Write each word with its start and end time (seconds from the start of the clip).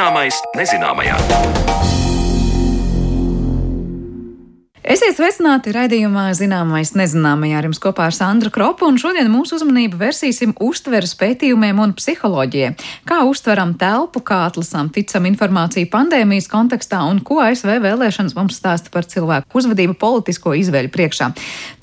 Zināmais 0.00 0.38
nezināmajā. 0.56 1.59
Esiet 4.90 5.14
sveicināti 5.14 5.70
raidījumā 5.70 6.24
Zināmais 6.34 6.90
nezināmajā 6.98 7.58
ar 7.60 7.66
jums 7.68 7.78
kopā 7.78 8.08
ar 8.08 8.14
Sandru 8.16 8.50
Kropu, 8.50 8.88
un 8.90 8.96
šodien 8.98 9.28
mūsu 9.30 9.54
uzmanību 9.60 10.00
versīsim 10.00 10.56
uztveres 10.66 11.12
pētījumiem 11.20 11.78
un 11.84 11.92
psiholoģijai. 11.94 12.72
Kā 13.06 13.20
uztveram 13.22 13.76
telpu, 13.78 14.18
kā 14.26 14.40
atlasām 14.48 14.88
ticam 14.90 15.28
informāciju 15.30 15.86
pandēmijas 15.92 16.50
kontekstā 16.50 17.04
un 17.06 17.20
ko 17.22 17.38
ASV 17.44 17.76
vēlēšanas 17.84 18.34
mums 18.34 18.58
stāsta 18.58 18.90
par 18.90 19.06
cilvēku 19.06 19.60
uzvedību 19.62 19.94
politisko 20.00 20.56
izvēļu 20.58 20.90
priekšā. 20.98 21.30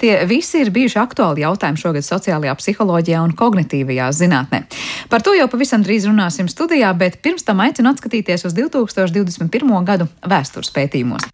Tie 0.03 0.11
visi 0.27 0.65
ir 0.65 0.73
bijuši 0.75 0.99
aktuāli 1.05 1.47
jautājumi 1.47 1.79
šogad 1.79 2.09
sociālajā 2.09 2.59
psiholoģijā 2.59 3.23
un 3.23 3.37
kognitīvajā 3.39 4.11
zinātnē. 4.19 4.65
Par 5.07 5.23
to 5.23 5.37
jau 5.39 5.47
pavisam 5.47 5.87
drīz 5.87 6.11
runāsim 6.11 6.51
studijā, 6.51 6.91
bet 6.91 7.21
pirms 7.23 7.47
tam 7.47 7.63
aicinu 7.63 7.95
atskatīties 7.95 8.49
uz 8.51 8.59
2021. 8.59 9.75
gadu 9.87 10.11
vēstures 10.27 10.75
pētījumos. 10.75 11.31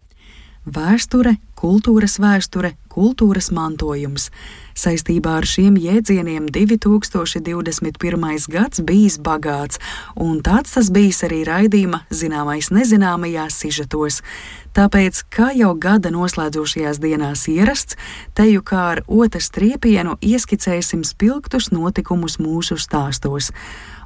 Vēsture, 0.64 1.34
kultūras 1.60 2.14
vēsture, 2.16 2.70
kultūras 2.88 3.50
mantojums. 3.52 4.30
Saistībā 4.72 5.34
ar 5.42 5.44
šiem 5.44 5.76
jēdzieniem 5.76 6.46
2021. 6.48 8.46
gads 8.48 8.80
bijis 8.80 9.18
bagāts, 9.20 9.76
un 10.16 10.40
tāds 10.40 10.72
tas 10.72 10.88
bijis 10.88 11.20
arī 11.28 11.42
raidījuma 11.44 12.06
zināmais 12.08 12.70
nezināmajā 12.72 13.44
sižetos. 13.52 14.22
Tāpēc, 14.72 15.20
kā 15.28 15.50
jau 15.52 15.74
gada 15.76 16.08
noslēdzošajās 16.14 16.96
dienās 16.96 17.44
ierasts, 17.52 17.98
teju 18.32 18.64
kā 18.64 18.86
ar 18.94 19.02
otru 19.04 19.44
striepienu 19.44 20.16
ieskicēsim 20.24 21.04
spilgtus 21.04 21.68
notikumus 21.76 22.40
mūsu 22.40 22.80
stāstos 22.80 23.52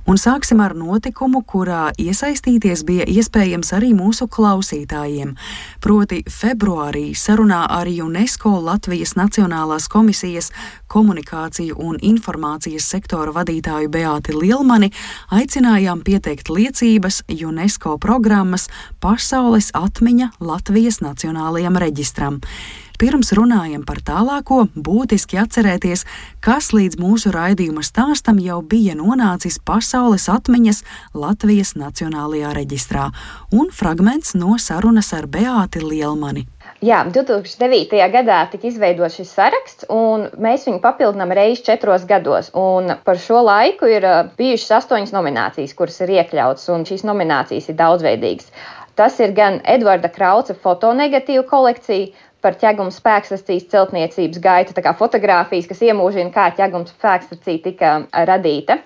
un 0.09 0.17
sāksim 0.17 0.63
ar 0.65 0.73
notikumu, 0.77 1.43
kurā 1.45 1.91
iesaistīties 2.01 2.85
bija 2.89 3.05
iespējams 3.09 3.75
arī 3.77 3.91
mūsu 3.97 4.29
klausītājiem. 4.33 5.35
Proti, 5.85 6.23
februārī 6.33 7.13
sarunā 7.13 7.61
ar 7.69 7.89
UNESCO 7.89 8.55
Latvijas 8.65 9.15
Nacionālās 9.19 9.89
komisijas 9.93 10.51
komunikāciju 10.89 11.77
un 11.85 12.01
informācijas 12.01 12.89
sektora 12.89 13.35
vadītāju 13.37 13.93
Beāti 13.93 14.37
Lielmani 14.37 14.91
aicinājām 15.35 16.03
pieteikt 16.07 16.49
liecības 16.49 17.23
UNESCO 17.29 17.99
programmas 18.01 18.69
Pasaules 19.05 19.71
atmiņa 19.77 20.33
Latvijas 20.41 21.03
Nacionālajam 21.05 21.77
reģistram. 21.77 22.41
Pirms 22.99 23.29
runājam 23.39 23.85
par 23.87 24.01
tālāko, 24.03 24.65
būtiski 24.75 25.39
atcerēties, 25.39 26.01
kas 26.43 26.73
līdz 26.75 26.99
mūsu 26.99 27.31
raidījuma 27.31 27.85
stāstam 27.87 28.41
jau 28.43 28.57
bija 28.73 28.97
nonācis 28.99 29.61
pasaules 29.63 30.25
atmiņas 30.33 30.81
Latvijas 31.15 31.77
Nacionālajā 31.79 32.51
reģistrā, 32.59 33.05
un 33.55 33.71
fragments 33.71 34.35
no 34.35 34.57
sarunas 34.59 35.13
ar 35.15 35.29
Beāti 35.31 35.85
Lielmani. 35.85 36.49
Jā, 36.83 37.05
2009. 37.15 38.03
gadā 38.17 38.41
tika 38.51 38.67
izveidots 38.67 39.21
šis 39.21 39.31
saraksts, 39.31 39.87
un 39.95 40.27
mēs 40.43 40.67
viņu 40.67 40.83
papildinām 40.83 41.31
reizes 41.39 41.63
četros 41.67 42.03
gados. 42.07 42.51
Un 42.59 42.97
par 43.07 43.23
šo 43.23 43.45
laiku 43.47 43.87
ir 43.95 44.07
bijušas 44.39 44.83
astoņas 44.83 45.15
nominācijas, 45.15 45.77
kuras 45.79 46.03
ir 46.03 46.17
iekļautas, 46.19 46.67
un 46.75 46.83
šīs 46.91 47.07
nominācijas 47.07 47.71
ir 47.71 47.79
daudzveidīgas. 47.79 48.51
Tas 48.99 49.15
ir 49.23 49.31
gan 49.31 49.61
Edvarda 49.63 50.09
Krauca 50.11 50.57
fotonegatīva 50.59 51.45
kolekcija, 51.47 52.09
par 52.45 52.57
ķeguma 52.59 52.95
spēkstacijas 52.95 53.69
celtniecības 53.73 54.41
gaitu, 54.43 54.75
tā 54.77 54.85
kā 54.85 54.95
fotografijas, 54.99 55.69
kas 55.71 55.83
iemūžina, 55.89 56.31
kā 56.35 56.49
ķeguma 56.59 56.87
spēkstacija 56.91 57.63
tika 57.65 57.95
radīta. 58.31 58.79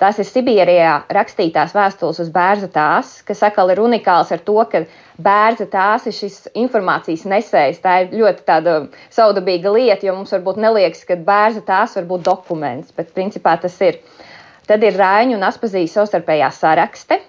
Tās 0.00 0.16
ir 0.16 0.24
Sibīrijā 0.24 0.92
rakstītās 1.12 1.74
vēstules 1.76 2.22
uz 2.22 2.30
bērnu 2.32 2.70
tās, 2.72 3.18
kas 3.28 3.42
atkal 3.44 3.68
ir 3.74 3.82
unikāls 3.84 4.30
ar 4.32 4.40
to, 4.46 4.54
ka 4.72 4.86
bērnu 5.20 5.66
tās 5.68 6.06
ir 6.08 6.16
šis 6.16 6.38
informācijas 6.56 7.26
nesējs. 7.28 7.82
Tā 7.84 7.98
ir 8.06 8.14
ļoti 8.22 8.46
tāda 8.48 8.78
saudabīga 9.12 9.74
lieta, 9.74 10.06
jo 10.08 10.14
mums 10.16 10.32
varbūt 10.32 10.62
neliekas, 10.64 11.04
ka 11.04 11.18
bērnu 11.26 11.66
tās 11.68 11.98
var 11.98 12.08
būt 12.08 12.24
dokuments, 12.30 12.94
bet 12.96 13.12
principā 13.12 13.58
tas 13.60 13.76
ir. 13.84 14.00
Tad 14.70 14.86
ir 14.86 14.96
Rāņu 14.96 15.36
un 15.36 15.44
Aspazījas 15.44 15.98
savstarpējā 15.98 16.48
sarakste, 16.54 17.20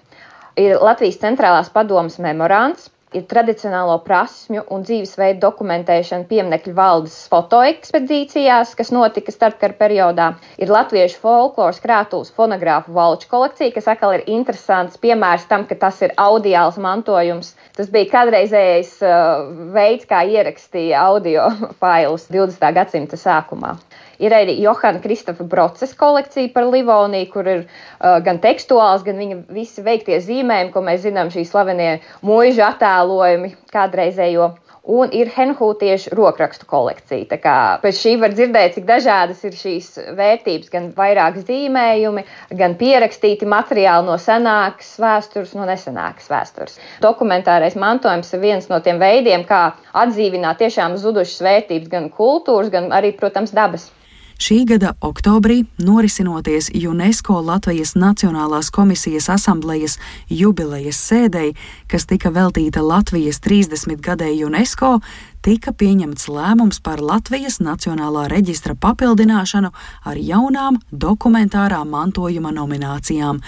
ir 0.56 0.78
Latvijas 0.80 1.20
centrālās 1.20 1.68
padomas 1.74 2.16
memorands, 2.22 2.88
ir 3.16 3.24
tradicionālo 3.30 3.94
prasmju 4.06 4.64
un 4.74 4.84
dzīvesveidu 4.86 5.40
dokumentēšana 5.42 6.26
pieminekļu 6.30 6.74
valdes 6.76 7.16
fotoekspedīcijās, 7.32 8.74
kas 8.78 8.92
notika 8.94 9.34
starpkara 9.34 9.76
periodā. 9.78 10.28
Ir 10.62 10.72
latviešu 10.72 11.20
folkloras 11.22 11.80
krātuves 11.84 12.32
fonogrāfu 12.36 12.94
valču 12.96 13.30
kolekcija, 13.32 13.74
kas 13.76 13.90
atkal 13.94 14.16
ir 14.16 14.26
interesants 14.26 15.00
piemērs 15.02 15.48
tam, 15.50 15.66
ka 15.68 15.78
tas 15.86 16.00
ir 16.04 16.14
audiāls 16.20 16.80
mantojums. 16.82 17.54
Tas 17.76 17.90
bija 17.92 18.10
kādreizējais 18.16 18.94
uh, 19.06 19.46
veids, 19.76 20.08
kā 20.10 20.24
ierakstīja 20.28 21.06
audio 21.12 21.48
failus 21.82 22.28
20. 22.32 22.68
gadsimta 22.78 23.20
sākumā. 23.20 23.76
Ir 24.22 24.34
arī 24.36 24.54
Johana 24.62 25.02
Kristofa 25.02 25.44
Broces 25.50 25.96
kolekcija 25.98 26.52
par 26.54 26.68
Livoniju, 26.70 27.28
kur 27.32 27.48
ir 27.50 27.62
uh, 27.64 28.20
gan 28.22 28.38
tekstuāls, 28.42 29.02
gan 29.06 29.18
viņa 29.18 29.38
visi 29.50 29.82
veiktie 29.82 30.20
zīmējumi, 30.22 30.70
ko 30.74 30.82
mēs 30.86 31.02
zinām, 31.06 31.32
šī 31.34 31.42
slavenie 31.48 31.96
mūža 32.22 32.68
attēlojumi 32.72 33.56
kādreizējo. 33.74 34.52
Un 34.82 35.12
ir 35.14 35.28
Henhūtiešu 35.30 36.10
rokrakstu 36.18 36.66
kolekcija. 36.66 37.28
Tā 37.30 37.36
kā 37.38 37.54
pēc 37.82 38.00
šī 38.00 38.14
var 38.18 38.32
dzirdēt, 38.34 38.72
cik 38.74 38.86
dažādas 38.88 39.44
ir 39.46 39.54
šīs 39.54 39.92
vērtības, 40.18 40.72
gan 40.72 40.88
vairāk 40.96 41.38
zīmējumi, 41.46 42.24
gan 42.58 42.74
pierakstīti 42.80 43.46
materiāli 43.46 44.10
no 44.10 44.18
senākas 44.18 44.90
vēstures, 45.02 45.54
no 45.54 45.70
nesenākas 45.70 46.26
vēstures. 46.34 46.78
Dokumentārais 47.06 47.78
mantojums 47.78 48.34
ir 48.34 48.42
viens 48.42 48.66
no 48.70 48.82
tiem 48.82 48.98
veidiem, 49.02 49.46
kā 49.46 49.64
atdzīvināt 50.02 50.58
tiešām 50.64 50.98
zudušas 50.98 51.46
vērtības, 51.46 51.90
gan 51.94 52.10
kultūras, 52.18 52.74
gan 52.74 52.90
arī, 52.90 53.14
protams, 53.18 53.54
dabas. 53.54 53.86
Šī 54.40 54.62
gada 54.66 54.94
oktobrī 55.00 55.64
norisinoties 55.78 56.70
UNESCO 56.74 57.40
Latvijas 57.40 57.94
Nacionālās 57.94 58.70
komisijas 58.70 59.28
asamblejas 59.32 59.98
jubilejas 60.28 60.98
sēdei, 61.10 61.52
kas 61.86 62.06
tika 62.06 62.32
veltīta 62.32 62.82
Latvijas 62.82 63.40
30 63.44 64.00
gadēju 64.02 64.48
UNESCO, 64.48 64.98
tika 65.42 65.72
pieņemts 65.72 66.28
lēmums 66.30 66.80
par 66.82 67.02
Latvijas 67.02 67.60
Nacionālā 67.60 68.28
reģistra 68.32 68.74
papildināšanu 68.74 69.72
ar 70.04 70.18
jaunām 70.18 70.80
dokumentārā 70.90 71.82
mantojuma 71.84 72.54
nominācijām. 72.54 73.42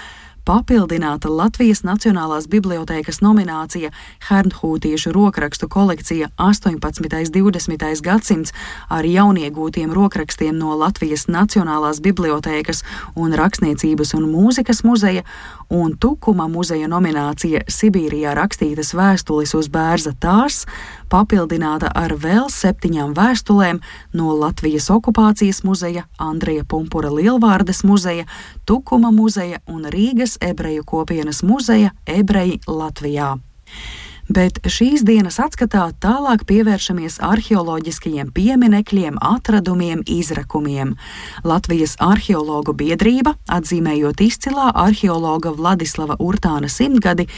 papildināta 0.47 1.29
Latvijas 1.29 1.83
Nacionālās 1.83 2.47
bibliotēkas 2.49 3.19
nominācija 3.21 3.91
Hernhūtiešu 4.29 5.13
rokrakstu 5.13 5.69
kolekcija 5.69 6.29
18. 6.39 7.03
un 7.03 7.33
20. 7.35 8.03
gadsimts 8.07 8.55
ar 8.89 9.05
jauniegūtiem 9.05 9.93
rokrakstiem 9.93 10.57
no 10.57 10.79
Latvijas 10.79 11.27
Nacionālās 11.27 12.01
bibliotēkas 12.01 12.85
un 13.17 13.35
Rakstniecības 13.37 14.15
un 14.17 14.31
mūzikas 14.31 14.85
muzeja 14.87 15.27
un 15.71 15.97
Tukuma 16.01 16.47
muzeja 16.49 16.89
nominācija 16.91 17.65
Sibīrijā 17.71 18.35
rakstītas 18.37 18.93
vēstules 18.97 19.55
uz 19.59 19.69
bērza 19.73 20.13
tās, 20.21 20.65
papildināta 21.13 21.91
ar 21.95 22.17
vēl 22.23 22.49
septiņām 22.53 23.15
vēstulēm 23.17 23.83
no 24.15 24.33
Latvijas 24.39 24.91
okupācijas 24.95 25.63
muzeja, 25.67 26.07
Andreja 26.19 26.65
Pumpura 26.69 27.11
Lielvārdes 27.13 27.85
muzeja, 27.85 28.27
Tukuma 28.67 29.11
muzeja 29.11 29.63
un 29.67 29.87
Rīgas 29.91 30.39
ebreju 30.41 30.85
kopienas 30.87 31.43
muzeja 31.43 31.93
Ebreji 32.07 32.61
Latvijā 32.67 33.37
bet 34.29 34.59
šīs 34.67 35.05
dienas 35.07 35.39
atskatā 35.43 35.87
tālāk 36.03 36.45
pievēršamies 36.49 37.19
arheoloģiskajiem 37.25 38.33
pieminekļiem, 38.35 39.19
atradumiem, 39.23 40.03
izrakumiem. 40.07 40.95
Latvijas 41.47 41.97
arheologu 42.03 42.75
biedrība, 42.77 43.37
atzīmējot 43.49 44.23
izcilā 44.27 44.73
arheologa 44.75 45.53
Vladislava 45.55 46.19
Urtāna 46.23 46.71
simtgadi, 46.73 47.29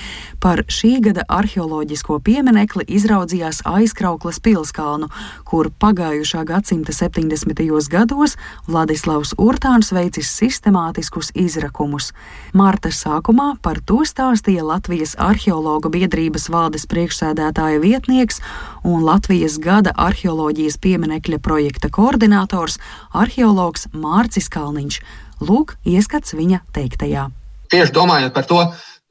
par 0.41 0.65
šī 0.69 0.99
gada 1.05 1.27
arheoloģisko 1.29 2.19
pieminekli 2.25 2.87
izraudzījās 2.89 3.63
aizkrauklas 3.69 4.41
pilskalnu, 4.41 5.11
kur 5.49 5.71
pagājušā 5.71 6.45
gadsimta 6.49 6.93
70. 6.97 7.63
gados 7.93 8.37
Vladislavs 8.67 9.35
Urtāns 9.39 9.93
veicis 9.93 10.31
sistemātiskus 10.41 11.33
izrakumus. 11.35 12.13
Marta 12.53 12.91
sākumā 12.95 13.55
par 13.63 13.81
to 13.85 14.01
stāstīja 14.09 14.65
Latvijas 14.65 15.15
arheologu 15.19 15.93
biedrības 15.93 16.49
valdes 16.53 16.78
valdes 16.79 16.87
priekšsēdētāja 16.87 17.81
vietnieks 17.83 18.41
un 18.85 19.03
Latvijas 19.03 19.59
gada 19.59 19.93
arheoloģijas 19.97 20.79
pieminekļa 20.79 21.39
projekta 21.43 21.89
koordinators 21.91 22.79
arheologs 23.13 23.89
Mārcis 23.93 24.49
Kalniņš. 24.49 25.01
Lūk, 25.41 25.77
ieskats 25.85 26.35
viņa 26.35 26.61
teiktajā. 26.73 27.31
Tieši 27.71 27.93
domājot 27.93 28.33
par 28.35 28.47
to, 28.47 28.61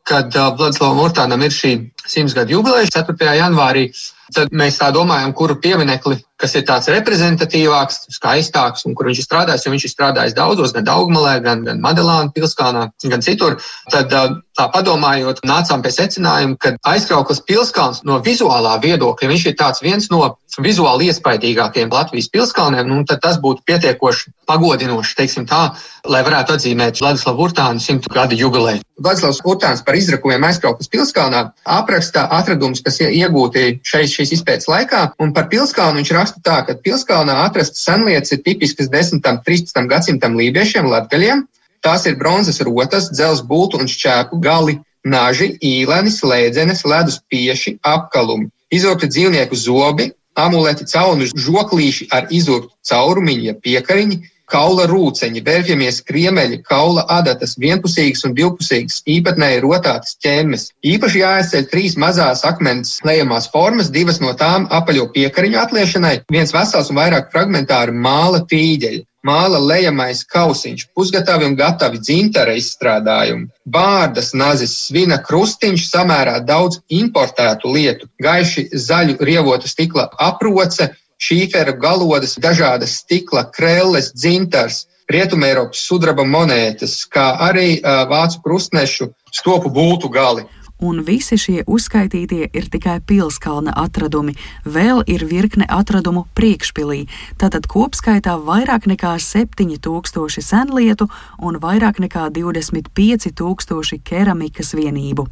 kad 0.07 0.31
uh, 0.35 0.55
Vladislavam 0.55 1.03
Urtānam 1.03 1.43
ir 1.43 1.51
šī 1.51 1.91
simts 2.07 2.33
gadu 2.33 2.57
jubileja 2.57 2.87
4. 3.03 3.35
janvārī, 3.37 3.91
tad 4.33 4.51
mēs 4.51 4.79
tā 4.79 4.91
domājam, 4.91 5.33
kuru 5.33 5.59
pieminekli, 5.59 6.17
kas 6.41 6.55
ir 6.57 6.65
tāds 6.67 6.89
reprezentatīvāks, 6.91 8.03
skaistāks 8.13 8.85
un 8.87 8.95
kur 8.97 9.09
viņš 9.09 9.21
ir 9.21 9.27
strādājis, 9.27 9.67
viņš 9.73 9.87
ir 9.87 9.93
strādājis 9.93 10.37
daudzos, 10.37 10.73
gan 10.75 10.85
Daugmalē, 10.87 11.37
gan, 11.45 11.63
gan 11.65 11.81
Madelāna 11.83 12.33
pilskānā, 12.35 12.87
gan 13.09 13.25
citur. 13.25 13.57
Tad 13.91 14.13
tā 14.57 14.67
padomājot, 14.73 15.43
nācām 15.47 15.83
pie 15.85 15.93
secinājuma, 15.93 16.57
ka 16.61 16.73
aizkrauklis 16.93 17.43
pilskāns 17.45 18.03
no 18.07 18.19
vizuālā 18.25 18.77
viedokļa, 18.83 19.31
viņš 19.33 19.47
ir 19.51 19.55
viens 19.83 20.09
no 20.13 20.37
vizuāli 20.57 21.11
iespaidīgākajiem 21.11 21.91
Latvijas 21.93 22.29
pilskalniem, 22.33 22.87
nu, 22.89 23.03
tas 23.05 23.37
būtu 23.41 23.61
pietiekoši 23.67 24.33
pagodinoši, 24.49 25.15
teiksim 25.19 25.45
tā, 25.45 25.75
lai 26.07 26.23
varētu 26.25 26.55
atzīmēt 26.55 27.01
Vladislavu 27.01 27.45
Urtānu 27.45 27.83
simtu 27.83 28.09
gadu 28.13 28.37
jubileju. 28.39 28.81
Vladislavs 28.97 29.43
Urtāns 29.45 29.83
par 29.85 29.93
izrakojiem 29.93 30.41
aizkrauklis 30.47 30.89
pilskalnā 30.89 31.43
apraksta 31.69 32.25
atradumus, 32.33 32.81
kas 32.81 32.97
iegūti 33.05 33.77
šeit 33.85 34.09
šīs 34.09 34.33
izpētes 34.39 34.69
laikā, 34.71 35.03
un 35.21 35.35
par 35.35 35.45
pilskalnu 35.51 36.01
viņš 36.01 36.13
raksta 36.17 36.26
tā, 36.45 36.61
ka 36.67 36.75
pilskalnā 36.83 37.35
atrastas 37.45 37.83
senlietas 37.85 38.33
ir 38.35 38.43
tipiskas 38.45 38.89
10. 38.93 39.21
un 39.21 39.39
13. 39.45 39.87
gadsimtam 39.89 40.37
lībiešiem, 40.39 40.89
latgaļiem. 40.91 41.45
Tās 41.85 42.07
ir 42.09 42.17
bronzas 42.19 42.59
rotas, 42.65 43.11
dzels 43.13 43.43
bultu 43.45 43.79
un 43.81 43.89
šķēpu 43.91 44.39
gali, 44.43 44.79
naži, 45.07 45.53
īleni, 45.63 46.11
slēdzenes, 46.11 46.83
ledus 46.87 47.19
pieši, 47.31 47.77
apkalumi, 47.85 48.49
izurti 48.73 49.09
dzīvnieku 49.11 49.55
zobi, 49.55 50.11
amuleti, 50.37 50.87
caunu 50.89 51.27
žoklīši 51.31 52.09
ar 52.13 52.27
izurtu 52.33 52.73
caurumiņu, 52.85 53.47
ja 53.49 53.55
piekariņi, 53.55 54.19
kaula 54.51 54.87
rūceņi, 54.89 55.43
vērpjamies 55.47 56.01
kriemeļi, 56.07 56.61
kaula 56.67 57.05
adatas, 57.17 57.57
vienpusīgas 57.61 58.23
un 58.27 58.35
divpusīgas, 58.37 59.01
īpatnēji 59.17 59.63
rotātas 59.65 60.15
ķēmes. 60.23 60.69
Īpaši 60.93 61.23
jāizceļ 61.23 61.67
trīs 61.71 61.97
mazās 61.99 62.45
akmens 62.47 62.97
lejamās 63.07 63.49
formas, 63.53 63.91
divas 63.93 64.21
no 64.23 64.33
tām 64.39 64.69
apaļo 64.79 65.09
piekariņu 65.15 65.61
atliešanai, 65.65 66.15
viens 66.31 66.55
vesels 66.55 66.91
un 66.93 67.01
vairāk 67.01 67.31
fragmentāri 67.35 67.95
māla 67.95 68.43
tīģeļi 68.47 69.05
māla 69.27 69.59
lejamais 69.59 70.23
kausiņš, 70.31 70.87
pusgatavi 70.95 71.47
un 71.49 71.55
gatavi 71.59 71.99
dzintara 71.99 72.53
izstrādājumi, 72.57 73.49
bārdas 73.67 74.33
nazis, 74.37 74.75
svina 74.85 75.17
krustiņš, 75.23 75.87
samērā 75.91 76.37
daudz 76.47 76.79
importētu 77.01 77.73
lietu, 77.73 78.07
gaiši 78.23 78.69
zaļu 78.87 79.17
rievotu 79.29 79.69
stikla 79.71 80.07
aproce, 80.29 80.91
šīfera 81.21 81.73
galodas, 81.79 82.37
dažādas 82.41 82.99
stikla 83.03 83.47
krelles, 83.51 84.13
dzintars, 84.15 84.85
Rietumēropas 85.07 85.79
sudraba 85.87 86.25
monētas, 86.27 87.05
kā 87.07 87.29
arī 87.39 87.77
uh, 87.77 88.01
vācu 88.09 88.41
krustnešu 88.43 89.05
stopu 89.31 89.71
būtu 89.71 90.09
gali 90.11 90.43
un 90.79 91.01
visi 91.05 91.37
šie 91.39 91.63
uzskaitītie 91.67 92.49
ir 92.53 92.67
tikai 92.71 92.99
pilskalna 93.07 93.73
atradumi. 93.77 94.35
Vēl 94.65 95.03
ir 95.09 95.25
virkne 95.29 95.65
atradumu 95.69 96.25
priekšpilī, 96.37 97.05
tātad 97.41 97.67
kopskaitā 97.69 98.37
vairāk 98.45 98.87
nekā 98.89 99.15
7000 99.21 100.43
senlietu 100.43 101.09
un 101.39 101.57
vairāk 101.61 102.01
nekā 102.03 102.29
25,000 102.35 104.01
keramikas 104.03 104.73
vienību. 104.77 105.27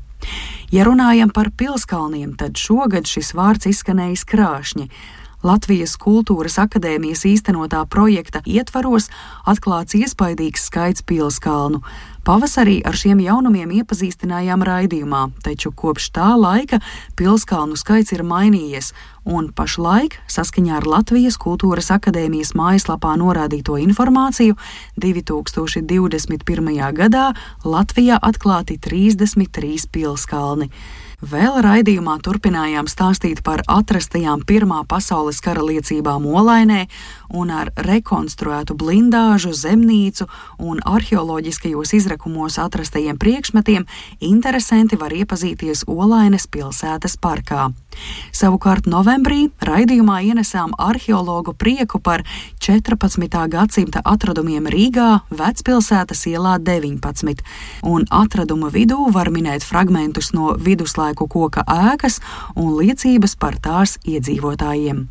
Ja 0.73 0.85
runājam 0.87 1.29
par 1.29 1.51
pilskalniem, 1.53 2.33
tad 2.39 2.57
šogad 2.57 3.05
šis 3.05 3.35
vārds 3.37 3.69
izskanējis 3.69 4.25
krāšņi. 4.25 4.89
Latvijas 5.45 5.93
Kultūras 6.01 6.55
akadēmijas 6.57 7.21
īstenotā 7.29 7.83
projekta 7.85 8.39
ietvaros 8.49 9.11
atklāts 9.45 9.93
iespaidīgs 9.93 10.63
skaits 10.71 11.05
pilskalnu. 11.05 11.83
Pavasarī 12.25 12.79
ar 12.81 12.97
šiem 12.97 13.21
jaunumiem 13.21 13.75
iepazīstinājām 13.77 14.65
raidījumā, 14.65 15.21
taču 15.45 15.69
kopš 15.69 16.09
tā 16.15 16.31
laika 16.33 16.79
pilskalnu 17.19 17.77
skaits 17.77 18.15
ir 18.17 18.25
mainījies, 18.25 18.89
un 19.29 19.51
pašlaik, 19.53 20.17
saskaņā 20.33 20.79
ar 20.79 20.89
Latvijas 20.89 21.37
Kultūras 21.37 21.91
akadēmijas 21.93 22.55
mājaslapā 22.57 23.13
norādīto 23.21 23.77
informāciju, 23.85 24.57
2021. 24.97 26.77
gadā 26.97 27.27
Latvijā 27.61 28.17
atklāti 28.17 28.81
33 28.81 29.91
pilskalni. 29.93 30.73
Vēl 31.23 31.61
raidījumā 31.63 32.17
turpinājām 32.19 32.89
stāstīt 32.91 33.39
par 33.45 33.61
atrastajām 33.71 34.41
Pirmā 34.43 34.81
pasaules 34.89 35.39
kara 35.39 35.63
liecībām 35.63 36.25
Olainē 36.27 36.87
un 37.29 37.51
ar 37.51 37.71
rekonstruētu 37.75 38.75
blindāžu, 38.77 39.53
zemnīcu 39.53 40.27
un 40.59 40.81
arheoloģiskajos 40.85 41.93
izrakumos 41.97 42.59
atrastajiem 42.61 43.17
priekšmetiem 43.21 43.87
interesanti 44.19 44.99
var 44.99 45.15
iepazīties 45.15 45.85
Olainas 45.87 46.47
pilsētas 46.47 47.17
parkā. 47.21 47.69
Savukārt 48.35 48.89
novembrī 48.91 49.49
raidījumā 49.63 50.19
ienesām 50.27 50.73
arheologu 50.81 51.53
prieku 51.55 52.01
par 52.03 52.25
14. 52.59 53.29
gadsimta 53.51 54.01
atradumiem 54.03 54.67
Rīgā, 54.71 55.21
Vecpilsētas 55.31 56.25
ielā 56.31 56.57
19, 56.59 57.43
un 57.87 58.05
atradumu 58.11 58.71
vidū 58.73 58.99
var 59.15 59.31
minēt 59.31 59.63
fragmentus 59.63 60.33
no 60.35 60.55
viduslaiku 60.59 61.29
koka 61.31 61.63
ēkas 61.63 62.19
un 62.55 62.75
liecības 62.79 63.37
par 63.39 63.59
tās 63.63 63.97
iedzīvotājiem. 64.03 65.05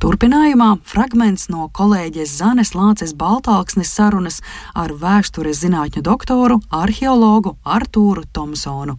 Turpinājumā 0.00 0.70
fragments 0.88 1.50
no 1.52 1.59
kolēģes 1.76 2.36
Zanes 2.40 2.72
Lāces 2.76 3.12
Baltāksnes 3.16 3.92
sarunas 3.92 4.40
ar 4.74 4.94
vēstures 4.96 5.60
zinātņu 5.64 6.02
doktoru, 6.06 6.60
arheologu 6.70 7.56
Artūru 7.64 8.24
Tomsonu. 8.32 8.96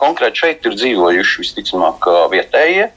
Konkrēti 0.00 0.44
šeit 0.44 0.64
ir 0.64 0.78
dzīvojuši 0.80 1.42
visticamāk 1.42 2.08
vietējie 2.32 2.88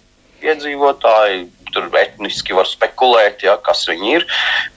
iedzīvotāji. 0.44 1.47
Tur 1.73 1.89
etniski 1.97 2.55
var 2.57 2.69
spekulēt, 2.69 3.45
ja, 3.47 3.57
kas 3.65 3.85
viņi 3.89 4.15
ir, 4.19 4.27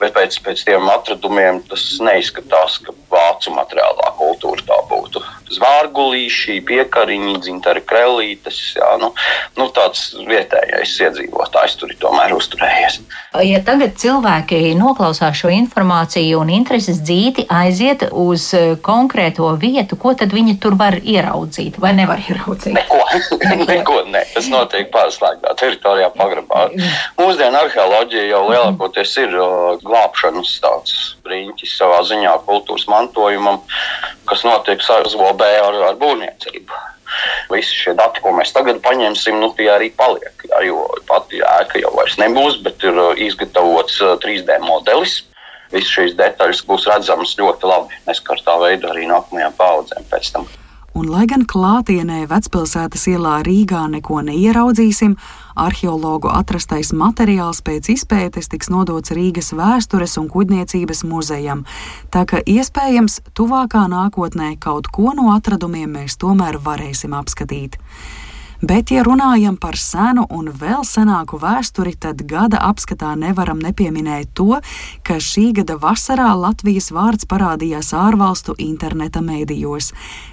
bet 0.01 0.15
pēc, 0.17 0.39
pēc 0.45 0.63
tiem 0.67 0.89
atradumiem 0.91 1.61
tas 1.69 1.85
neizskatās, 2.03 2.79
ka 2.85 2.95
vācu 3.11 3.53
materiālā 3.55 4.13
kultūra 4.17 4.65
tā 4.67 4.79
būtu 4.89 5.23
zvārgulīši, 5.53 6.59
piekariņi, 6.67 7.37
dzintari 7.43 7.83
krellītes. 7.87 8.57
Jā, 8.77 8.93
nu, 9.01 9.11
nu, 9.57 9.67
tāds 9.75 10.09
vietējais 10.27 10.95
iedzīvotājs 11.07 11.77
tur 11.79 11.93
ir 11.93 11.99
tomēr 12.01 12.35
uzturējies. 12.35 12.99
Ja 13.47 13.61
tagad 13.65 13.95
cilvēki 14.01 14.73
noklausās 14.79 15.37
šo 15.39 15.51
informāciju 15.53 16.41
un 16.41 16.51
intereses 16.53 16.99
dzīti 17.05 17.47
aiziet 17.53 18.07
uz 18.11 18.49
e, 18.57 18.63
konkrēto 18.83 19.49
vietu, 19.61 19.97
ko 19.99 20.13
tad 20.17 20.33
viņi 20.35 20.57
tur 20.63 20.77
var 20.79 20.99
ieraudzīt 20.99 21.79
vai 21.81 21.93
nevar 21.97 22.21
ieraudzīt? 22.23 22.75
Neko, 22.75 23.01
neko 23.71 23.99
ne. 24.11 24.23
Tas 24.33 24.49
notiek 24.51 24.91
pārslēgtā 24.93 25.55
teritorijā 25.59 26.09
pagrabā. 26.17 26.67
Mūsdienu 27.17 27.59
arheoloģija 27.59 28.25
jau 28.31 28.43
lielākoties 28.49 29.15
ir 29.23 29.37
glābšanas 29.83 30.57
tāds 30.63 30.97
riņķis 31.27 31.77
savā 31.79 32.03
ziņā 32.07 32.35
kultūras 32.47 32.87
mantojumam, 32.91 33.61
kas 34.29 34.45
notiek 34.47 34.83
sazvobā 34.85 35.33
B 35.39 35.49
ar, 35.61 35.81
ar 35.91 35.97
būvniecību. 36.01 36.83
Visi 37.51 37.71
šie 37.71 37.93
dati, 37.97 38.21
ko 38.23 38.33
mēs 38.35 38.51
tagad 38.55 38.81
paņemsim, 38.83 39.39
nu, 39.39 39.49
tie 39.57 39.69
arī 39.71 39.89
paliek. 39.95 40.43
Jā, 40.49 40.61
jo 40.67 40.83
pati 41.07 41.39
ēka 41.39 41.79
jau 41.81 41.93
vairs 41.95 42.17
nebūs, 42.19 42.59
bet 42.65 42.83
ir 42.83 42.99
uh, 42.99 43.15
izgatavots 43.15 44.01
3D 44.23 44.59
uh, 44.59 44.65
modelis. 44.65 45.21
Visas 45.71 45.91
šīs 45.91 46.15
detaļas 46.19 46.63
būs 46.67 46.87
redzamas 46.87 47.33
ļoti 47.39 47.67
labi, 47.67 47.97
neskartā 48.07 48.55
veidā 48.61 48.93
arī 48.93 49.07
nākamajām 49.09 49.55
paudzēm 49.57 50.07
pēc 50.11 50.31
tam. 50.35 50.47
Un, 50.97 51.09
lai 51.11 51.27
gan 51.29 51.43
klātienē 51.45 52.23
vecpilsētas 52.31 53.03
ielā 53.11 53.41
Rīgā 53.45 53.83
neko 53.91 54.21
neieraudzīsim, 54.25 55.17
arheologu 55.57 56.29
atrastais 56.31 56.93
materiāls 56.93 57.63
pēc 57.65 57.89
izpētes 57.95 58.51
tiks 58.51 58.69
nodots 58.73 59.13
Rīgas 59.15 59.53
vēstures 59.57 60.17
un 60.21 60.29
kuģniecības 60.31 61.03
muzejam, 61.09 61.65
tā 62.13 62.25
ka 62.29 62.43
iespējams 62.45 63.19
tuvākā 63.37 63.87
nākotnē 63.91 64.53
kaut 64.61 64.91
ko 64.93 65.15
no 65.17 65.31
atradumiem 65.35 65.97
mēs 65.99 66.19
tomēr 66.21 66.61
varēsim 66.63 67.17
apskatīt. 67.17 67.79
Bet, 68.61 68.89
ja 68.89 69.03
runājam 69.05 69.53
par 69.61 69.75
senu 69.77 70.23
un 70.33 70.47
vēl 70.49 70.81
senāku 70.81 71.37
vēsturi, 71.37 71.91
tad 71.93 72.23
gada 72.25 72.57
apskatā 72.65 73.11
nevaram 73.13 73.59
nepieminēt 73.61 74.31
to, 74.33 74.57
ka 75.05 75.19
šī 75.21 75.51
gada 75.59 75.75
vasarā 75.77 76.31
Latvijas 76.33 76.89
vārds 76.89 77.29
parādījās 77.29 77.91
ārvalstu 77.93 78.55
interneta 78.57 79.21
mēdījos. 79.21 79.91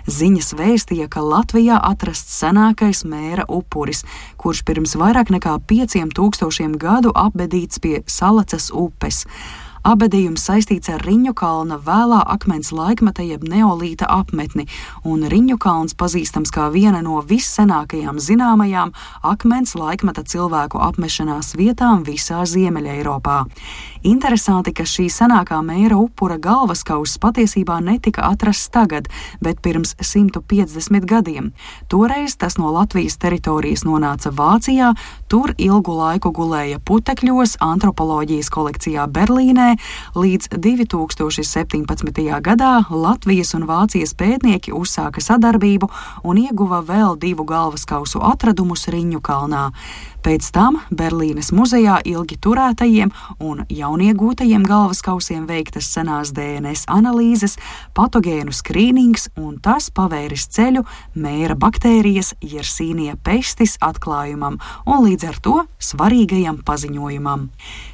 Ziņas 0.09 0.55
vēstīja, 0.57 1.11
ka 1.13 1.21
Latvijā 1.21 1.77
atrasts 1.85 2.41
senākais 2.41 3.05
mēra 3.05 3.45
upuris, 3.45 4.07
kurš 4.41 4.65
pirms 4.65 4.97
vairāk 4.97 5.29
nekā 5.35 5.59
5000 5.69 6.81
gadu 6.81 7.13
apbedīts 7.13 7.77
pie 7.85 8.01
Salacas 8.09 8.71
upes. 8.73 9.27
Abadījums 9.85 10.41
saistīts 10.49 10.89
ar 10.89 11.03
Riņu 11.05 11.35
kalna 11.37 11.77
vēlā 11.77 12.23
akmens 12.33 12.71
laikmeta 12.73 13.21
jeb 13.21 13.43
neolīta 13.45 14.07
apmetni, 14.09 14.65
un 15.05 15.27
Riņu 15.29 15.59
kalns 15.61 15.93
pazīstams 16.01 16.49
kā 16.55 16.71
viena 16.73 17.03
no 17.05 17.19
vissenākajām 17.21 18.17
zināmajām 18.17 18.95
akmens 19.29 19.75
laikmeta 19.77 20.25
cilvēku 20.25 20.81
apmešanās 20.81 21.53
vietām 21.61 22.01
visā 22.09 22.47
Ziemeļa 22.49 22.95
Eiropā. 22.97 23.43
Interesanti, 24.09 24.73
ka 24.77 24.85
šī 24.89 25.07
senākā 25.13 25.61
mēra 25.65 25.97
upura 26.01 26.39
galvaskauss 26.41 27.21
patiesībā 27.21 27.77
netika 27.85 28.25
atrasts 28.31 28.73
tagad, 28.73 29.11
bet 29.45 29.61
pirms 29.65 29.95
150 30.01 31.05
gadiem. 31.09 31.53
Toreiz 31.93 32.39
tas 32.41 32.57
no 32.57 32.73
Latvijas 32.73 33.17
teritorijas 33.21 33.85
nonāca 33.85 34.33
Vācijā, 34.33 34.95
tur 35.29 35.53
ilgu 35.57 35.97
laiku 36.01 36.33
gulēja 36.37 36.81
putekļos 36.85 37.59
antropoloģijas 37.65 38.53
kolekcijā 38.53 39.09
Berlīnē, 39.13 39.74
līdz 40.15 40.55
2017. 40.57 42.23
gadā 42.41 42.73
Latvijas 42.91 43.55
un 43.59 43.67
Vācijas 43.69 44.15
pētnieki 44.19 44.75
uzsāka 44.75 45.23
sadarbību 45.25 45.91
un 46.25 46.41
ieguva 46.43 46.83
vēl 46.85 47.19
divu 47.21 47.47
galvaskausu 47.49 48.23
atradumus 48.25 48.89
Riņu 48.89 49.23
kalnā. 49.25 49.71
Pēc 50.25 50.47
tam 50.57 50.79
Berlīnes 50.89 51.51
muzejā 51.53 51.99
ilgi 52.09 52.39
turētajiem 52.41 53.11
un 53.45 53.59
jauniegūtajiem 53.69 54.63
galvaskausiem 54.65 55.43
veiktas 55.45 55.91
senās 55.93 56.31
DNS 56.33 56.87
analīzes, 56.89 57.59
patogēnu 57.93 58.55
skrīnings, 58.57 59.27
un 59.37 59.59
tas 59.61 59.91
pavēris 59.93 60.47
ceļu 60.57 60.87
mēra 61.21 61.59
baktērijas 61.61 62.33
Jersīnija 62.41 63.19
pestis 63.21 63.77
atklājumam 63.85 64.57
un 64.89 65.05
līdz 65.05 65.27
ar 65.29 65.41
to 65.45 65.59
svarīgajam 65.77 66.63
paziņojumam. 66.65 67.45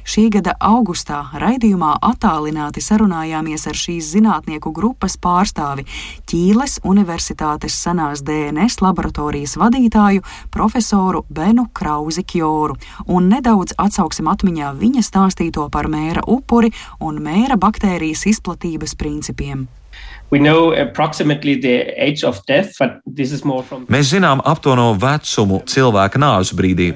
Šī 0.07 0.29
gada 0.37 0.55
augustā 0.63 1.25
raidījumā 1.35 1.97
attālināti 2.13 2.79
sarunājāmies 2.79 3.67
ar 3.67 3.81
šīs 3.81 4.13
zinātnieku 4.15 4.71
grupas 4.71 5.19
pārstāvi 5.19 5.83
Ķīles 6.31 6.79
Universitātes 6.87 7.75
senās 7.75 8.23
DNS 8.23 8.79
laboratorijas 8.87 9.59
vadītāju 9.59 10.23
profesoru 10.55 11.25
Benu 11.27 11.67
Krauzi. 11.75 12.20
Zikjoru, 12.21 12.77
un 13.09 13.29
nedaudz 13.31 13.73
atsauksim 13.81 14.29
atmiņā 14.29 14.75
viņa 14.77 15.01
stāstīto 15.05 15.67
par 15.73 15.89
mēra 15.89 16.21
upuri 16.29 16.71
un 17.01 17.17
mēra 17.23 17.57
baktērijas 17.57 18.27
izplatības 18.29 18.95
principiem. 18.95 19.67
Mēs 23.91 24.13
zinām 24.13 24.41
aptuveno 24.47 24.87
vecumu 25.01 25.59
cilvēka 25.67 26.21
nāves 26.21 26.53
brīdī. 26.55 26.93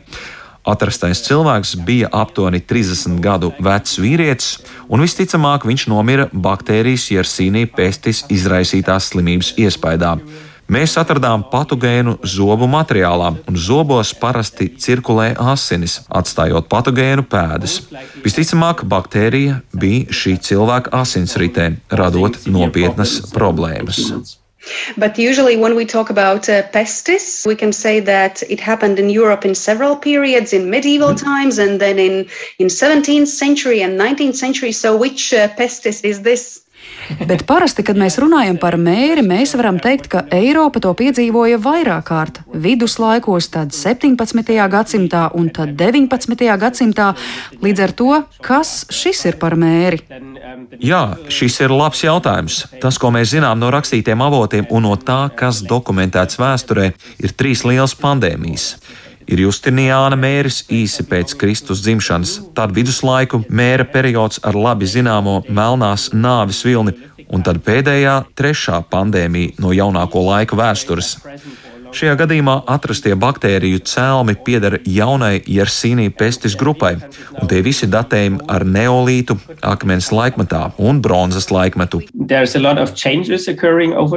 Atrastais 0.65 1.19
cilvēks 1.27 1.75
bija 1.85 2.07
aptuveni 2.15 2.61
30 2.63 3.19
gadu 3.21 3.51
vecs 3.61 3.99
vīrietis, 4.01 4.55
un 4.89 5.03
visticamāk 5.03 5.67
viņš 5.67 5.89
nomira 5.91 6.29
baktērijas 6.31 7.11
Jersīnī 7.11 7.67
pestis 7.69 8.23
izraisītās 8.33 9.11
slimības 9.11 9.53
iespējā. 9.61 10.15
Mēs 10.65 10.95
atradām 10.97 11.43
patogēnu 11.51 12.15
zobu 12.25 12.65
materiālā, 12.65 13.27
un 13.45 13.57
zobos 13.57 14.15
parasti 14.17 14.71
cirkulē 14.81 15.35
asinis, 15.53 15.99
atstājot 16.09 16.65
patogēnu 16.71 17.27
pēdas. 17.29 17.83
Visticamāk, 18.23 18.81
baktērija 18.89 19.59
bija 19.77 20.09
šī 20.09 20.39
cilvēka 20.47 20.95
asinsritē, 21.03 21.69
radot 22.01 22.41
nopietnas 22.49 23.19
problēmas. 23.35 24.01
But 24.97 25.19
usually, 25.19 25.57
when 25.57 25.75
we 25.75 25.85
talk 25.85 26.09
about 26.09 26.49
uh, 26.49 26.63
pestis, 26.73 27.45
we 27.45 27.55
can 27.55 27.71
say 27.71 27.99
that 27.99 28.41
it 28.49 28.59
happened 28.59 28.97
in 28.97 29.11
Europe 29.11 29.45
in 29.45 29.53
several 29.53 29.95
periods, 29.95 30.53
in 30.53 30.71
medieval 30.71 31.13
times, 31.13 31.59
and 31.59 31.79
then 31.79 31.99
in 31.99 32.25
in 32.57 32.67
17th 32.67 33.27
century 33.27 33.83
and 33.83 33.99
19th 33.99 34.35
century. 34.35 34.71
So, 34.71 34.97
which 34.97 35.33
uh, 35.33 35.49
pestis 35.49 36.03
is 36.03 36.23
this? 36.23 36.64
Bet 37.27 37.43
parasti, 37.45 37.83
kad 37.85 37.97
mēs 37.99 38.17
runājam 38.21 38.57
par 38.61 38.77
mēri, 38.81 39.21
mēs 39.25 39.53
varam 39.57 39.77
teikt, 39.81 40.07
ka 40.09 40.23
Eiropa 40.33 40.81
to 40.81 40.93
piedzīvoja 40.97 41.59
vairāk 41.61 42.07
kārt. 42.09 42.39
Viduslaikos, 42.49 43.49
tad 43.53 43.75
17. 43.75 44.55
gadsimtā 44.71 45.27
un 45.37 45.51
tad 45.53 45.75
19. 45.77 46.45
gadsimtā. 46.61 47.11
Līdz 47.61 47.83
ar 47.85 47.95
to, 48.01 48.09
kas 48.45 48.73
šis 48.93 49.25
ir 49.29 49.39
par 49.41 49.57
mēri? 49.59 50.01
Jā, 50.81 51.03
šis 51.29 51.59
ir 51.65 51.73
labs 51.73 52.01
jautājums. 52.05 52.63
Tas, 52.81 52.97
ko 53.01 53.13
mēs 53.13 53.35
zinām 53.35 53.61
no 53.61 53.69
rakstītiem 53.73 54.25
avotiem 54.25 54.69
un 54.73 54.89
no 54.89 54.97
tā, 54.97 55.27
kas 55.37 55.61
dokumentēts 55.65 56.41
vēsturē, 56.41 56.91
ir 57.21 57.37
trīs 57.37 57.65
lielas 57.67 57.97
pandēmijas 57.99 58.73
ir 59.27 59.41
Justiniāna 59.45 60.17
mēris 60.19 60.63
īsi 60.71 61.05
pēc 61.09 61.35
Kristus 61.39 61.83
dzimšanas, 61.85 62.37
tad 62.57 62.75
viduslaiku 62.75 63.43
mēra 63.49 63.85
periods 63.89 64.41
ar 64.43 64.57
labi 64.57 64.89
zināmo 64.89 65.41
melnās 65.49 66.11
nāves 66.13 66.63
vilni, 66.65 66.95
un 67.33 67.43
tad 67.45 67.61
pēdējā 67.65 68.19
trešā 68.37 68.81
pandēmija 68.91 69.57
no 69.63 69.73
jaunāko 69.75 70.21
laiku 70.27 70.59
vēstures. 70.59 71.15
Šajā 71.95 72.17
gadījumā 72.19 72.53
atrastie 72.67 73.13
baktēriju 73.15 73.79
cēlmi 73.87 74.33
pieder 74.43 74.73
jaunai 74.83 75.37
Jersīnī 75.47 76.09
pestis 76.11 76.57
grupai, 76.59 76.97
un 77.39 77.47
tie 77.47 77.61
visi 77.63 77.87
datējumi 77.87 78.41
ar 78.51 78.65
neolītu, 78.67 79.37
akmens 79.63 80.09
laikmetā 80.11 80.73
un 80.75 80.99
bronzas 80.99 81.47
laikmetu. 81.55 82.01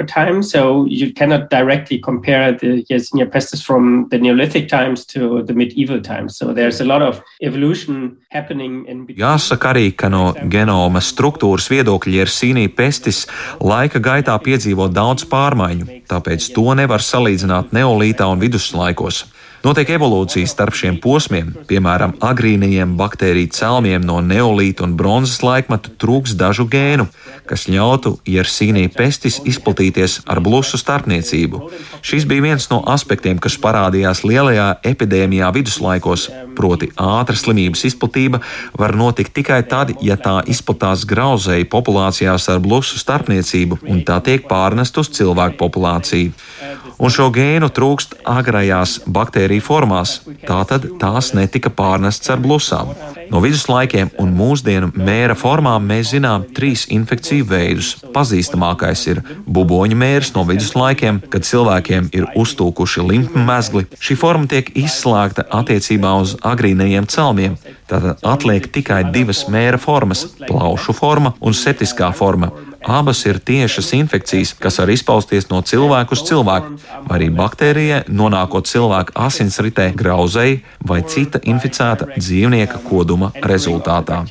Time, 0.08 0.42
so 0.42 0.87
you 0.88 1.12
cannot 1.12 1.50
directly 1.50 1.99
compare 1.99 2.52
the 2.52 2.82
Yersinia 2.90 3.26
pestis 3.30 3.62
from 3.62 4.08
the 4.11 4.18
Neolithic 4.18 4.68
times 4.68 5.04
to 5.06 5.42
the 5.44 5.54
medieval 5.54 6.00
times. 6.00 6.37
So 6.37 6.52
there's 6.52 6.80
a 6.80 6.85
lot 6.85 7.02
of 7.02 7.23
evolution 7.42 8.16
happening 8.30 8.87
in 8.87 9.06
between. 9.06 9.23
Jāsaka 9.23 9.70
arī, 9.70 9.92
ka 9.94 10.11
no 10.11 10.32
genoma 10.50 10.99
struktūras 11.04 11.68
viedokļa 11.70 12.25
Jersīnī 12.25 12.66
pestis 12.75 13.26
laika 13.61 14.02
gaitā 14.02 14.35
piedzīvo 14.42 14.88
daudz 14.90 15.28
pārmaiņu, 15.30 16.02
tāpēc 16.11 16.50
to 16.56 16.75
nevar 16.78 17.04
salīdzināt 17.04 17.67
neolītā 17.75 18.28
un 18.30 18.40
viduslaikos. 18.42 19.25
Notiek 19.58 19.88
evolūcija 19.90 20.46
starp 20.46 20.76
šiem 20.78 21.00
posmiem, 21.02 21.48
piemēram, 21.66 22.12
agrīnajiem 22.22 22.92
baktēriju 22.98 23.50
cēlmiem 23.56 24.04
no 24.06 24.20
neolīta 24.22 24.84
un 24.87 24.92
bronzas 24.94 25.40
laikmeta 25.42 25.90
trūks 25.98 26.37
dažu 26.38 26.68
gēnu, 26.70 27.08
kas 27.48 27.66
ļautu 27.66 28.14
Jersīnī 28.22 28.84
pestis 28.94 29.40
izplatīties 29.42 30.20
ar 30.30 30.38
blusu 30.46 30.78
starpniecību. 30.78 31.64
Šis 32.06 32.28
bija 32.30 32.44
viens 32.46 32.68
no 32.70 32.84
aspektiem, 32.87 33.40
kas 33.42 33.58
parādījās 33.58 34.22
lielajā 34.22 34.68
epidēmijā 34.92 35.50
viduslaikos, 35.56 36.28
proti 36.54 36.92
ātra 36.94 37.34
slimības 37.34 37.82
izplatība 37.90 38.38
var 38.78 38.94
notikt 38.94 39.34
tikai 39.40 39.64
tad, 39.66 39.96
ja 39.98 40.14
tā 40.22 40.37
izplatās 40.46 41.02
grauzēji 41.02 41.66
populācijās 41.72 42.46
ar 42.54 42.62
blusu 42.62 43.02
starpniecību 43.02 43.82
un 43.90 44.06
tā 44.06 44.22
tiek 44.22 44.46
pārnest 44.46 45.02
uz 45.02 45.10
cilvēku 45.18 45.58
populāciju 45.66 46.88
un 46.99 47.12
šo 47.12 47.28
gēnu 47.35 47.71
trūkst 47.75 48.19
agrajās 48.28 48.99
baktēriju 49.07 49.64
formās, 49.64 50.19
tātad 50.47 50.87
tās 51.00 51.33
netika 51.37 51.71
pārnestas 51.71 52.35
ar 52.35 52.43
blusām. 52.43 52.93
No 53.31 53.43
viduslaikiem 53.45 54.11
un 54.23 54.33
mūsdienu 54.37 54.90
mēra 54.97 55.37
formām 55.38 55.85
mēs 55.88 56.12
zinām 56.14 56.47
trīs 56.57 56.87
infekciju 56.95 57.47
veidus. 57.49 57.95
Pazīstamākais 58.14 59.05
ir 59.12 59.23
buboņu 59.47 59.99
mērs 60.00 60.33
no 60.37 60.47
viduslaikiem, 60.49 61.21
kad 61.33 61.47
cilvēkiem 61.49 62.09
ir 62.17 62.28
uztūkuši 62.38 63.05
limfu 63.11 63.45
mezgli. 63.50 63.85
Šī 64.00 64.17
forma 64.19 64.49
tiek 64.50 64.71
izslēgta 64.78 65.47
attiecībā 65.61 66.14
uz 66.23 66.37
agrīnajiem 66.47 67.09
celmiem. 67.12 67.59
Tātad 67.88 68.25
atliek 68.26 68.67
tikai 68.73 69.02
divas 69.12 69.47
mēra 69.49 69.78
formas- 69.81 70.26
plaušu 70.49 70.93
forma 70.97 71.35
un 71.40 71.52
septiskā 71.52 72.12
forma. 72.14 72.50
Abas 72.87 73.25
ir 73.26 73.38
tiešas 73.42 73.92
infekcijas, 73.92 74.52
kas 74.54 74.78
var 74.78 74.90
izpausties 74.92 75.49
no 75.50 75.58
cilvēka 75.66 76.14
uz 76.14 76.23
cilvēku, 76.28 76.76
vai 77.08 77.18
arī 77.18 77.28
baktērijai 77.35 78.04
nonākot 78.08 78.70
cilvēka 78.70 79.16
asinsritē, 79.26 79.90
grauzei 79.99 80.61
vai 80.87 81.00
cita 81.02 81.40
inficēta 81.42 82.12
dzīvnieka 82.14 82.82
koduma 82.87 83.32
rezultātā. 83.42 84.25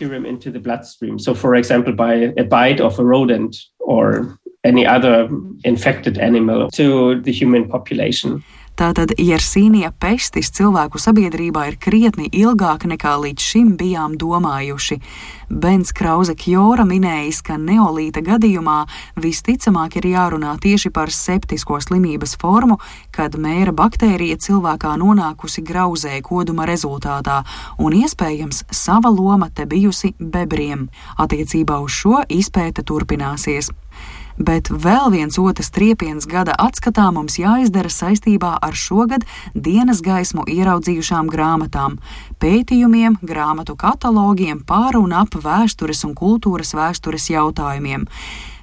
Any 4.63 4.85
other 4.85 5.29
infected 5.63 6.17
animal 6.17 6.69
to 6.71 7.21
the 7.21 7.31
human 7.31 7.69
population. 7.69 8.43
Tātad 8.77 9.15
Jersīnija 9.17 9.89
pestis 9.97 10.51
cilvēku 10.53 10.99
sabiedrībā 11.01 11.63
ir 11.71 11.77
krietni 11.81 12.27
ilgāka 12.29 12.85
nekā 12.85 13.15
līdz 13.23 13.41
šim 13.41 13.71
bijām 13.79 14.19
domājuši. 14.21 14.99
Bens 15.49 15.89
Krause 15.97 16.35
Kjora 16.37 16.85
minējis, 16.85 17.39
ka 17.41 17.57
neolīta 17.57 18.21
gadījumā 18.21 18.83
visticamāk 19.17 19.97
ir 19.97 20.09
jārunā 20.11 20.53
tieši 20.61 20.91
par 20.93 21.09
septisko 21.09 21.79
slimības 21.81 22.35
formu, 22.37 22.77
kad 23.09 23.39
mēra 23.41 23.73
baktērija 23.73 24.37
cilvēkā 24.45 24.93
nonākusi 25.01 25.65
grauzē 25.65 26.21
koduma 26.21 26.69
rezultātā, 26.69 27.39
un 27.81 27.97
iespējams 27.97 28.67
sava 28.69 29.09
loma 29.09 29.49
te 29.49 29.65
bijusi 29.65 30.13
bebriem. 30.19 30.85
Attiecībā 31.17 31.81
uz 31.81 31.97
šo 31.97 32.21
izpēta 32.29 32.85
turpināsies. 32.85 33.73
Bet 34.37 34.69
vēl 34.69 35.09
viens 35.13 35.37
otrs 35.41 35.71
triepiens 35.73 36.27
gada 36.29 36.53
atskatā 36.61 37.07
mums 37.13 37.39
jāizdara 37.41 37.89
saistībā 37.89 38.51
ar 38.61 38.75
šogad 38.77 39.25
dienas 39.53 40.03
gaismu 40.05 40.45
ieraudzījušām 40.45 41.31
grāmatām, 41.33 41.97
pētījumiem, 42.37 43.17
grāmatu 43.25 43.73
katalogiem 43.75 44.61
pār 44.61 44.99
un 45.01 45.15
ap 45.17 45.33
vēstures 45.41 46.05
un 46.05 46.13
kultūras 46.13 46.75
vēstures 46.77 47.31
jautājumiem. 47.33 48.05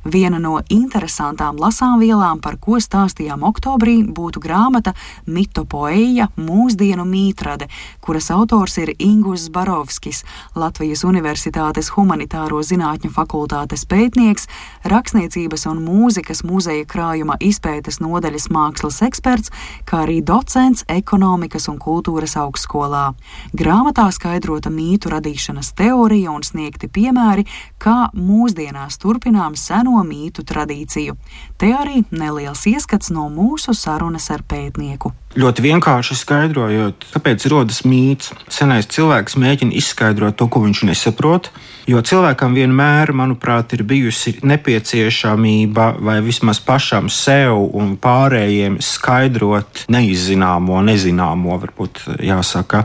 Viena 0.05 0.37
no 0.37 0.59
interesantām 0.69 1.57
lasāmvielām, 1.57 2.43
par 2.45 2.59
ko 2.61 2.77
stāstījām 2.77 3.41
oktobrī, 3.49 4.03
būtu 4.05 4.37
grāmata 4.45 4.93
Mitopoeja- 5.25 6.29
mūsdienu 6.49 7.07
mītrade, 7.09 7.69
kuras 8.03 8.29
autors 8.31 8.77
ir 8.79 8.93
Ingus 8.99 9.49
Barovskis, 9.49 10.25
Latvijas 10.55 11.05
Universitātes 11.05 11.89
humanitāro 11.97 12.61
zinātņu 12.61 13.11
fakultātes 13.17 13.87
pētnieks, 13.87 14.47
rakstniecības 14.85 15.67
un 15.71 15.81
mūzikas 15.87 16.45
muzeja 16.45 16.85
krājuma 16.85 17.39
izpētes 17.41 17.99
nodaļas 18.01 18.51
mākslas 18.51 19.01
eksperts, 19.01 19.51
kā 19.87 20.05
arī 20.05 20.23
docents 20.23 20.85
ekonomikas 20.87 21.69
un 21.69 21.79
kultūras 21.79 22.37
augstskolā. 22.37 23.15
Grāmatā 23.57 24.13
skaidrota 24.13 24.69
mītu 24.69 25.09
radīšanas 25.09 25.73
teorija 25.73 26.31
un 26.31 26.43
sniegti 26.43 26.89
piemēri, 26.89 27.47
kā 27.79 28.11
mūsdienās 28.13 28.99
turpinām 28.99 29.57
seno 29.57 29.94
seno 29.95 30.05
mītu 30.05 30.43
tradīciju. 30.45 31.15
Te 31.57 31.73
arī 31.73 32.05
neliels 32.11 32.67
ieskats 32.67 33.11
no 33.11 33.29
mūsu 33.31 33.75
sarunas 33.75 34.31
ar 34.31 34.43
pētnieku. 34.43 35.13
Ļoti 35.35 35.65
vienkārši 35.65 36.15
skaidrojot, 36.15 37.09
kāpēc 37.11 37.45
rodas 37.51 37.81
mīts. 37.83 38.31
Senais 38.55 38.87
cilvēks 38.87 39.35
mēģina 39.43 39.75
izskaidrot 39.75 40.37
to, 40.39 40.47
ko 40.47 40.63
viņš 40.63 40.85
nesaprot, 40.87 41.49
jo 41.91 41.99
cilvēkam 42.07 42.55
vienmēr, 42.55 43.11
manuprāt, 43.19 43.75
ir 43.75 43.83
bijusi 43.83 44.37
nepieciešamība 44.47 45.89
vai 46.07 46.21
vismaz 46.23 46.63
pašam 46.63 47.11
sev 47.11 47.65
un 47.75 47.97
pārējiem 47.99 48.79
skaidrot 48.79 49.89
neizzināmo, 49.91 50.79
nezināmo, 50.87 51.59
varbūt 51.67 52.05
jāsaka. 52.23 52.85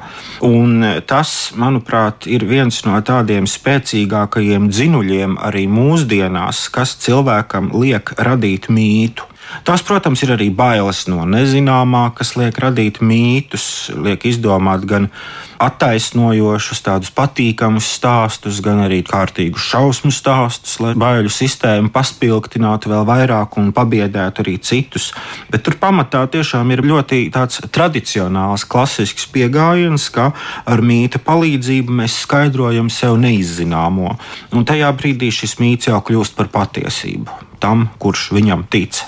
Un 0.50 0.82
tas, 1.06 1.54
manuprāt, 1.54 2.26
ir 2.26 2.50
viens 2.50 2.82
no 2.90 2.98
tādiem 3.06 3.46
spēcīgākajiem 3.46 4.72
dzinuļiem 4.74 5.38
arī 5.38 5.68
mūsdienās, 5.70 6.66
kas 6.74 6.98
cilvēkam 7.06 7.76
liek 7.78 8.16
radīt 8.18 8.74
mītu. 8.74 9.30
Tās, 9.66 9.82
protams, 9.86 10.22
ir 10.24 10.36
arī 10.36 10.50
bailes 10.54 11.06
no 11.10 11.26
nezināmā, 11.28 12.10
kas 12.18 12.36
liek 12.38 12.58
radīt 12.62 13.02
mītus, 13.02 13.90
liek 13.98 14.26
izdomāt 14.30 14.86
gan 14.90 15.10
attaisnojošus, 15.60 16.80
tādus 16.86 17.12
patīkamus 17.16 17.88
stāstus, 17.98 18.62
gan 18.64 18.80
arī 18.86 19.02
kārtīgus 19.04 19.66
šausmu 19.74 20.12
stāstus, 20.16 20.78
lai 20.84 20.94
baiļu 21.00 21.34
sistēmu 21.34 21.92
paspilgtinātu 21.94 22.94
vēl 22.94 23.04
vairāk 23.10 23.58
un 23.60 23.74
pabiedētu 23.76 24.46
arī 24.46 24.56
citus. 24.64 25.10
Bet 25.52 25.66
tur 25.68 25.76
pamatā 25.82 26.24
tiešām 26.32 26.72
ir 26.76 26.86
ļoti 26.88 27.26
tāds 27.36 27.60
tradicionāls, 27.76 28.68
klasisks 28.70 29.28
pieejams, 29.34 30.08
ka 30.16 30.32
ar 30.64 30.86
mīta 30.86 31.20
palīdzību 31.20 32.00
mēs 32.02 32.22
skaidrojam 32.24 32.94
sev 32.94 33.20
neizzināmo, 33.20 34.16
un 34.56 34.66
tajā 34.66 34.94
brīdī 34.96 35.34
šis 35.34 35.60
mīts 35.60 35.92
jau 35.92 36.00
kļūst 36.06 36.40
par 36.40 36.54
patiesību 36.56 37.50
tam, 37.60 37.90
kurš 38.00 38.30
viņam 38.36 38.64
tic. 38.72 39.04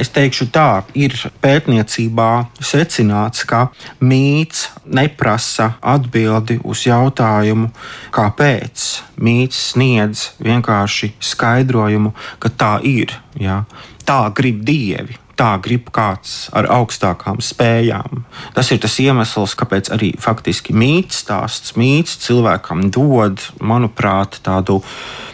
Es 0.00 0.08
teikšu 0.08 0.46
tā, 0.48 0.80
ir 0.96 1.12
pētniecībā 1.44 2.28
secināts, 2.64 3.44
ka 3.44 3.66
mīts 4.00 4.70
neprasa 4.88 5.74
atbildi 5.84 6.56
uz 6.64 6.86
jautājumu, 6.88 7.68
kāpēc. 8.16 8.86
Mīts 9.20 9.60
sniedz 9.74 10.30
vienkārši 10.40 11.12
skaidrojumu, 11.32 12.14
ka 12.40 12.48
tā 12.48 12.74
ir. 12.80 13.12
Ja? 13.36 13.66
Tā 14.08 14.22
grib 14.32 14.64
dievi 14.64 15.19
tā 15.40 15.54
grib 15.64 15.88
kāds 15.94 16.50
ar 16.56 16.68
augstākām 16.68 17.40
spējām. 17.44 18.24
Tas 18.56 18.68
ir 18.74 18.80
tas 18.82 18.98
iemesls, 19.00 19.56
kāpēc 19.56 19.88
arī 19.94 20.12
faktiski 20.20 20.76
mīts 20.76 21.22
stāsts, 21.24 21.74
mīts 21.80 22.18
cilvēkam 22.26 22.90
dod, 22.92 23.40
manuprāt, 23.64 24.40
tādu 24.44 24.80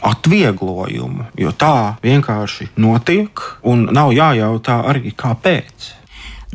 atvieglojumu, 0.06 1.30
jo 1.42 1.52
tā 1.58 1.96
vienkārši 2.06 2.70
notiek 2.78 3.42
un 3.66 3.88
nav 3.90 4.14
jājautā 4.14 4.82
arī 4.92 5.14
kāpēc. 5.18 5.92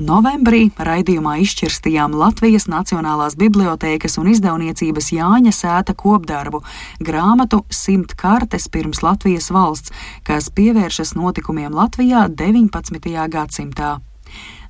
Novembrī 0.02 0.72
raidījumā 0.82 1.36
izšķirstījām 1.44 2.16
Latvijas 2.18 2.66
Nacionālās 2.72 3.36
bibliotēkas 3.38 4.18
un 4.18 4.32
izdevniecības 4.32 5.12
Jāņa 5.14 5.54
sēta 5.54 5.94
kopdarbu 5.94 6.64
grāmatu 7.06 7.62
Simt 7.70 8.16
kartes 8.18 8.66
pirms 8.74 9.04
Latvijas 9.06 9.52
valsts, 9.54 9.94
kas 10.26 10.50
pievēršas 10.58 11.14
notikumiem 11.20 11.76
Latvijā 11.78 12.26
19. 12.34 13.14
gadsimtā 13.30 14.00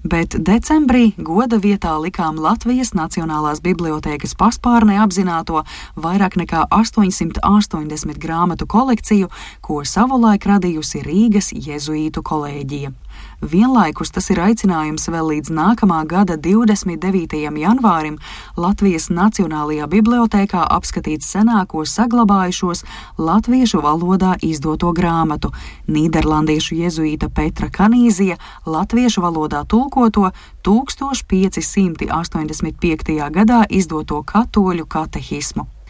bet 0.04 0.34
decembrī 0.34 1.12
goda 1.18 1.60
vietā 1.62 1.94
likām 2.02 2.40
Latvijas 2.42 2.94
Nacionālās 2.98 3.62
bibliotēkas 3.62 4.34
paspārnē 4.40 4.98
apzināto 5.04 5.64
vairāk 5.96 6.38
nekā 6.42 6.66
880 6.74 8.18
grāmatu 8.22 8.68
kolekciju, 8.68 9.30
ko 9.62 9.84
savulaik 9.86 10.48
radījusi 10.50 11.04
Rīgas 11.06 11.54
Jēzuītu 11.54 12.26
kolēģija. 12.26 12.94
Vienlaikus 13.42 14.14
tas 14.14 14.30
ir 14.30 14.38
aicinājums 14.38 15.10
vēl 15.10 15.26
līdz 15.32 15.50
nākamā 15.58 16.06
gada 16.06 16.38
29. 16.38 17.58
janvārim 17.58 18.22
Latvijas 18.58 19.10
Nacionālajā 19.10 19.88
bibliotēkā 19.90 20.62
apskatīt 20.78 21.22
senāko 21.26 21.82
saglabājušos 21.90 22.84
latviešu 23.18 23.82
valodā 23.82 24.38
izdoto 24.46 24.94
grāmatu 24.94 25.50
Nīderlandiešu 25.90 26.76
jezuīta 26.84 27.34
Petra 27.34 27.70
Kanīzija 27.74 28.38
latviešu 28.66 29.22
valodā 29.26 29.66
tulkoto 29.66 30.30
1585. 30.62 33.30
gadā 33.42 33.66
izdoto 33.70 34.22
katoļu 34.22 34.86
katehismu 34.86 35.81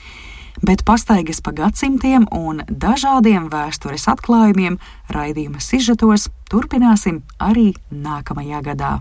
bet 0.65 0.85
pastaigas 0.85 1.41
pa 1.41 1.53
gadsimtiem 1.55 2.27
un 2.37 2.63
dažādiem 2.67 3.49
vēstures 3.51 4.07
atklājumiem 4.11 4.79
raidījuma 5.13 5.61
sižetos 5.61 6.29
turpināsim 6.51 7.21
arī 7.39 7.71
nākamajā 7.91 8.61
gadā. 8.71 8.99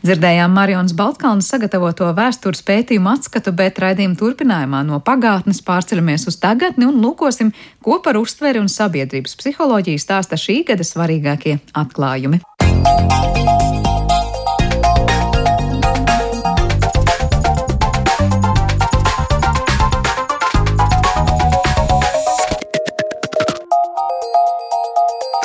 Dzirdējām 0.00 0.54
Marijas 0.56 0.94
Baltkalnas 0.96 1.50
sagatavoto 1.52 2.08
vēstures 2.16 2.62
pētījumu 2.64 3.10
atskatu, 3.12 3.52
bet 3.56 3.80
raidījuma 3.82 4.16
turpinājumā 4.20 4.80
no 4.88 5.00
pagātnes 5.04 5.60
pārceļamies 5.66 6.28
uz 6.30 6.38
tagadni 6.40 6.88
un 6.88 7.02
lūkosim, 7.04 7.52
ko 7.84 7.98
par 8.04 8.20
uztveri 8.20 8.62
un 8.62 8.70
sabiedrības 8.72 9.36
psiholoģiju 9.40 10.00
stāsta 10.00 10.40
šī 10.40 10.62
gada 10.70 10.86
svarīgākie 10.86 11.58
atklājumi. 11.76 12.40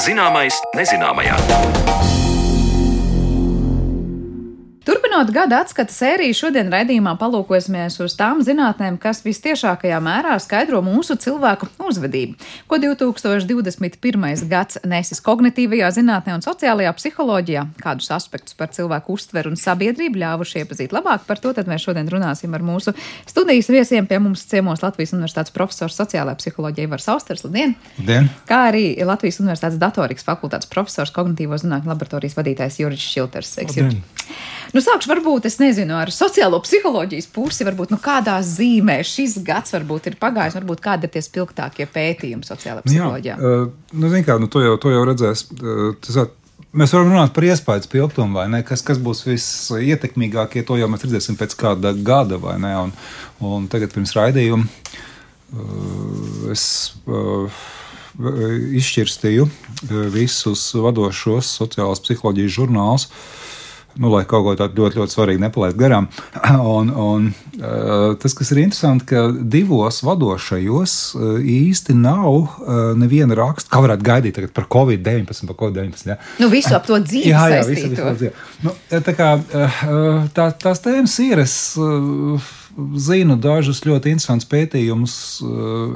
Zināmais 0.06 0.54
nezināmajā. 0.78 1.85
Turpinot 4.86 5.32
gada 5.34 5.64
atskata 5.64 5.90
sēriju, 5.90 6.36
šodien 6.38 6.68
raidījumā 6.70 7.16
palūkosimies 7.18 7.96
uz 8.06 8.14
tām 8.20 8.44
zinātnēm, 8.46 9.00
kas 9.02 9.24
visciešākajā 9.26 9.98
mērā 10.04 10.36
skaidro 10.38 10.78
mūsu 10.86 11.16
cilvēku 11.24 11.72
uzvedību. 11.82 12.36
Ko 12.70 12.78
2021. 12.84 14.44
gads 14.52 14.78
nesis 14.86 15.24
kognitīvajā 15.26 15.90
zinātnē 15.96 16.36
un 16.38 16.46
sociālajā 16.46 16.92
psiholoģijā, 17.00 17.64
kādus 17.82 18.12
aspektus 18.14 18.54
par 18.60 18.70
cilvēku 18.78 19.16
uztveru 19.18 19.56
un 19.56 19.58
sabiedrību 19.58 20.22
ļāvuši 20.22 20.62
iepazīt 20.62 20.94
labāk, 20.94 21.26
par 21.26 21.42
to 21.42 21.56
tad 21.58 21.66
mēs 21.72 21.88
šodien 21.88 22.12
runāsim 22.14 22.54
ar 22.54 22.62
mūsu 22.62 22.94
studijas 23.26 23.72
viesiem. 23.74 24.06
Pie 24.06 24.22
mums 24.22 24.46
ciemos 24.52 24.86
Latvijas 24.86 25.16
Universitātes 25.18 25.56
profesors 25.56 25.98
sociālajā 25.98 26.38
psiholoģijā 26.44 26.86
Ivar 26.86 27.02
Sausters. 27.02 27.42
Labdien! 27.48 27.74
Labdien! 27.98 28.30
Kā 28.46 28.68
arī 28.70 28.92
Latvijas 29.02 29.42
Universitātes 29.42 29.82
datorikas 29.82 30.30
fakultātes 30.30 30.70
profesors, 30.70 31.16
kognitīvo 31.16 31.58
zinātņu 31.58 31.90
laboratorijas 31.90 32.38
vadītājs 32.38 32.84
Juris 32.84 33.10
Šilters. 33.16 33.58
Nu, 34.76 34.82
sākšu 34.84 35.08
varbūt, 35.08 35.46
es 35.48 35.56
nezinu, 35.62 35.94
ar 35.96 36.10
sociālo 36.12 36.58
psiholoģijas 36.60 37.30
pusi, 37.32 37.64
varbūt, 37.64 37.94
nu, 37.96 38.00
kādā 38.04 38.36
zīmē 38.44 38.98
šis 39.08 39.38
gads 39.46 39.72
varbūt 39.72 40.10
ir 40.12 40.18
pagājis, 40.20 40.58
varbūt 40.58 40.82
kādi 40.84 41.08
ir 41.08 41.14
tie 41.14 41.22
spilgtākie 41.24 41.88
pētījumi 41.94 42.44
sociālajā 42.44 42.84
psiholoģijā. 42.84 43.38
Jā, 43.40 43.54
uh, 43.62 43.70
nu, 43.96 44.10
zin 44.12 44.26
kā, 44.28 44.36
nu, 44.42 44.50
to 44.52 44.66
jau, 44.66 44.74
to 44.82 44.92
jau 44.92 45.06
redzēs. 45.08 45.48
Uh, 45.56 45.94
tas, 46.04 46.26
Mēs 46.76 46.92
varam 46.92 47.14
runāt 47.14 47.32
par 47.32 47.46
iespēju 47.48 47.86
spilgtumu, 47.86 48.36
vai 48.36 48.50
ne? 48.52 48.60
Kas, 48.68 48.82
kas 48.84 48.98
būs 49.00 49.22
visietekmīgākie, 49.24 50.60
to 50.68 50.76
jau 50.76 50.90
mēs 50.92 51.06
redzēsim 51.06 51.38
pēc 51.40 51.56
kāda 51.56 51.94
gada, 51.96 52.36
vai 52.44 52.58
ne? 52.60 52.74
Un, 52.82 52.92
un 53.48 53.70
tagad 53.72 53.96
pirms 53.96 54.12
raidījuma 54.18 54.68
uh, 54.68 56.52
es 56.52 56.66
izšķirstīju 58.16 59.48
visus 60.12 60.68
vadošos 60.76 61.56
sociālās 61.62 62.04
psiholoģijas 62.04 62.56
žurnālus. 62.60 63.08
Nu, 63.96 64.10
lai 64.12 64.26
kaut 64.28 64.44
ko 64.44 64.56
tādu 64.60 64.84
ļoti, 64.84 65.00
ļoti 65.00 65.16
svarīgu 65.16 65.44
nepalaistu 65.46 65.80
garām. 65.80 66.10
Un, 66.76 66.90
un, 66.92 67.28
tas, 68.20 68.34
kas 68.36 68.50
ir 68.52 68.60
interesanti, 68.64 69.06
ka 69.12 69.28
divos 69.32 70.02
vadošajos 70.04 70.96
īsti 71.40 71.96
nav 71.98 72.60
neviena 73.00 73.38
raksta, 73.38 73.72
kā 73.72 73.82
varētu 73.86 74.06
gaidīt 74.06 74.42
par 74.56 74.68
Covid-19. 74.72 75.48
Par 75.52 75.60
COVID 75.62 76.10
ja. 76.10 76.18
Nu, 76.42 76.50
visu 76.52 76.76
ap 76.76 76.88
to 76.88 77.00
dzīvi. 77.00 77.32
Jā, 77.32 77.46
jā, 77.54 77.64
visu, 77.70 77.88
visu 77.94 78.04
ap 78.04 78.20
dzīvi. 78.20 78.34
Nu, 78.66 78.76
tā 79.08 79.16
kā, 79.16 79.32
tā, 80.36 80.50
tās 80.66 80.84
tēmas 80.84 81.16
ir. 81.24 81.44
Es, 81.46 81.56
zinu 83.00 83.38
dažus 83.40 83.82
ļoti 83.86 84.12
interesantus 84.12 84.48
pētījumus 84.52 85.16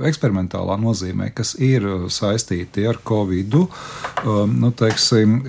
eksperimentālā 0.07 0.77
nozīmē, 0.79 1.29
kas 1.35 1.55
ir 1.59 1.85
saistīti 2.11 2.87
ar 2.87 3.01
Covid. 3.07 3.57
Nu, 4.53 4.71
teiksim, 4.79 5.39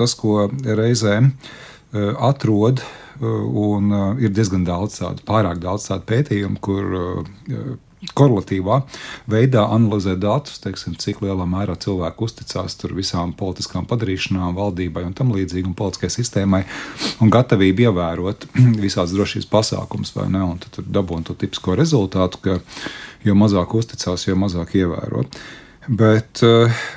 tas, 0.00 0.16
ko 0.18 0.48
reizēm 0.64 1.30
eh, 1.30 2.10
atrod, 2.30 2.82
eh, 3.20 3.28
un 3.66 3.92
eh, 3.92 4.26
ir 4.26 4.34
diezgan 4.36 4.66
daudz 4.68 5.00
tādu, 5.02 5.24
pārāk 5.28 5.62
daudz 5.62 5.90
tādu 5.90 6.08
pētījumu, 6.10 6.60
kur 6.64 7.78
korelatīvā 8.16 8.78
veidā 9.30 9.66
analizē 9.74 10.14
datus, 10.20 10.60
teiksim, 10.64 10.94
cik 11.00 11.20
lielā 11.24 11.44
mērā 11.48 11.76
cilvēki 11.80 12.24
uzticās 12.24 12.78
visām 12.96 13.34
politiskām 13.36 13.86
padarīšanām, 13.90 14.56
valdībai 14.56 15.04
un 15.04 15.14
tam 15.16 15.34
līdzīgi, 15.36 15.68
un 15.68 15.76
politiskajai 15.76 16.14
sistēmai, 16.16 16.62
un 17.20 17.32
gatavību 17.32 17.88
ievērot 17.88 18.48
visādas 18.86 19.14
drošības 19.16 19.50
pasākumus, 19.52 20.14
vai 20.16 20.30
ne? 20.32 20.44
Un 20.54 20.60
tad 20.62 20.80
dabūna 20.88 21.28
to 21.28 21.36
tipisko 21.36 21.76
rezultātu, 21.78 22.40
ka 22.46 22.58
jo 23.26 23.36
mazāk 23.36 23.76
uzticās, 23.76 24.26
jo 24.28 24.38
mazāk 24.38 24.78
ievērot. 24.80 25.40
Bet 25.90 26.42
eh, 26.42 26.48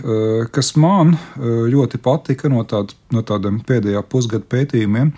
eh, 0.06 0.46
kas 0.54 0.76
man 0.78 1.16
eh, 1.16 1.66
ļoti 1.74 1.98
patika 2.04 2.50
no, 2.52 2.62
tād, 2.70 2.94
no 3.14 3.24
tādiem 3.26 3.58
pēdējā 3.66 4.04
pusgada 4.06 4.46
pētījumiem, 4.54 5.10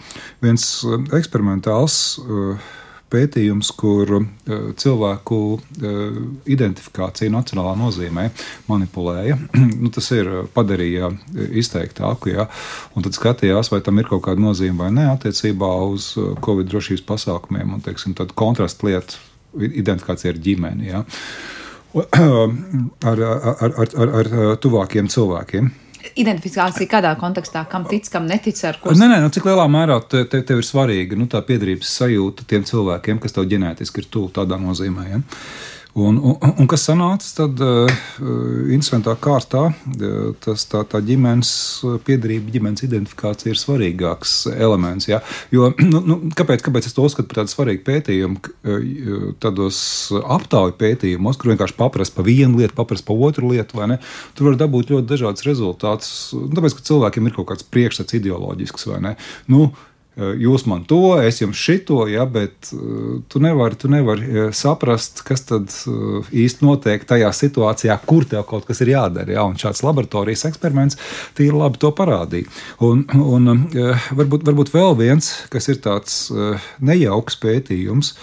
viens 0.44 0.64
eksperimentāls 1.16 1.98
pētījums, 3.12 3.70
kur 3.78 4.10
cilvēku 4.80 5.38
identifikācija 6.52 7.32
nacionālā 7.32 7.76
nozīmē 7.80 8.26
manipulēja. 8.68 9.38
nu, 9.84 9.92
tas 9.94 10.08
ir 10.16 10.32
padarīja 10.56 11.12
izteiktāku, 11.62 12.32
ja? 12.34 12.48
un 12.96 13.06
tad 13.06 13.16
skatījās, 13.16 13.70
vai 13.72 13.82
tam 13.86 14.02
ir 14.02 14.10
kaut 14.10 14.24
kāda 14.26 14.42
nozīme 14.42 14.88
vai 14.88 14.90
nē 14.96 15.10
attiecībā 15.14 15.70
uz 15.92 16.14
Covid 16.44 16.72
drošības 16.72 17.06
pasākumiem 17.12 17.78
un, 17.78 17.84
teiksim, 17.86 18.18
kontrastu 18.36 18.90
lietu 18.90 19.22
identifikācija 19.70 20.34
ar 20.34 20.42
ģimeni. 20.48 20.90
Ja? 20.90 21.06
ar, 23.10 23.26
ar, 23.26 23.66
ar, 23.66 23.74
ar, 23.88 24.06
ar 24.20 24.30
tuvākiem 24.62 25.10
cilvēkiem. 25.12 25.72
Identifikācija 26.22 26.88
kādā 26.90 27.12
kontekstā, 27.20 27.64
kam 27.70 27.88
tic, 27.90 28.06
kam 28.14 28.28
netic, 28.30 28.60
ar 28.68 28.78
ko? 28.82 28.94
Nē, 28.94 29.08
nē, 29.10 29.22
nu, 29.24 29.32
cik 29.34 29.48
lielā 29.50 29.66
mērā 29.72 29.98
te, 30.06 30.22
te, 30.30 30.44
tev 30.46 30.62
ir 30.62 30.68
svarīga 30.68 31.18
nu, 31.18 31.26
tā 31.32 31.42
piedarības 31.46 31.96
sajūta 32.00 32.46
tiem 32.50 32.66
cilvēkiem, 32.68 33.20
kas 33.24 33.34
tev 33.36 33.48
ģenētiski 33.50 34.04
ir 34.04 34.10
tuvu 34.14 34.30
tādā 34.36 34.60
nozīmē. 34.62 35.08
Ja? 35.10 35.22
Un, 35.96 36.18
un, 36.20 36.36
un 36.60 36.68
kas 36.68 36.84
sanāca, 36.90 37.30
tad 37.38 37.62
uh, 37.64 37.92
interesantā 38.68 39.14
kārtā 39.16 39.70
uh, 39.70 40.34
tas, 40.44 40.66
tā, 40.68 40.82
tā 40.92 41.00
ģimenes 41.08 41.52
piedarība, 42.04 42.52
ģimenes 42.52 42.84
identifikācija 42.84 43.54
ir 43.54 43.62
svarīgāks 43.62 44.34
elements. 44.52 45.08
Ja? 45.08 45.22
Jo, 45.56 45.70
nu, 45.80 46.02
nu, 46.04 46.20
kāpēc, 46.36 46.66
kāpēc 46.68 46.90
es 46.90 46.98
to 46.98 47.08
uzskatu 47.08 47.32
par 47.32 47.40
tādu 47.40 47.54
svarīgu 47.54 47.86
pētījumu? 47.88 48.44
Uh, 48.44 49.32
tādos 49.40 49.80
aptauju 50.20 50.76
pētījumos, 50.84 51.40
kur 51.40 51.54
vienkārši 51.54 51.80
paprast 51.80 52.18
par 52.18 52.28
vienu 52.28 52.60
lietu, 52.60 52.76
paprast 52.76 53.08
par 53.08 53.24
otru 53.30 53.56
lietu? 53.56 53.80
Tur 54.36 54.52
var 54.52 54.60
dabūt 54.60 54.92
ļoti 54.92 55.14
dažādas 55.16 55.48
rezultātus. 55.48 56.14
Tāpēc, 56.36 56.76
ka 56.76 56.90
cilvēkiem 56.92 57.32
ir 57.32 57.40
kaut 57.40 57.54
kāds 57.54 57.72
priekšstats 57.72 58.20
ideoloģisks 58.20 58.92
vai 58.92 59.04
ne. 59.08 59.18
Nu, 59.48 59.70
Eh, 59.70 59.95
jūs 60.15 60.63
man 60.69 60.86
to, 60.88 61.17
es 61.19 61.41
jums 61.41 61.60
šito, 61.60 62.06
ja, 62.08 62.23
bet 62.30 62.69
uh, 62.71 63.17
tu 63.28 63.41
nevari 63.43 63.89
nevar, 63.91 64.21
eh, 64.21 64.51
saprast, 64.56 65.23
kas 65.28 65.43
tad 65.49 65.73
īsti 66.32 66.63
notiek 66.65 67.04
tajā 67.08 67.32
situācijā, 67.36 67.97
kur 68.08 68.28
tev 68.30 68.45
kaut 68.47 68.67
kas 68.67 68.80
ir 68.86 68.93
jādara. 68.93 69.36
Ja, 69.36 69.43
un 69.43 69.60
šāds 69.60 69.84
laboratorijas 69.86 70.45
eksperiments 70.49 70.99
tīri 71.38 71.56
labi 71.56 71.82
to 71.82 71.91
parādīja. 71.95 72.47
Un, 72.86 73.04
un 73.12 73.67
varbūt, 73.71 74.45
varbūt 74.47 74.71
vēl 74.75 74.95
viens, 74.99 75.32
kas 75.51 75.67
ir 75.73 75.82
tāds 75.84 76.30
nejauks 76.80 77.39
pētījums, 77.41 78.15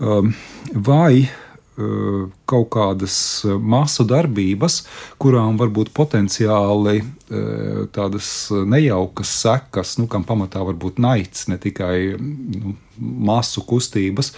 um, 0.00 0.34
vai 0.74 1.24
Eh, 1.24 1.43
kaut 1.74 2.68
kādas 2.74 3.16
eh, 3.46 3.54
masu 3.58 4.06
darbības, 4.06 4.82
kurām 5.22 5.58
var 5.58 5.72
būt 5.74 5.90
potenciāli 5.96 7.00
eh, 7.00 7.80
tādas 7.94 8.28
nejaukas 8.50 9.32
sekas, 9.42 9.96
nu, 9.98 10.06
kam 10.10 10.26
pamatā 10.28 10.62
var 10.66 10.78
būt 10.78 11.02
naids, 11.02 11.48
ne 11.50 11.58
tikai 11.58 12.14
nu, 12.20 12.76
masu 12.98 13.64
kustības, 13.66 14.30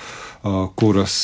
kuras 0.78 1.14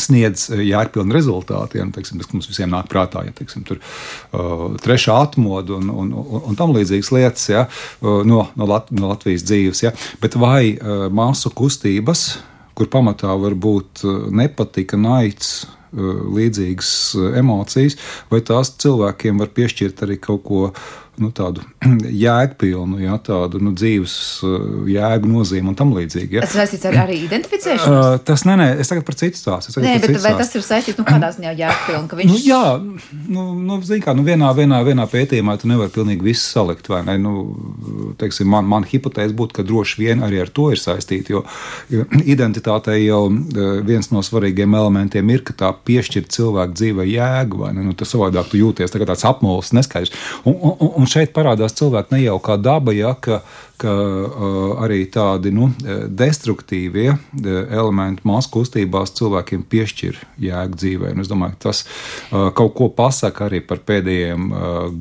sniedz 0.00 0.46
jēgpilnu 0.52 1.14
rezultātu. 1.16 1.80
Ja, 1.80 1.84
nu, 1.88 1.92
teiksim, 1.92 2.20
tas 2.20 2.30
mums 2.32 2.48
visiem 2.48 2.70
nāk 2.72 2.88
prātā, 2.92 3.24
ja 3.26 3.34
teiksim, 3.36 3.64
tur 3.66 3.80
uh, 3.80 4.76
trešā 4.82 5.16
atmodu 5.26 5.80
un, 5.80 5.90
un, 5.90 6.12
un, 6.16 6.42
un 6.52 6.58
tam 6.58 6.74
līdzīgas 6.76 7.12
lietas 7.16 7.48
ja, 7.50 7.64
no, 8.02 8.44
no, 8.54 8.68
Lat 8.68 8.92
no 8.94 9.10
Latvijas 9.10 9.44
dzīves. 9.48 9.82
Ja. 9.82 9.92
Bet 10.22 10.38
vai 10.40 10.76
uh, 10.76 11.08
masu 11.12 11.52
kustības 11.56 12.28
kur 12.76 12.90
pamatā 12.92 13.32
var 13.40 13.56
būt 13.56 14.04
eh, 14.04 14.20
nepatika, 14.42 14.98
naids, 15.00 15.64
eh, 15.64 16.12
līdzīgas 16.38 16.92
eh, 17.16 17.38
emocijas, 17.40 17.98
vai 18.32 18.42
tās 18.44 18.74
cilvēkiem 18.82 19.40
var 19.42 19.52
piešķirt 19.56 20.04
arī 20.06 20.20
kaut 20.22 20.44
ko 20.46 20.62
nu, 21.22 21.30
tādu 21.34 21.62
jēgpilnu, 22.24 23.00
ja, 23.02 23.16
tādu 23.22 23.60
nu, 23.62 23.72
dzīves 23.76 24.14
uh, 24.46 24.66
jēgu 24.90 25.30
nozīmi 25.30 25.72
un 25.72 25.78
tam 25.78 25.92
līdzīgi. 25.96 26.38
Ja. 26.38 26.44
Tas 26.44 26.56
saistīts 26.58 26.86
ar 26.90 26.98
arī 27.04 27.18
identificēšanu? 27.24 27.96
Uh, 27.96 28.18
tas 28.26 28.44
nē, 28.48 28.56
nē, 28.60 28.68
es 28.82 28.92
tagad 28.92 29.06
par 29.08 29.18
citu 29.18 29.40
stāstu. 29.40 29.74
Nē, 29.82 29.96
bet 30.02 30.18
vai 30.22 30.34
tas 30.38 30.52
ir 30.56 30.64
saistīts, 30.66 30.98
nu, 31.00 31.06
kādā 31.08 31.30
ziņā 31.36 31.54
jēgpilnu, 31.60 32.10
ka 32.10 32.20
viņš... 32.20 32.32
Nu, 32.32 32.40
jā, 32.44 32.62
nu, 33.32 33.46
nu, 33.60 33.78
zin 33.86 34.02
kā, 34.04 34.14
nu, 34.16 34.26
vienā, 34.26 34.50
vienā, 34.56 34.82
vienā 34.86 35.06
pētījumā 35.10 35.56
tu 35.60 35.70
nevari 35.70 35.92
pilnīgi 35.94 36.26
visu 36.26 36.44
salikt, 36.44 36.90
vai 36.92 37.02
ne? 37.06 37.16
Nu, 37.22 37.34
teiksim, 38.20 38.50
man, 38.52 38.68
man 38.70 38.86
hipotēze 38.86 39.36
būtu, 39.36 39.58
ka 39.58 39.66
droši 39.66 40.02
vien 40.02 40.24
arī 40.26 40.42
ar 40.44 40.52
to 40.52 40.68
ir 40.74 40.80
saistīti, 40.80 41.34
jo, 41.36 41.44
identitātei 42.24 43.00
jau 43.06 43.24
uh, 43.30 43.80
viens 43.86 44.10
no 44.12 44.22
svarīgiem 44.24 44.76
elementiem 44.76 45.34
ir, 45.34 45.44
ka 45.46 45.56
tā 45.64 45.72
piešķir 45.86 46.28
cilvēku 46.36 46.76
dzīvē 46.76 47.08
jēgu, 47.08 47.62
vai 47.64 47.72
ne? 47.76 47.86
Nu, 47.86 47.96
tas 47.96 48.12
savādāk 48.12 48.50
tu 48.50 48.60
jūties 48.60 48.92
tā 48.92 49.02
tāds 49.02 49.24
apmols, 49.28 49.72
neskaidrs. 49.76 50.14
Un, 50.46 50.56
un, 50.56 50.92
un 51.02 51.05
šeit 51.10 51.32
parādās 51.36 51.76
cilvēka 51.78 52.14
nejaukā 52.16 52.56
daba, 52.62 52.94
ja, 52.96 53.14
ka, 53.14 53.40
ka 53.80 53.92
uh, 53.92 54.84
arī 54.84 55.04
tādi 55.12 55.52
nu, 55.54 55.68
destruktīvie 56.06 57.08
elementi 57.46 58.24
māsu 58.26 58.50
kustībās 58.56 59.12
cilvēkiem 59.16 59.64
piešķir 59.70 60.18
jēgu 60.42 60.78
dzīvē. 60.80 61.12
Un 61.14 61.24
es 61.24 61.30
domāju, 61.30 61.56
ka 61.56 61.68
tas 61.68 61.82
kaut 62.56 62.74
ko 62.76 62.88
pasaka 62.94 63.46
arī 63.46 63.60
par 63.66 63.80
pēdējiem 63.86 64.48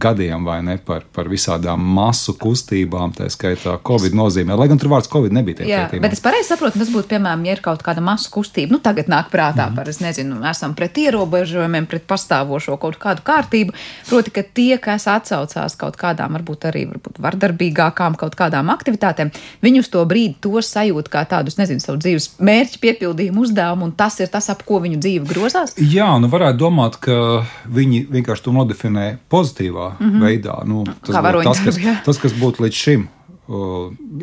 gadiem, 0.01 0.45
vai 0.47 0.59
ne 0.65 0.77
par, 0.81 1.05
par 1.15 1.29
visādām 1.31 1.81
masu 1.95 2.35
kustībām, 2.39 3.13
tā 3.15 3.29
skaitā 3.31 3.77
Covid 3.85 4.15
nozīmē. 4.17 4.57
Lai 4.57 4.67
gan 4.71 4.81
tur 4.81 4.91
vārds 4.93 5.09
Covid 5.11 5.35
nebija. 5.35 5.65
Jā, 5.65 5.85
pētījumā. 5.85 6.05
bet 6.07 6.17
es 6.17 6.23
pareizi 6.23 6.51
saprotu, 6.51 6.79
tas 6.81 6.91
būtu, 6.93 7.09
piemēram, 7.13 7.45
ja 7.47 7.55
ir 7.57 7.63
kaut 7.65 7.83
kāda 7.85 8.03
masu 8.05 8.31
kustība, 8.33 8.75
nu 8.75 8.81
tagad 8.83 9.09
nāk 9.11 9.31
prātā 9.33 9.69
mm. 9.69 9.77
par, 9.77 9.89
es 9.91 10.01
nezinu, 10.03 10.39
esam 10.49 10.75
pret 10.77 10.97
ierobežojumiem, 11.05 11.87
pret 11.89 12.05
pastāvošo 12.09 12.77
kaut 12.81 12.99
kādu 13.01 13.25
kārtību, 13.25 13.75
proti, 14.09 14.33
ka 14.35 14.45
tie, 14.45 14.75
kas 14.81 15.07
atsaucās 15.11 15.77
kaut 15.79 15.99
kādām, 16.01 16.37
varbūt 16.39 16.69
arī 16.71 16.85
varbūt 16.91 17.21
vardarbīgākām 17.23 18.17
kaut 18.19 18.37
kādām 18.39 18.64
aktivitātēm, 18.73 19.31
viņi 19.65 19.81
uz 19.83 19.89
to 19.93 20.03
brīdi 20.07 20.37
to 20.41 20.61
sajūt 20.61 21.09
kā 21.13 21.25
tādus, 21.29 21.57
nezinu, 21.59 21.83
savu 21.83 21.99
dzīves 22.03 22.35
mērķu 22.39 22.81
piepildījumu 22.83 23.45
uzdevumu, 23.45 23.89
un 23.89 23.95
tas 23.97 24.19
ir 24.23 24.31
tas, 24.33 24.49
ap 24.53 24.63
ko 24.67 24.79
viņu 24.83 25.01
dzīve 25.03 25.29
grozās? 25.29 25.75
Jā, 25.79 26.09
nu 26.21 26.29
varētu 26.31 26.61
domāt, 26.61 26.99
ka 27.03 27.45
viņi 27.65 28.05
vienkārši 28.13 28.47
to 28.47 28.55
nodefinē 28.55 29.07
pozitīvā 29.29 29.91
mm 29.99 30.09
-hmm. 30.09 30.25
veidā. 30.25 30.57
Nu, 30.65 30.83
tas, 30.85 31.15
būtu, 31.15 31.43
tas, 31.43 31.59
kas, 31.65 31.79
tas, 32.05 32.17
kas 32.17 32.33
būtu 32.33 32.65
līdz 32.65 32.83
šim 32.85 33.07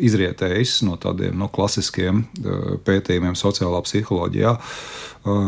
izrietējis 0.03 0.81
no 0.83 0.97
tādiem 0.99 1.37
no 1.39 1.47
klasiskiem 1.47 2.25
pētījumiem 2.83 3.37
sociālā 3.39 3.79
psiholoģijā. 3.85 4.57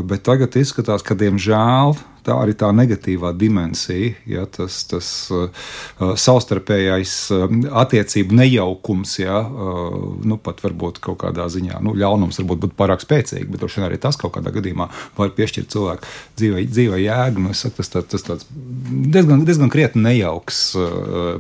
Bet 0.07 0.23
tagad 0.23 0.55
izskatās, 0.55 1.03
ka 1.03 1.17
diemžēl 1.19 1.95
tā 2.25 2.35
arī 2.41 2.55
tā 2.57 2.71
negatīvā 2.75 3.31
dimensija, 3.37 4.13
ja, 4.29 4.45
tas, 4.49 4.81
tas 4.89 5.09
uh, 5.33 5.69
savstarpējais 5.99 7.13
uh, 7.35 7.45
attiecību 7.83 8.37
nejaukums, 8.39 9.17
ja, 9.21 9.41
uh, 9.45 9.99
nu, 10.25 10.39
pat 10.41 10.63
varbūt 10.65 10.99
kaut 11.05 11.21
kādā 11.23 11.47
ziņā 11.51 11.81
nu, 11.85 11.95
ļaunums 11.99 12.41
varbūt 12.41 12.65
būtu 12.65 12.79
pārāk 12.79 13.05
spēcīgi, 13.05 13.47
bet 13.51 13.63
droši 13.63 13.81
vien 13.81 13.87
arī 13.89 14.01
tas 14.01 14.19
kaut 14.21 14.35
kādā 14.37 14.53
gadījumā 14.55 14.89
var 15.19 15.33
piešķirt 15.37 15.71
cilvēku 15.75 16.11
dzīvē, 16.41 16.65
dzīvē 16.73 17.01
jēgu. 17.05 17.45
Nu, 17.45 17.55
saku, 17.57 17.79
tas, 17.81 17.93
tā, 17.93 18.03
tas 18.15 18.25
tāds 18.25 18.49
diezgan, 18.51 19.45
diezgan 19.47 19.73
krietni 19.73 20.05
nejauks 20.09 20.67
uh, 20.79 20.91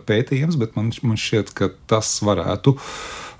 pētījums, 0.05 0.59
bet 0.61 0.77
man, 0.77 0.93
man 1.05 1.21
šķiet, 1.21 1.53
ka 1.57 1.71
tas 1.89 2.17
varētu 2.25 2.77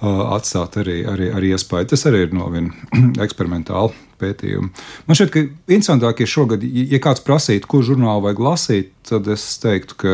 atstāt 0.06 0.76
arī, 0.82 1.00
arī, 1.08 1.30
arī 1.32 1.54
iespēju. 1.56 1.88
Tas 1.94 2.04
arī 2.10 2.26
ir 2.26 2.34
no 2.36 2.50
viena 2.52 2.74
eksperimentāla 3.26 3.94
pētījumu. 4.22 4.72
Man 5.08 5.20
šķiet, 5.20 5.32
ka 5.34 5.46
interesantākie 5.72 6.28
šogad, 6.30 6.64
ja 6.64 7.02
kāds 7.04 7.24
prasītu, 7.26 7.70
ko 7.70 7.82
žurnālu 7.86 8.28
vajag 8.28 8.44
lasīt, 8.46 8.92
tad 9.10 9.28
es 9.30 9.44
teiktu, 9.62 9.98
ka 10.02 10.14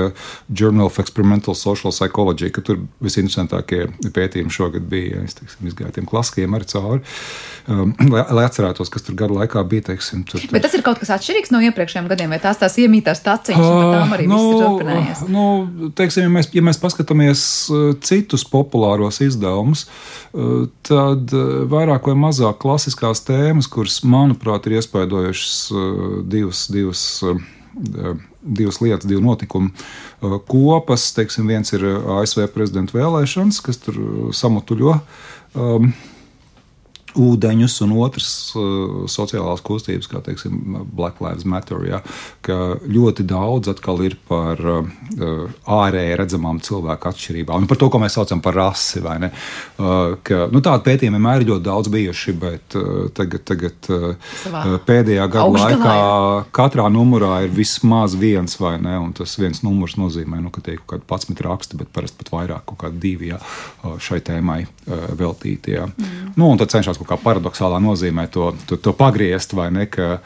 Journal 0.50 0.90
of 0.90 1.00
Experimental 1.00 1.56
Social 1.56 1.94
Psychology, 1.94 2.52
ka 2.52 2.64
tur 2.66 2.82
visinteresantākie 3.04 3.88
pētījumi 4.14 4.52
šogad 4.54 4.88
bija. 4.92 5.24
Es 5.26 5.38
teiksim, 5.38 5.70
izgāju 5.72 5.96
tiem 5.96 6.08
klasiskiem 6.10 6.58
arī 6.58 6.68
cauri, 6.72 7.02
um, 7.72 7.94
lai, 8.12 8.26
lai 8.40 8.46
atcerētos, 8.48 8.92
kas 8.92 9.06
tur 9.08 9.18
gadu 9.20 9.38
laikā 9.40 9.64
bija. 9.72 9.88
Teiksim, 9.92 10.26
tur, 10.28 10.44
tur. 10.44 10.52
Bet 10.54 10.66
tas 10.66 10.76
ir 10.78 10.84
kaut 10.86 11.00
kas 11.02 11.14
atšķirīgs 11.16 11.54
no 11.54 11.62
iepriekšējiem 11.66 12.10
gadiem, 12.12 12.34
vai 12.36 12.42
tās 12.44 12.60
tās 12.62 12.78
iemītās 12.84 13.24
taciņas, 13.26 13.66
uh, 13.66 13.96
tām 13.96 14.16
arī 14.18 14.28
nu, 14.30 14.38
viss 14.38 14.52
ir 14.52 14.66
turpinājies? 14.66 15.24
Nu, 15.32 15.46
teiksim, 15.98 16.28
ja 16.28 16.34
mēs, 16.36 16.52
ja 16.56 16.66
mēs 16.66 16.80
paskatāmies 16.82 17.46
citus 18.06 18.46
populāros 18.48 19.22
izdevumus, 19.24 19.88
tad 20.88 21.34
vairāk 21.72 22.08
vai 22.12 22.16
mazāk 22.28 22.62
klasiskās 22.62 23.24
tēmas, 23.28 23.68
kuras, 23.72 23.91
manuprāt, 24.08 24.68
ir 24.68 24.80
iespaidojušas 24.80 25.56
divas, 26.32 26.68
divas 26.72 27.04
divas 28.42 28.82
lietas, 28.82 29.08
divi 29.08 29.22
notikumi 29.24 29.72
kopas. 30.48 31.12
Teiksim, 31.16 31.48
viens 31.48 31.72
ir 31.76 31.86
ASV 32.20 32.48
prezidenta 32.54 32.98
vēlēšanas, 32.98 33.62
kas 33.64 33.80
tur 33.82 34.00
samutuļo 34.36 34.98
um, 35.56 35.92
ūdeņus, 37.20 37.78
un 37.86 37.96
otrs 38.02 38.30
uh, 38.56 39.04
sociālās 39.12 39.64
kustības, 39.66 40.10
kā 40.12 40.22
teiksim, 40.26 40.84
Black 40.96 41.22
Lives 41.24 41.48
Matter, 41.48 41.82
ja, 41.88 42.02
ka 42.46 42.78
ļoti 42.86 43.26
daudz 43.28 43.72
atkal 43.74 44.02
ir 44.06 44.18
par 44.30 44.62
uh, 44.62 44.86
ārēji 45.66 46.18
redzamām 46.20 46.62
cilvēku 46.64 47.12
atšķirībām, 47.12 47.64
un 47.64 47.70
par 47.72 47.80
to, 47.82 47.92
ko 47.92 48.02
mēs 48.02 48.18
saucam 48.20 48.44
par 48.44 48.58
rasi. 48.58 49.02
Uh, 49.02 50.18
ka, 50.24 50.46
nu, 50.52 50.62
Tādu 50.62 50.86
pētījumu 50.86 51.18
vienmēr 51.18 51.42
ir 51.42 51.50
ļoti 51.50 51.66
daudz 51.66 51.90
bijuši, 51.92 52.34
bet 52.40 52.76
tagad, 53.18 53.44
tagad 53.50 53.90
pēdējā 54.88 55.26
gada 55.34 55.48
laikā 55.56 55.96
katrā 56.56 56.86
numurā 56.94 57.42
ir 57.46 57.54
vismaz 57.56 58.16
viens 58.20 58.56
vai 58.62 58.76
ne, 58.82 58.94
un 59.02 59.12
tas 59.18 59.34
viens 59.42 59.64
numurs 59.66 59.98
nozīmē, 60.00 60.40
nu, 60.44 60.52
ka 60.54 60.64
tie 60.64 60.78
ir 60.78 60.84
kaut 60.86 61.04
kādi 61.08 61.34
11 61.34 61.44
raksti, 61.48 61.80
bet 61.82 61.92
parasti 61.94 62.22
pat 62.22 62.32
vairāk, 62.36 62.66
kaut 62.70 62.80
kādi 62.86 63.02
divi 63.02 63.32
ja, 63.32 63.40
šai 63.82 64.22
tēmai 64.26 64.62
uh, 64.64 65.10
veltīti. 65.18 65.76
Ja. 65.76 65.88
Mm. 65.90 66.34
Nu, 66.38 66.52
un 66.52 66.62
tad 66.62 66.74
cenšas 66.74 67.01
kaut 67.02 67.10
kā 67.10 67.18
paradoxālā 67.20 67.82
nozīmē 67.82 68.28
to, 68.32 68.52
to, 68.70 68.78
to 68.78 68.94
pagriezt, 68.98 69.56
vai 69.58 69.72
ne? 69.74 69.88
Ka, 69.90 70.20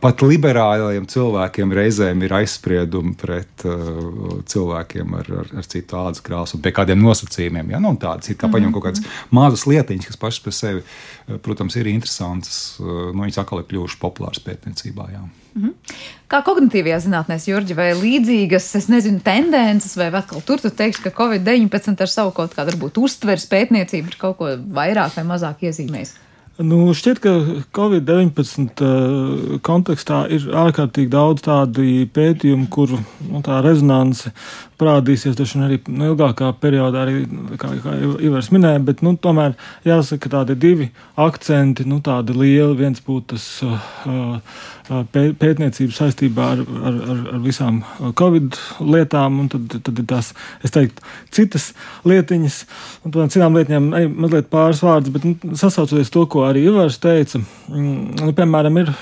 pat 0.00 0.22
liberāliem 0.24 1.06
cilvēkiem 1.10 1.74
reizēm 1.74 2.22
ir 2.26 2.34
aizspriedumi 2.40 3.14
pret 3.18 3.64
uh, 3.68 4.38
cilvēkiem 4.48 5.16
ar, 5.18 5.32
ar, 5.42 5.50
ar 5.60 5.68
citu 5.68 5.98
ādas 6.00 6.22
krāsu 6.24 6.60
pie 6.62 6.72
kādiem 6.76 7.02
nosacījumiem. 7.02 7.74
Ja? 7.74 7.82
Nu, 7.82 7.92
tādas 8.00 8.30
ir 8.30 8.38
kā 8.40 8.50
paņemt 8.52 8.76
kaut 8.76 8.88
kādas 8.88 9.04
mazas 9.34 9.66
lietiņas, 9.70 10.08
kas 10.10 10.20
pašas 10.20 10.44
par 10.46 10.56
sevi, 10.56 10.84
uh, 10.84 11.40
protams, 11.44 11.76
ir 11.80 11.90
interesantas. 11.90 12.62
Nu, 12.80 13.22
viņas 13.22 13.42
atkal 13.42 13.62
ir 13.62 13.68
kļuvušas 13.70 14.00
populāras 14.00 14.42
pētniecībā. 14.44 15.10
Jā. 15.14 15.26
-hmm. 15.56 15.98
Kā 16.30 16.42
kognitīvajā 16.46 17.00
zinātnē, 17.06 17.38
Jurģi, 17.50 17.76
vai 17.76 17.90
līdzīgas, 17.98 18.70
es 18.78 18.88
nezinu, 18.92 19.20
tendences, 19.24 19.96
vai 19.98 20.10
atkal 20.14 20.42
tur 20.46 20.62
tu 20.62 20.70
teiksi, 20.70 21.02
ka 21.02 21.10
Covid-19 21.10 22.00
ar 22.00 22.10
savu 22.10 22.34
kaut 22.36 22.54
kādu, 22.54 22.74
varbūt, 22.74 23.00
uztveres 23.02 23.48
pētniecību 23.50 24.12
ir 24.12 24.18
kaut 24.20 24.38
ko 24.38 24.54
vairāk 24.56 25.16
vai 25.18 25.26
mazāk 25.34 25.66
iezīmējis? 25.68 26.14
Nu, 26.60 26.90
šķiet, 26.92 27.20
ka 27.24 27.30
Covid-19 27.72 28.82
uh, 28.84 29.60
kontekstā 29.64 30.26
ir 30.28 30.44
ārkārtīgi 30.60 31.08
daudz 31.12 31.46
tādu 31.46 31.86
pētījumu, 32.12 32.66
kur 32.72 32.92
nu, 32.98 33.40
tā 33.46 33.62
rezonance 33.64 34.32
parādīsies 34.80 35.38
taču 35.38 35.60
arī 35.64 35.78
nu, 35.88 36.10
ilgākā 36.12 36.50
periodā, 36.62 37.04
arī, 37.04 37.24
kā, 37.60 37.72
kā 37.84 37.94
Ivars 38.26 38.50
minēja, 38.54 38.82
bet 38.90 39.04
nu, 39.06 39.14
tomēr 39.20 39.56
jāsaka, 39.86 40.24
ka 40.26 40.34
tādi 40.38 40.58
divi 40.60 40.90
akcenti, 41.20 41.86
nu, 41.88 42.00
tādi 42.04 42.36
lieli, 42.36 42.76
viens 42.80 43.02
būtu 43.04 43.34
tas 43.34 43.48
uh, 43.64 44.60
pētniecība 44.90 45.94
saistībā 45.94 46.46
ar, 46.56 46.62
ar, 46.66 46.96
ar, 47.12 47.18
ar 47.34 47.42
visām 47.44 47.80
Covid 48.18 48.56
lietām, 48.82 49.38
un 49.44 49.50
tad, 49.52 49.76
tad 49.86 50.00
ir 50.02 50.06
tās, 50.10 50.32
es 50.66 50.74
teiktu, 50.74 51.04
citas 51.34 51.68
lietiņas, 52.08 52.56
un 53.04 53.14
par 53.14 53.30
citām 53.30 53.58
lietām 53.58 53.90
arī 53.94 54.08
mazliet 54.10 54.50
pāris 54.50 54.82
vārdus, 54.82 55.12
bet 55.14 55.26
nu, 55.28 55.54
sasaucoties 55.60 56.10
to, 56.10 56.24
ko 56.30 56.42
arī 56.48 56.64
Ivars 56.66 56.98
teica, 57.02 57.38
mm, 57.70 58.24
nu, 58.24 58.34
piemēram, 58.36 58.80
ir 58.82 58.92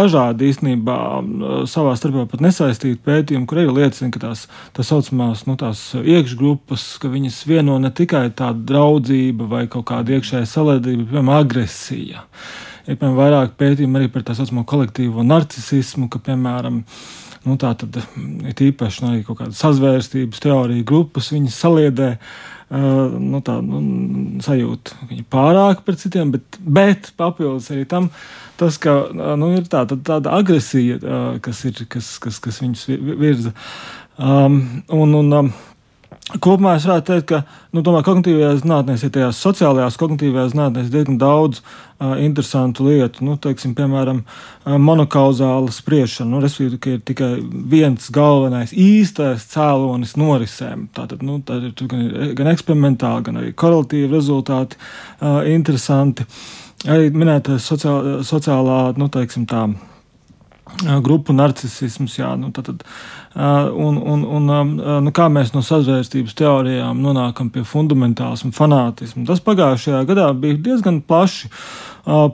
dažādi 0.00 0.48
īstenībā 0.48 0.96
savā 1.70 1.94
starpā 1.98 2.24
pat 2.30 2.44
nesaistīti 2.46 3.02
pētījumi, 3.04 3.48
kur 3.50 3.60
arī 3.60 3.76
liecina, 3.82 4.12
ka 4.14 4.24
tās 4.24 4.46
tā 4.76 4.84
saucamās 4.86 5.44
nu, 5.48 5.56
iekšgrupas, 5.58 6.86
ka 7.02 7.10
viņas 7.12 7.38
vieno 7.48 7.78
ne 7.82 7.90
tikai 7.94 8.28
tāda 8.36 8.58
draudzība 8.72 9.48
vai 9.50 9.64
kaut 9.70 9.88
kāda 9.90 10.16
iekšēja 10.16 10.48
salēdība, 10.48 11.06
bet 11.06 11.14
piemēram 11.14 11.32
agresija. 11.40 12.26
Ir 12.86 12.98
piemēram 12.98 13.18
vairāk 13.18 13.56
pētījumu 13.60 14.00
arī 14.00 14.12
par 14.12 14.26
tā 14.26 14.36
saucamo 14.38 14.64
kolektīvo 14.68 15.26
narcisismu, 15.26 16.10
ka 16.12 16.22
piemēram. 16.30 16.84
Nu, 17.40 17.54
tā 17.56 17.70
tad 17.80 17.96
ir 17.96 18.58
īpaši 18.66 19.00
nu, 19.00 19.10
arī 19.14 19.22
kaut 19.24 19.38
kāda 19.38 19.56
sazvērstības 19.56 20.42
teorija 20.44 20.84
grupas, 20.84 21.30
viņas 21.32 21.54
saliedē 21.56 22.08
uh, 22.18 23.14
nu, 23.16 23.40
tā, 23.44 23.54
nu, 23.64 23.80
sajūta, 24.44 24.98
ka 24.98 25.08
viņi 25.08 25.24
pārāk 25.32 25.80
pret 25.86 26.02
citiem, 26.02 26.34
bet, 26.34 26.58
bet 26.60 27.08
papildus 27.16 27.70
arī 27.72 27.86
tam, 27.88 28.10
tas, 28.60 28.76
ka 28.82 28.98
nu, 29.40 29.54
ir 29.56 29.64
tā, 29.72 29.86
tāda 29.88 30.36
agresija, 30.36 31.00
uh, 31.00 31.40
kas, 31.40 31.64
ir, 31.70 31.80
kas, 31.88 32.12
kas, 32.20 32.42
kas 32.44 32.60
viņus 32.60 32.84
virza. 33.08 33.54
Uh, 33.54 33.99
Um, 34.18 34.62
un, 34.88 35.14
un, 35.14 35.32
um, 35.32 35.52
Kopumā 36.38 36.76
es 36.78 36.84
varētu 36.86 37.06
teikt, 37.08 37.24
ka 37.26 37.38
nu, 37.74 37.82
kognitīvajās 37.82 38.60
zinātnēs, 38.62 39.02
ja 39.02 39.10
tajās 39.10 39.38
sociālajās 39.42 39.96
kognitīvajās 39.98 40.52
zinātnēs 40.52 40.92
diezgan 40.92 41.16
daudz 41.18 41.58
uh, 41.58 42.12
interesantu 42.22 42.86
lietu. 42.86 43.24
Nu, 43.26 43.34
teiksim, 43.42 43.72
piemēram, 43.78 44.20
uh, 44.22 44.76
monokauzāla 44.78 45.74
spriešana, 45.74 46.30
nu, 46.30 46.42
respektīvi, 46.44 46.78
ka 46.78 46.94
ir 46.94 47.02
tikai 47.10 47.30
viens 47.72 48.06
galvenais 48.14 48.70
īstais 48.70 49.48
cēlonis 49.50 50.14
norisēm. 50.20 50.86
Tātad 50.94 51.26
nu, 51.26 51.40
tā 51.42 51.58
ir 51.64 51.74
gan, 51.90 52.06
gan 52.38 52.52
eksperimentāli, 52.52 53.26
gan 53.26 53.42
arī 53.42 53.50
korelatīvi 53.50 54.12
rezultāti 54.14 54.78
uh, 54.78 55.40
interesanti. 55.50 56.28
Arī 56.86 57.10
minēta 57.10 57.58
sociālā, 57.60 58.20
sociālā 58.24 58.82
nu, 59.00 59.10
teiksim, 59.12 59.50
tā, 59.50 59.66
grupu 61.04 61.34
narcisms. 61.36 62.16
Jā, 62.18 62.32
nu, 62.40 62.50
tad, 62.54 62.70
tad, 62.70 62.84
un, 63.74 63.98
un, 63.98 64.24
un, 64.24 64.50
nu, 65.04 65.12
kā 65.16 65.28
mēs 65.32 65.54
no 65.54 65.62
sazvērstības 65.66 66.36
teorijām 66.38 67.00
nonākam 67.04 67.50
pie 67.54 67.64
fundamentālisma, 67.66 68.52
fanātisma. 68.56 69.26
Tas 69.28 69.42
pagājušajā 69.46 70.04
gadā 70.08 70.28
bija 70.36 70.60
diezgan 70.70 71.02
plaši 71.06 71.50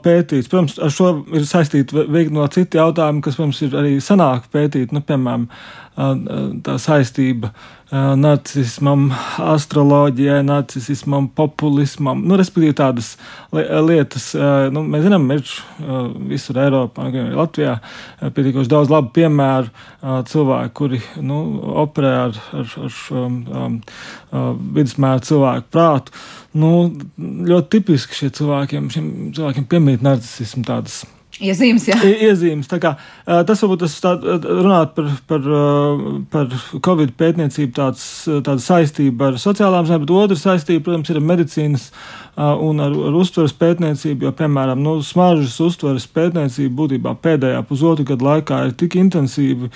pētīts. 0.03 0.49
Protams, 0.51 0.77
ar 0.79 0.93
šo 0.93 1.11
ir 1.35 1.47
saistīti 1.47 2.29
no 2.33 2.47
citi 2.53 2.79
jautājumi, 2.79 3.23
kas 3.25 3.39
mums 3.41 3.61
ir 3.65 3.75
arī 3.77 3.97
sanāk 4.03 4.47
pētīt, 4.53 4.95
nu, 4.95 5.03
piemēram, 5.05 5.49
tā 6.63 6.77
saistība 6.81 7.51
narcismam, 7.91 9.07
astroloģijai, 9.39 10.41
narcismam, 10.43 11.29
populismam. 11.31 12.19
Nu, 12.27 12.35
respektīvi, 12.39 12.75
tādas 12.75 13.13
lietas, 13.53 14.33
nu, 14.75 14.83
mēs 14.83 15.05
zinām, 15.05 15.29
ir 15.31 15.45
visur 16.27 16.59
Eiropā, 16.65 17.07
gan 17.13 17.29
arī 17.29 17.39
Latvijā, 17.39 17.77
pietiekoši 18.19 18.73
daudz 18.73 18.91
labu 18.91 19.13
piemēru 19.15 19.71
cilvēku, 20.27 20.75
kuri 20.81 21.01
nu, 21.23 21.41
operē 21.85 22.13
ar, 22.25 22.41
ar, 22.59 22.77
ar 22.89 23.01
um, 23.15 23.41
um, 23.47 23.81
vidusmēra 24.75 25.23
cilvēku 25.23 25.71
prātu. 25.71 26.17
Nu, 26.57 26.73
ļoti 27.17 27.77
tipiski 27.77 28.23
šie 28.23 28.33
cilvēkiem, 28.41 28.91
šiem 28.91 29.13
cilvēkiem 29.37 29.69
piemīt 29.71 30.03
narcismu 30.03 30.67
tādas 30.67 31.05
Iezīmes, 31.43 31.85
jā. 31.91 31.97
Iezīmes. 32.01 32.69
Kā, 32.81 32.95
tas 33.25 33.61
varbūt 33.61 33.83
tas 33.83 33.97
tā, 34.01 34.13
runāt 34.45 34.95
par, 34.97 35.11
par, 35.29 35.49
par 36.33 36.55
Covid 36.85 37.13
pētniecību, 37.19 37.73
tāds, 37.77 38.05
tāda 38.25 38.57
saistība 38.63 39.31
ar 39.31 39.41
sociālām 39.41 39.85
zinātnēm, 39.85 40.05
bet 40.05 40.15
otra 40.17 40.39
saistība, 40.39 40.85
protams, 40.87 41.11
ir 41.13 41.21
medicīnas 41.21 41.91
un 42.37 42.79
ar, 42.83 42.93
ar 43.09 43.17
uztveres 43.17 43.53
pētniecību, 43.57 44.27
jo, 44.27 44.31
piemēram, 44.37 44.81
nu, 44.83 44.97
smaržas 45.05 45.55
uztveres 45.63 46.05
pētniecība 46.13 46.75
būtībā 46.83 47.15
pēdējā 47.23 47.63
pusotra 47.65 48.05
gada 48.11 48.27
laikā 48.29 48.59
ir 48.67 48.75
tik 48.77 48.97
intensīvi 49.01 49.71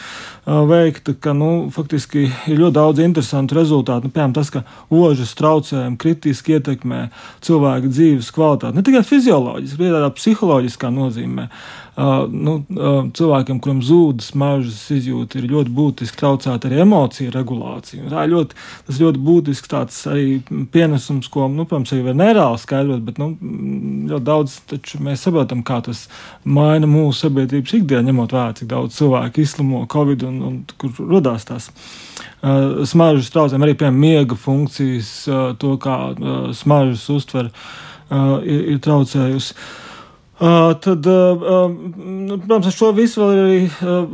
veikta, 0.45 1.15
ka, 1.17 1.33
nu, 1.37 1.51
faktiski 1.73 2.27
ir 2.29 2.61
ļoti 2.61 2.77
daudz 2.77 3.03
interesantu 3.03 3.57
rezultātu. 3.57 4.09
Nu, 4.09 4.15
piemēram, 4.15 4.35
tas, 4.37 4.53
ka 4.53 4.63
ožas 4.93 5.33
traucējumi 5.39 5.97
kritiski 6.01 6.59
ietekmē 6.59 7.07
cilvēku 7.41 7.89
dzīves 7.89 8.33
kvalitāti. 8.35 8.77
Ne 8.77 8.85
tikai 8.85 9.05
fizioloģiski, 9.09 9.81
bet 9.81 9.97
arī 9.97 10.11
psiholoģiskā 10.21 10.93
nozīmē. 10.93 11.49
uh, 11.49 11.80
nu, 12.31 12.53
uh, 12.71 13.01
cilvēkiem, 13.17 13.59
kuriem 13.61 13.81
zūd 13.83 14.23
smaržas 14.23 14.79
izjūta, 14.95 15.37
ir 15.37 15.49
ļoti 15.51 15.73
būtiski 15.75 16.17
traucēt 16.21 16.65
arī 16.67 16.79
emociju 16.85 17.33
regulāciju. 17.35 18.07
Tā 18.11 18.23
ir 18.25 18.31
ļoti, 18.31 18.57
tas 18.87 19.01
ļoti 19.01 19.21
būtisks 19.25 19.71
tāds 19.71 19.97
arī 20.09 20.39
pienesums, 20.73 21.27
ko, 21.31 21.49
nu, 21.51 21.65
protams, 21.67 21.91
arī 21.93 22.15
nereāli 22.15 22.61
skaidrot, 22.61 23.03
bet 23.07 23.19
nu, 23.21 23.33
ļoti 24.11 24.27
daudz 24.29 24.55
mēs 25.03 25.27
saprotam, 25.27 25.65
kā 25.67 25.81
tas 25.85 26.05
maina 26.47 26.89
mūsu 26.89 27.27
sabiedrības 27.27 27.75
ikdienu, 27.81 28.07
ņemot 28.09 28.37
vērā, 28.37 28.55
cik 28.61 28.71
daudz 28.71 28.97
cilvēku 28.97 29.43
izslimo 29.43 29.83
Covid 29.91 30.25
un, 30.29 30.41
un 30.47 30.57
kur 30.81 30.95
radās 31.11 31.45
tās 31.49 31.69
uh, 31.69 32.81
smaržas 32.87 33.33
traucējumi, 33.35 33.67
arī 33.67 33.77
piemēram 33.83 34.01
miega 34.07 34.39
funkcijas, 34.47 35.13
uh, 35.29 35.45
to 35.59 35.75
kā 35.81 36.01
uh, 36.15 36.41
smaržas 36.55 37.05
uztver 37.13 37.51
uh, 37.51 38.39
ir, 38.41 38.67
ir 38.73 38.83
traucējusi. 38.87 39.55
Uh, 39.59 39.80
tad, 40.41 41.05
uh, 41.05 41.69
protams, 42.47 42.71
ar 42.71 42.73
šo 42.73 42.89
visu 42.97 43.21
vēl 43.21 43.35
ir 43.35 43.43
arī 43.43 43.59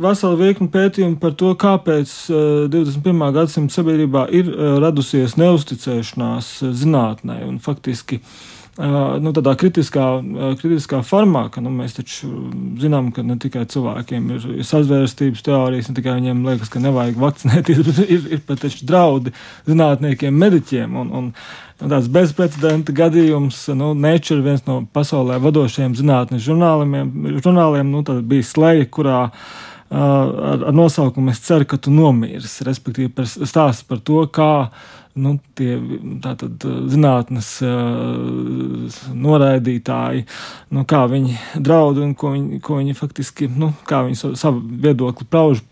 vesela 0.02 0.36
virkni 0.36 0.68
pētījumu 0.72 1.16
par 1.22 1.32
to, 1.40 1.54
kāpēc 1.56 2.12
uh, 2.28 2.68
21. 2.68 3.24
gadsimta 3.38 3.78
sabiedrībā 3.78 4.26
ir 4.36 4.52
radusies 4.82 5.38
neusticēšanās 5.40 6.52
zinātnē. 6.82 7.40
Un 7.48 7.58
faktiski 7.64 8.20
nu, 8.78 9.32
tādā 9.34 9.54
kritiskā, 9.58 10.04
kritiskā 10.60 11.00
formā, 11.06 11.48
ka 11.50 11.62
nu, 11.64 11.70
mēs 11.74 11.96
taču 11.96 12.28
zinām, 12.78 13.10
ka 13.14 13.24
ne 13.26 13.34
tikai 13.40 13.64
cilvēkiem 13.70 14.28
ir 14.36 14.46
sazvērstības 14.66 15.42
teorijas, 15.46 15.88
ne 15.90 15.96
tikai 15.98 16.18
viņiem 16.20 16.44
liekas, 16.46 16.70
ka 16.70 16.82
nevajag 16.82 17.18
vakcinēties, 17.18 17.82
bet 17.88 18.02
ir, 18.06 18.28
ir 18.36 18.44
pat 18.46 18.68
draudi 18.86 19.34
zinātniekiem, 19.66 20.38
mediķiem. 20.44 20.94
Un, 21.02 21.10
un, 21.10 21.32
nu, 21.80 21.88
tāds 21.90 22.10
bezprecedenta 22.12 22.94
gadījums, 22.94 23.64
nu, 23.78 23.92
Nature, 23.94 24.42
viens 24.44 24.64
no 24.66 24.82
pasaulē 24.94 25.38
vadošajiem 25.42 25.96
zinātnes 25.98 26.44
žurnāliem, 26.44 27.40
žurnāliem 27.42 27.90
nu, 27.92 28.04
bija 28.26 28.46
slēja, 28.46 28.88
kurā 28.90 29.24
ar, 29.90 30.64
ar 30.68 30.74
nosaukumu 30.76 31.32
Es 31.32 31.40
ceru, 31.44 31.64
ka 31.68 31.78
tu 31.80 31.92
nomirsi. 31.94 32.64
Respektīvi, 32.66 33.12
stāsts 33.24 33.86
par 33.88 34.02
to, 34.04 34.24
kā 34.32 34.68
nu, 35.18 35.34
tie 35.58 35.76
tātad, 36.24 36.64
zinātnes 36.92 37.50
noraidītāji, 39.16 40.24
nu, 40.76 40.84
kā 40.88 41.02
viņi 41.10 41.38
draud 41.64 42.00
un 42.04 42.14
ko 42.18 42.34
viņi, 42.34 42.60
ko 42.64 42.78
viņi 42.80 42.96
faktiski, 42.98 43.50
nu, 43.60 43.72
kā 43.88 44.02
viņi 44.06 44.20
savu, 44.20 44.38
savu 44.40 44.62
viedokli 44.84 45.28
pauž 45.30 45.64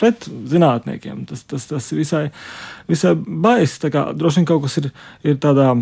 pret 0.00 0.28
zinātniekiem. 0.28 1.24
Tas, 1.30 1.46
tas, 1.48 1.66
tas 1.70 1.90
visai, 1.94 2.28
visai 2.90 3.16
baisi. 3.16 3.90
Droši 3.92 4.42
vien 4.42 4.48
kaut 4.48 4.66
kas 4.66 4.80
ir, 4.82 4.92
ir 5.26 5.40
tādā 5.42 5.72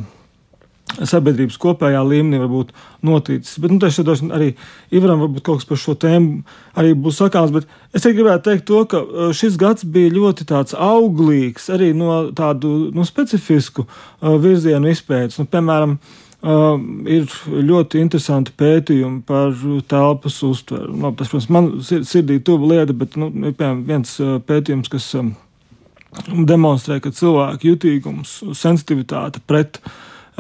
sabiedrības 0.99 1.59
kopējā 1.61 2.01
līmenī 2.07 2.41
varbūt 2.43 2.73
noticis. 3.07 3.59
Bet, 3.63 3.73
nu, 3.73 3.81
tas 3.83 3.99
arī 4.01 4.53
Ivaram 4.95 5.23
varbūt 5.25 5.45
kaut 5.47 5.61
kas 5.61 5.69
par 5.69 5.81
šo 5.81 5.97
tēmu 6.01 6.41
arī 6.81 6.95
būs 6.99 7.21
sakāms, 7.23 7.53
bet 7.55 7.69
es 7.97 8.07
gribētu 8.07 8.47
teikt 8.49 8.67
to, 8.71 8.83
ka 8.91 9.03
uh, 9.03 9.29
šis 9.37 9.59
gads 9.61 9.87
bija 9.87 10.13
ļoti 10.15 10.49
tāds 10.51 10.77
auglīgs 10.77 11.71
arī 11.73 11.93
no 11.97 12.23
tādu 12.37 12.91
nu, 12.95 13.07
specifisku 13.07 13.87
uh, 13.87 14.35
virzienu 14.41 14.91
izpētes. 14.93 15.41
Nu, 15.41 15.49
piemēram, 15.51 16.01
Uh, 16.41 16.79
ir 17.05 17.27
ļoti 17.69 17.99
interesanti 18.01 18.55
pētījumi 18.57 19.19
par 19.29 19.51
telpas 19.93 20.39
uztveru. 20.47 20.95
Nu, 20.97 21.11
tas, 21.13 21.29
protams, 21.29 21.51
man 21.53 21.67
sirdī 21.85 22.39
tuva 22.41 22.71
lieta, 22.71 22.95
bet 22.97 23.19
nu, 23.21 23.29
ir 23.29 23.53
piemēram 23.59 23.83
viens 23.85 24.15
uh, 24.25 24.39
pētījums, 24.49 24.89
kas 24.89 25.11
um, 25.21 25.35
demonstrē, 26.49 26.97
ka 27.05 27.13
cilvēku 27.13 27.75
jutīgums, 27.75 28.39
sensitivitāte 28.57 29.45
pret 29.45 29.83
uh, 29.83 29.93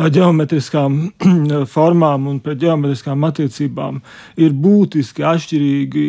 ģeometriskām 0.08 0.96
formām 1.74 2.28
un 2.30 2.38
pret 2.44 2.60
ģeometriskām 2.62 3.24
attiecībām 3.28 4.00
ir 4.40 4.54
būtiski 4.56 5.24
atšķirīgi, 5.26 6.04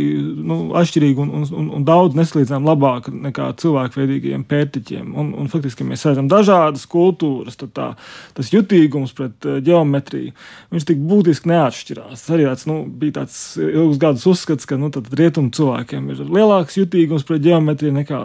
nu, 0.48 0.60
atšķirīgi 0.80 1.24
un, 1.26 1.34
un, 1.44 1.70
un 1.78 1.86
daudz 1.88 2.16
nesalīdzinām 2.20 2.68
labāk 2.70 3.10
nekā 3.12 3.50
cilvēkveidīgiem 3.62 4.46
pērtiķiem. 4.48 5.12
Un, 5.18 5.34
un 5.42 5.52
faktiski, 5.52 5.88
mēs 5.88 6.06
redzam 6.08 6.30
dažādas 6.32 6.88
kultūras, 6.92 7.60
tā, 7.62 7.92
tas 8.38 8.54
jutīgums 8.54 9.16
pret 9.18 9.50
ģeometriju 9.66 10.32
viņš 10.72 10.88
tik 10.88 11.04
būtiski 11.12 11.52
neatšķirās. 11.52 12.26
Arī 12.32 12.48
tāds, 12.48 12.68
nu, 12.70 12.82
bija 12.86 13.20
tāds 13.22 13.38
ilgus 13.62 14.02
gadus 14.02 14.28
uzskats, 14.32 14.70
ka 14.70 14.80
nu, 14.80 14.92
rietumu 14.92 15.52
cilvēkiem 15.56 16.12
ir 16.14 16.26
lielāks 16.30 16.80
jutīgums 16.80 17.28
pret 17.28 17.44
ģeometriju 17.46 17.98
nekā 18.00 18.24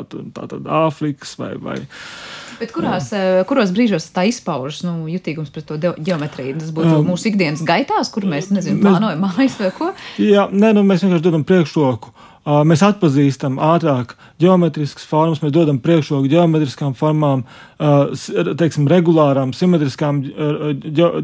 Āfrikas 0.87 1.37
vai, 1.40 1.55
vai 1.61 1.79
Bet 2.61 2.73
kurās. 2.75 3.11
Eh, 3.16 3.42
kuros 3.49 3.73
brīžos 3.77 4.09
tā 4.14 4.27
izpaužas 4.31 4.85
nu, 4.87 5.05
jutīgums 5.11 5.53
pret 5.55 5.69
to 5.69 5.77
geometriju? 5.81 6.57
Tas 6.62 6.73
būtu 6.77 7.01
um, 7.01 7.11
mūsu 7.11 7.31
ikdienas 7.33 7.64
gaitās, 7.66 8.12
kur 8.14 8.29
mēs, 8.29 8.53
nezinu, 8.55 8.81
plānojam 8.85 9.27
mājas 9.27 9.59
vai 9.61 9.73
ko? 9.77 9.92
Jā, 10.23 10.49
nē, 10.53 10.73
nu, 10.77 10.87
mēs 10.87 11.05
vienkārši 11.05 11.29
dodam 11.29 11.45
priekšroku 11.49 12.14
Mēs 12.47 12.83
atpazīstam 12.87 13.57
ātrāk 13.59 14.12
geometriskas 14.40 15.07
formas, 15.09 15.40
mēs 15.40 15.53
dodam 15.55 15.79
priekšroku 15.81 16.29
geometriskām 16.29 16.92
formām, 16.96 17.44
teiksim, 18.61 18.88
regulārām, 18.90 19.53
simetriskām 19.57 20.20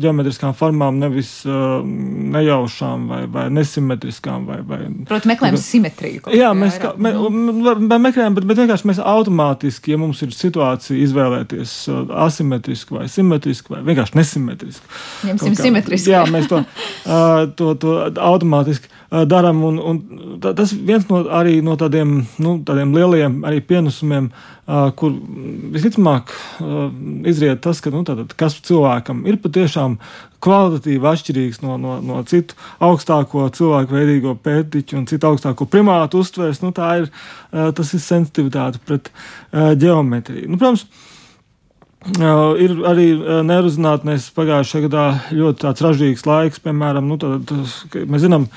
geometriskām 0.01 0.55
formām, 0.57 1.01
nevis 1.03 1.35
nejaušām 1.45 3.05
vai, 3.11 3.21
vai 3.33 3.47
nesimetriskām. 3.53 4.47
Vai, 4.49 4.59
vai, 4.67 4.81
Protams, 5.09 5.29
meklējam 5.29 5.59
simetriju. 5.61 6.25
Jā, 6.37 6.53
mēs 6.57 6.79
kā, 6.83 6.95
me, 6.97 7.13
meklējam, 7.93 8.39
bet, 8.39 8.49
bet 8.49 8.63
vienkārši 8.63 8.89
mēs 8.91 9.03
automātiski, 9.13 9.93
ja 9.93 10.01
mums 10.01 10.23
ir 10.25 10.33
situācija 10.37 10.97
izvēlēties 11.05 11.77
asimetrisku 12.25 13.01
vai 13.01 13.07
simetrisku 13.13 13.77
vai 13.77 13.83
vienkārši 13.91 14.19
nesimetrisku. 14.19 14.97
Ņemsim 15.29 15.59
simetrisku. 15.61 16.13
Jā, 16.15 16.25
mēs 16.33 16.49
to, 16.53 16.65
to, 17.61 17.75
to 17.81 17.97
automātiski 18.17 18.93
darām. 19.29 19.61
Un, 19.69 19.79
un 19.79 20.01
tas 20.43 20.73
viens 20.73 21.05
no, 21.11 21.23
arī 21.37 21.61
no 21.65 21.77
tādiem, 21.81 22.23
nu, 22.43 22.57
tādiem 22.67 22.95
lieliem 22.97 23.02
pienesumiem, 23.69 24.31
kur 24.97 25.15
visticamāk 25.75 26.33
izriet 27.29 27.63
tas, 27.65 27.81
ka 27.83 27.91
nu, 27.93 28.05
tātad, 28.07 28.35
kas 28.39 28.59
cilvēkam 28.65 29.25
ir 29.29 29.41
patiešām 29.43 29.99
kvalitatīvi 30.43 31.09
atšķirīgs 31.13 31.63
no, 31.63 31.77
no, 31.83 31.99
no 32.03 32.23
citu 32.27 32.57
augstāko 32.83 33.47
cilvēku 33.55 33.99
veidīgo 33.99 34.35
pētiķu 34.43 34.99
un 34.99 35.07
citu 35.11 35.31
augstāko 35.31 35.69
primātu 35.71 36.23
uztvērs. 36.23 36.63
Nu, 36.65 36.73
tā 36.75 36.91
ir, 37.03 37.09
tas 37.51 37.95
ir 37.95 38.03
sensitivitāte 38.03 38.83
pret 38.87 39.13
ģeometriju. 39.53 40.51
Nu, 40.51 40.61
protams, 40.61 40.87
Uh, 42.03 42.57
ir 42.59 42.73
arī 42.83 43.05
neirozinātnēs 43.47 44.25
pagājušajā 44.35 44.89
gadā 44.89 45.03
ļoti 45.39 45.63
tāds 45.63 45.85
ražīgs 45.85 46.25
laiks, 46.27 46.59
piemēram, 46.65 47.07
nu, 47.07 47.15
tad, 47.23 47.53
mēs 48.11 48.25
zinām, 48.25 48.49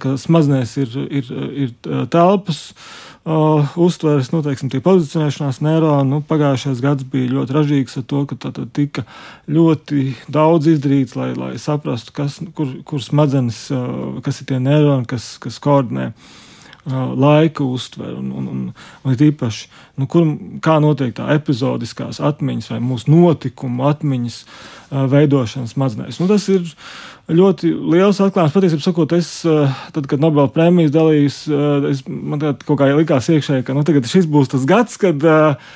ka 0.00 0.14
smadzenēs 0.16 0.72
ir, 0.80 0.96
ir, 1.20 1.28
ir 1.66 1.74
telpas. 2.08 2.62
Uh, 2.70 3.05
uztveres, 3.26 4.30
nu, 4.30 4.38
teiksim, 4.46 4.70
tie 4.70 4.78
pozicionēšanās 4.84 5.58
neironi, 5.66 6.10
nu, 6.12 6.20
pagājušais 6.26 6.82
gads 6.84 7.06
bija 7.10 7.32
ļoti 7.32 7.56
ražīgs 7.56 7.98
ar 7.98 8.06
to, 8.06 8.22
ka 8.30 8.38
tā, 8.38 8.52
tā 8.54 8.66
tika 8.78 9.06
ļoti 9.50 10.12
daudz 10.30 10.70
izdarīts, 10.76 11.18
lai, 11.18 11.32
lai 11.34 11.52
saprastu, 11.58 12.14
kas, 12.14 12.38
kur, 12.54 12.70
kur 12.86 13.02
smadzenes, 13.02 13.64
uh, 13.74 14.18
kas 14.26 14.42
ir 14.42 14.50
tie 14.52 14.62
neironi, 14.62 15.08
kas, 15.10 15.34
kas 15.42 15.58
koordinē. 15.62 16.12
uh, 16.12 16.45
laika 16.86 17.64
uztver, 17.64 18.14
un, 18.14 18.30
un, 18.30 18.46
un, 18.52 18.62
un 19.04 19.16
īpaši, 19.26 19.68
nu, 19.98 20.06
kur, 20.10 20.28
kā 20.62 20.76
notiek 20.82 21.14
tā 21.16 21.28
epizodiskās 21.34 22.20
atmiņas 22.22 22.70
vai 22.70 22.78
mūsu 22.84 23.10
notikumu 23.10 23.88
atmiņas 23.90 24.38
veidošanas 25.10 25.74
smadzenēs. 25.74 26.20
Nu, 26.22 26.28
tas 26.30 26.46
ir 26.52 26.62
ļoti 27.26 27.72
liels 27.74 28.20
atklājums. 28.22 28.54
Patiesībā, 28.54 28.84
sakot, 28.84 29.16
es, 29.18 29.32
tad, 29.96 30.06
kad 30.06 30.22
Nobela 30.22 30.46
prēmijas 30.52 30.94
dalījos, 30.94 32.06
man 32.06 32.42
kaut 32.42 32.78
kā 32.78 32.92
likās 32.94 33.32
iekšēji, 33.34 33.66
ka 33.66 33.74
nu, 33.74 33.82
šis 34.06 34.30
būs 34.30 34.54
tas 34.54 34.68
gads, 34.68 34.94
kad 35.02 35.26
uh, 35.26 35.74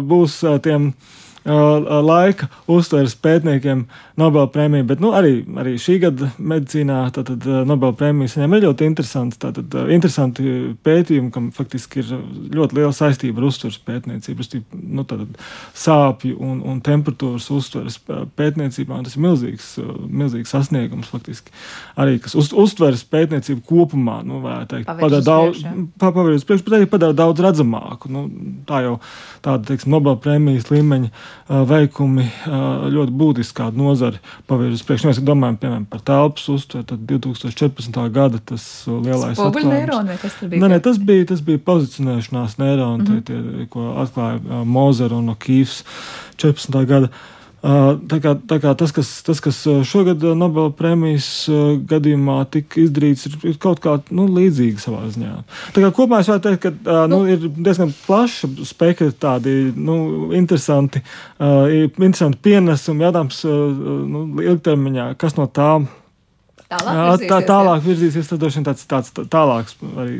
būs 0.00 0.40
tiem 0.64 0.92
uh, 0.94 1.17
laika 1.48 2.48
uztveres 2.68 3.14
pētniekiem 3.22 3.86
Nobela 4.18 4.48
prēmiju, 4.50 4.84
bet 4.88 5.00
nu, 5.00 5.12
arī, 5.14 5.44
arī 5.60 5.76
šī 5.80 5.98
gada 6.02 6.30
medicīnā 6.38 6.98
tātad, 7.14 7.44
Nobela 7.68 7.94
prēmiju 7.96 8.32
saņem 8.32 8.56
ļoti 8.64 8.88
interesanti, 8.88 9.38
tātad, 9.44 9.76
interesanti 9.94 10.74
pētījumi, 10.84 11.30
kam 11.34 11.50
faktiski 11.54 12.02
ir 12.02 12.10
ļoti 12.56 12.78
liela 12.80 12.92
saistība 12.96 13.40
ar 13.40 13.48
uztveres 13.48 13.78
pētniecību, 13.86 14.48
nu, 14.82 15.04
tātad, 15.08 15.38
sāpju 15.78 16.38
un, 16.42 16.60
un 16.66 16.82
temperatūras 16.84 17.48
uztveres 17.54 18.00
pētniecībā. 18.38 19.00
Tas 19.06 19.16
ir 19.16 19.24
milzīgs, 19.24 19.70
milzīgs 20.08 20.52
sasniegums 20.54 21.10
faktiski 21.12 21.54
arī, 21.98 22.18
kas 22.24 22.34
uz, 22.38 22.50
uztveres 22.56 23.06
pētniecību 23.08 23.62
kopumā, 23.68 24.20
nu, 24.26 24.42
teikt, 24.70 24.90
padara 24.90 25.22
daudz, 25.24 25.62
priekš, 26.48 26.66
bet 26.66 26.80
arī 26.80 26.90
padara 26.90 27.16
daudz 27.16 27.44
redzamāku. 27.44 28.10
Nu, 28.12 28.26
tā 28.68 28.82
jau 28.84 28.98
tāda, 29.44 29.62
teiksim, 29.70 29.94
Nobela 29.94 30.18
prēmijas 30.20 30.68
līmeņa 30.72 31.12
veikumi 31.48 32.26
ļoti 32.94 33.14
būtiski 33.20 33.56
kādu 33.60 33.82
nozari 33.82 34.20
pavirz 34.50 34.80
uz 34.80 34.84
priekšu. 34.88 35.08
Mēs 35.10 35.22
domājam, 35.24 35.58
piemēram, 35.62 35.86
par 35.90 36.02
telpas 36.06 36.48
uztveri, 36.52 36.86
tad 36.90 37.06
2014. 37.08 38.00
gada 38.14 38.42
tas 38.52 38.66
lielais 38.88 39.38
atklājums. 39.38 40.38
Nē, 40.52 40.68
nē, 40.74 40.80
tas 40.84 41.00
bija, 41.00 41.30
tas 41.32 41.42
bija 41.44 41.62
pozicionēšanās 41.64 42.58
neironi, 42.60 43.02
mm 43.02 43.08
-hmm. 43.08 43.24
tie, 43.24 43.42
tie, 43.42 43.66
ko 43.72 43.94
atklāja 44.04 44.64
Mozera 44.64 45.16
un 45.16 45.34
Kīvs 45.34 45.82
14. 46.36 46.84
gada. 46.86 47.12
Tā 47.58 48.18
kā, 48.22 48.36
tā 48.46 48.60
kā 48.62 48.72
tas, 48.78 48.92
kas, 48.94 49.08
tas, 49.26 49.40
kas 49.42 49.56
šogad 49.90 50.22
Nobela 50.38 50.70
prēmijas 50.78 51.48
gadījumā 51.90 52.36
tika 52.54 52.78
izdarīts, 52.84 53.26
ir, 53.26 53.34
ir 53.50 53.56
kaut 53.58 53.82
kā 53.82 53.96
nu, 54.14 54.28
līdzīga 54.30 54.82
savā 54.82 55.02
ziņā. 55.10 55.32
Tā 55.74 55.82
kā 55.82 55.90
kopumā 55.90 56.20
es 56.22 56.30
varu 56.30 56.44
teikt, 56.44 56.68
ka 56.68 57.00
nu, 57.10 57.24
ir 57.26 57.48
diezgan 57.58 57.90
plaša 58.04 58.52
spektra 58.68 59.10
tādi 59.10 59.56
nu, 59.74 59.98
interesanti, 60.38 61.02
interesanti 61.40 62.42
pienesumi, 62.46 63.08
jādams 63.08 63.42
nu, 63.48 64.28
ilgtermiņā, 64.44 65.10
kas 65.18 65.34
no 65.40 65.50
tā 65.50 65.72
Tālāk 66.68 66.96
virzīsies, 66.98 67.30
tā, 67.30 67.36
tālāk 67.48 67.80
virzīsies, 67.80 68.26
tas 68.28 68.40
droši 68.42 68.58
vien 68.58 68.64
tāds, 68.66 68.82
tāds 68.84 69.12
tālāks. 69.32 69.76
Arī. 69.96 70.18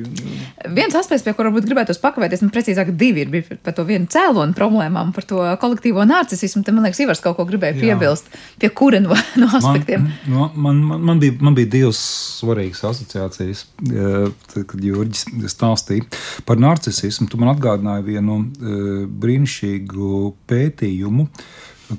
Viens 0.79 0.95
aspekts, 0.97 1.27
pie 1.27 1.35
kura 1.37 1.51
varbūt 1.51 1.67
gribētu 1.69 1.97
pakavēties, 2.01 2.41
nu, 2.41 2.49
precīzāk, 2.55 2.95
divi 2.97 3.21
ir 3.21 3.33
bija 3.33 3.59
par 3.61 3.75
to 3.77 3.85
vienu 3.85 4.09
cēlonu 4.09 4.57
problēmām, 4.57 5.11
par 5.13 5.27
to 5.29 5.43
kolektīvo 5.61 6.07
narcisismu. 6.09 6.63
Te, 6.65 6.73
man 6.73 6.87
liekas, 6.89 7.03
Ivars 7.05 7.21
kaut 7.21 7.37
ko 7.37 7.45
gribēja 7.51 7.77
Jā. 7.77 7.83
piebilst, 7.83 8.33
pie 8.63 8.71
kura 8.73 9.03
no, 9.05 9.13
no 9.43 9.49
aspektiem. 9.59 10.07
Man, 10.25 10.55
man, 10.55 10.81
man, 10.89 11.03
man, 11.11 11.21
bija, 11.21 11.35
man 11.45 11.59
bija 11.59 11.69
divas 11.75 12.01
svarīgas 12.39 12.81
asociācijas, 12.95 13.67
tad, 13.85 14.63
kad 14.71 14.87
Jurģis 14.89 15.27
stāstīja 15.53 16.07
par 16.49 16.63
narcisismu. 16.65 17.29
Tu 17.29 17.41
man 17.43 17.53
atgādināji 17.53 18.07
vienu 18.07 18.39
brīnišķīgu 19.21 20.23
pētījumu, 20.49 21.29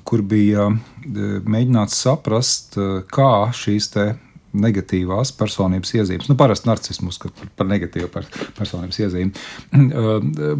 kur 0.10 0.26
bija 0.26 0.72
mēģināts 1.06 2.02
saprast, 2.02 2.80
kā 3.14 3.30
šīs 3.54 3.92
te 3.94 4.08
negatīvās 4.54 5.32
personības 5.38 5.94
iezīmes. 5.94 6.30
Nu, 6.30 6.36
parasti 6.40 6.70
narcismu 6.70 7.12
uzskata 7.14 7.50
par 7.58 7.68
negatīvu 7.70 8.10
personības 8.58 9.02
iezīmi. 9.04 9.32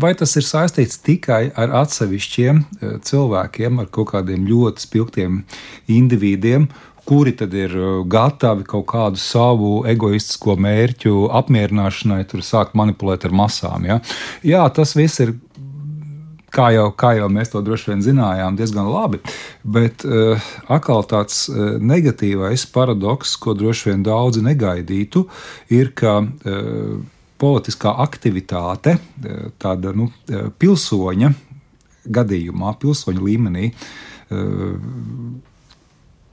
Vai 0.02 0.14
tas 0.20 0.36
ir 0.38 0.46
saistīts 0.46 1.02
tikai 1.06 1.48
ar 1.58 1.74
atsevišķiem 1.84 2.62
eh, 2.62 2.94
cilvēkiem, 3.06 3.82
ar 3.82 3.90
kaut 3.94 4.14
kādiem 4.14 4.46
ļoti 4.50 4.86
spilgtiem 4.86 5.42
individiem? 5.90 6.70
Kuri 7.10 7.34
tad 7.34 7.56
ir 7.58 7.74
eh, 7.74 7.92
gatavi 8.06 8.68
kaut 8.70 8.86
kādu 8.92 9.22
savu 9.22 9.80
egoistisko 9.90 10.60
mērķu 10.62 11.30
apmierināšanai, 11.42 12.22
tur 12.30 12.46
sākt 12.46 12.78
manipulēt 12.78 13.26
ar 13.26 13.34
masām? 13.34 13.90
Ja? 13.90 14.02
Jā, 14.46 14.68
tas 14.76 14.94
viss 14.98 15.24
ir 15.26 15.34
kā 16.54 16.70
jau, 16.76 16.90
kā 16.96 17.14
jau 17.18 17.30
mēs 17.32 17.52
to 17.54 17.62
droši 17.66 17.94
vien 17.94 18.04
zinājām, 18.06 18.58
diezgan 18.60 18.90
labi. 18.90 19.22
Bet 19.64 20.06
uh, 20.08 20.50
atkal 20.72 21.06
tāds 21.10 21.46
uh, 21.52 21.78
negatīvais 21.82 22.66
paradoks, 22.74 23.36
ko 23.42 23.56
droši 23.58 23.92
vien 23.92 24.06
daudzi 24.06 24.44
negaidītu, 24.46 25.26
ir, 25.76 25.94
ka 25.98 26.20
uh, 26.24 26.96
politiskā 27.40 27.96
aktivitāte, 28.06 28.98
uh, 29.00 29.52
tāda 29.62 29.94
nu, 29.96 30.10
pilsoņa 30.60 31.34
gadījumā, 32.10 32.74
pilsoņa 32.82 33.24
līmenī, 33.24 33.70
uh, 33.72 34.74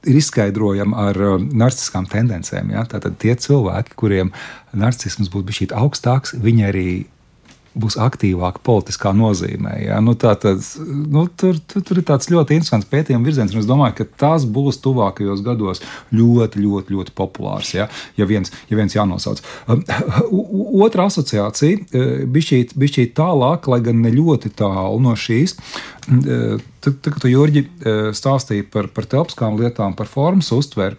ir 0.07 0.21
izskaidrojama 0.21 1.09
ar 1.11 1.21
uh, 1.33 1.37
narciskām 1.41 2.07
tendencēm. 2.11 2.73
Ja? 2.77 2.87
Tātad 2.89 3.19
tie 3.23 3.35
cilvēki, 3.35 3.97
kuriem 3.99 4.33
narcisms 4.77 5.31
būtu 5.33 5.51
bijis 5.51 5.77
augstāks, 5.77 6.37
viņi 6.43 6.67
arī 6.71 6.89
būs 7.77 7.99
aktīvāka 8.01 8.63
politiskā 8.67 9.13
nozīmē. 9.17 9.75
Ja? 9.85 9.99
Nu, 10.05 10.17
tad, 10.19 10.45
nu, 10.87 11.27
tur, 11.29 11.59
tur, 11.69 11.85
tur 11.87 12.01
ir 12.01 12.07
tāds 12.09 12.31
ļoti 12.33 12.57
interesants 12.57 12.89
pētījuma 12.91 13.27
virziens, 13.27 13.53
un 13.55 13.63
es 13.63 13.69
domāju, 13.69 13.99
ka 14.01 14.09
tas 14.25 14.47
būs 14.49 14.81
tuvākajos 14.85 15.45
gados 15.47 15.83
ļoti, 16.17 16.63
ļoti, 16.65 16.97
ļoti 16.97 17.15
populārs, 17.17 17.75
ja, 17.77 17.89
ja, 18.19 18.29
viens, 18.29 18.53
ja 18.71 18.81
viens 18.81 18.97
jānosauc. 18.97 19.43
Um, 19.69 19.85
otra 20.87 21.09
asociācija 21.11 21.83
uh, 21.83 22.25
bija 22.33 22.95
šī 22.97 23.07
tālāk, 23.17 23.69
lai 23.73 23.83
gan 23.85 24.01
ne 24.05 24.15
ļoti 24.15 24.55
tālu 24.57 25.03
no 25.05 25.17
šīs. 25.19 25.57
Uh, 26.07 26.57
tad, 26.85 27.01
kad 27.05 27.21
tu, 27.23 27.31
Jurģi, 27.33 27.67
uh, 27.67 28.11
stāstīji 28.17 28.69
par, 28.73 28.89
par 28.95 29.09
telpiskām 29.11 29.61
lietām, 29.61 29.97
par 29.99 30.09
formas 30.11 30.53
uztveri, 30.55 30.97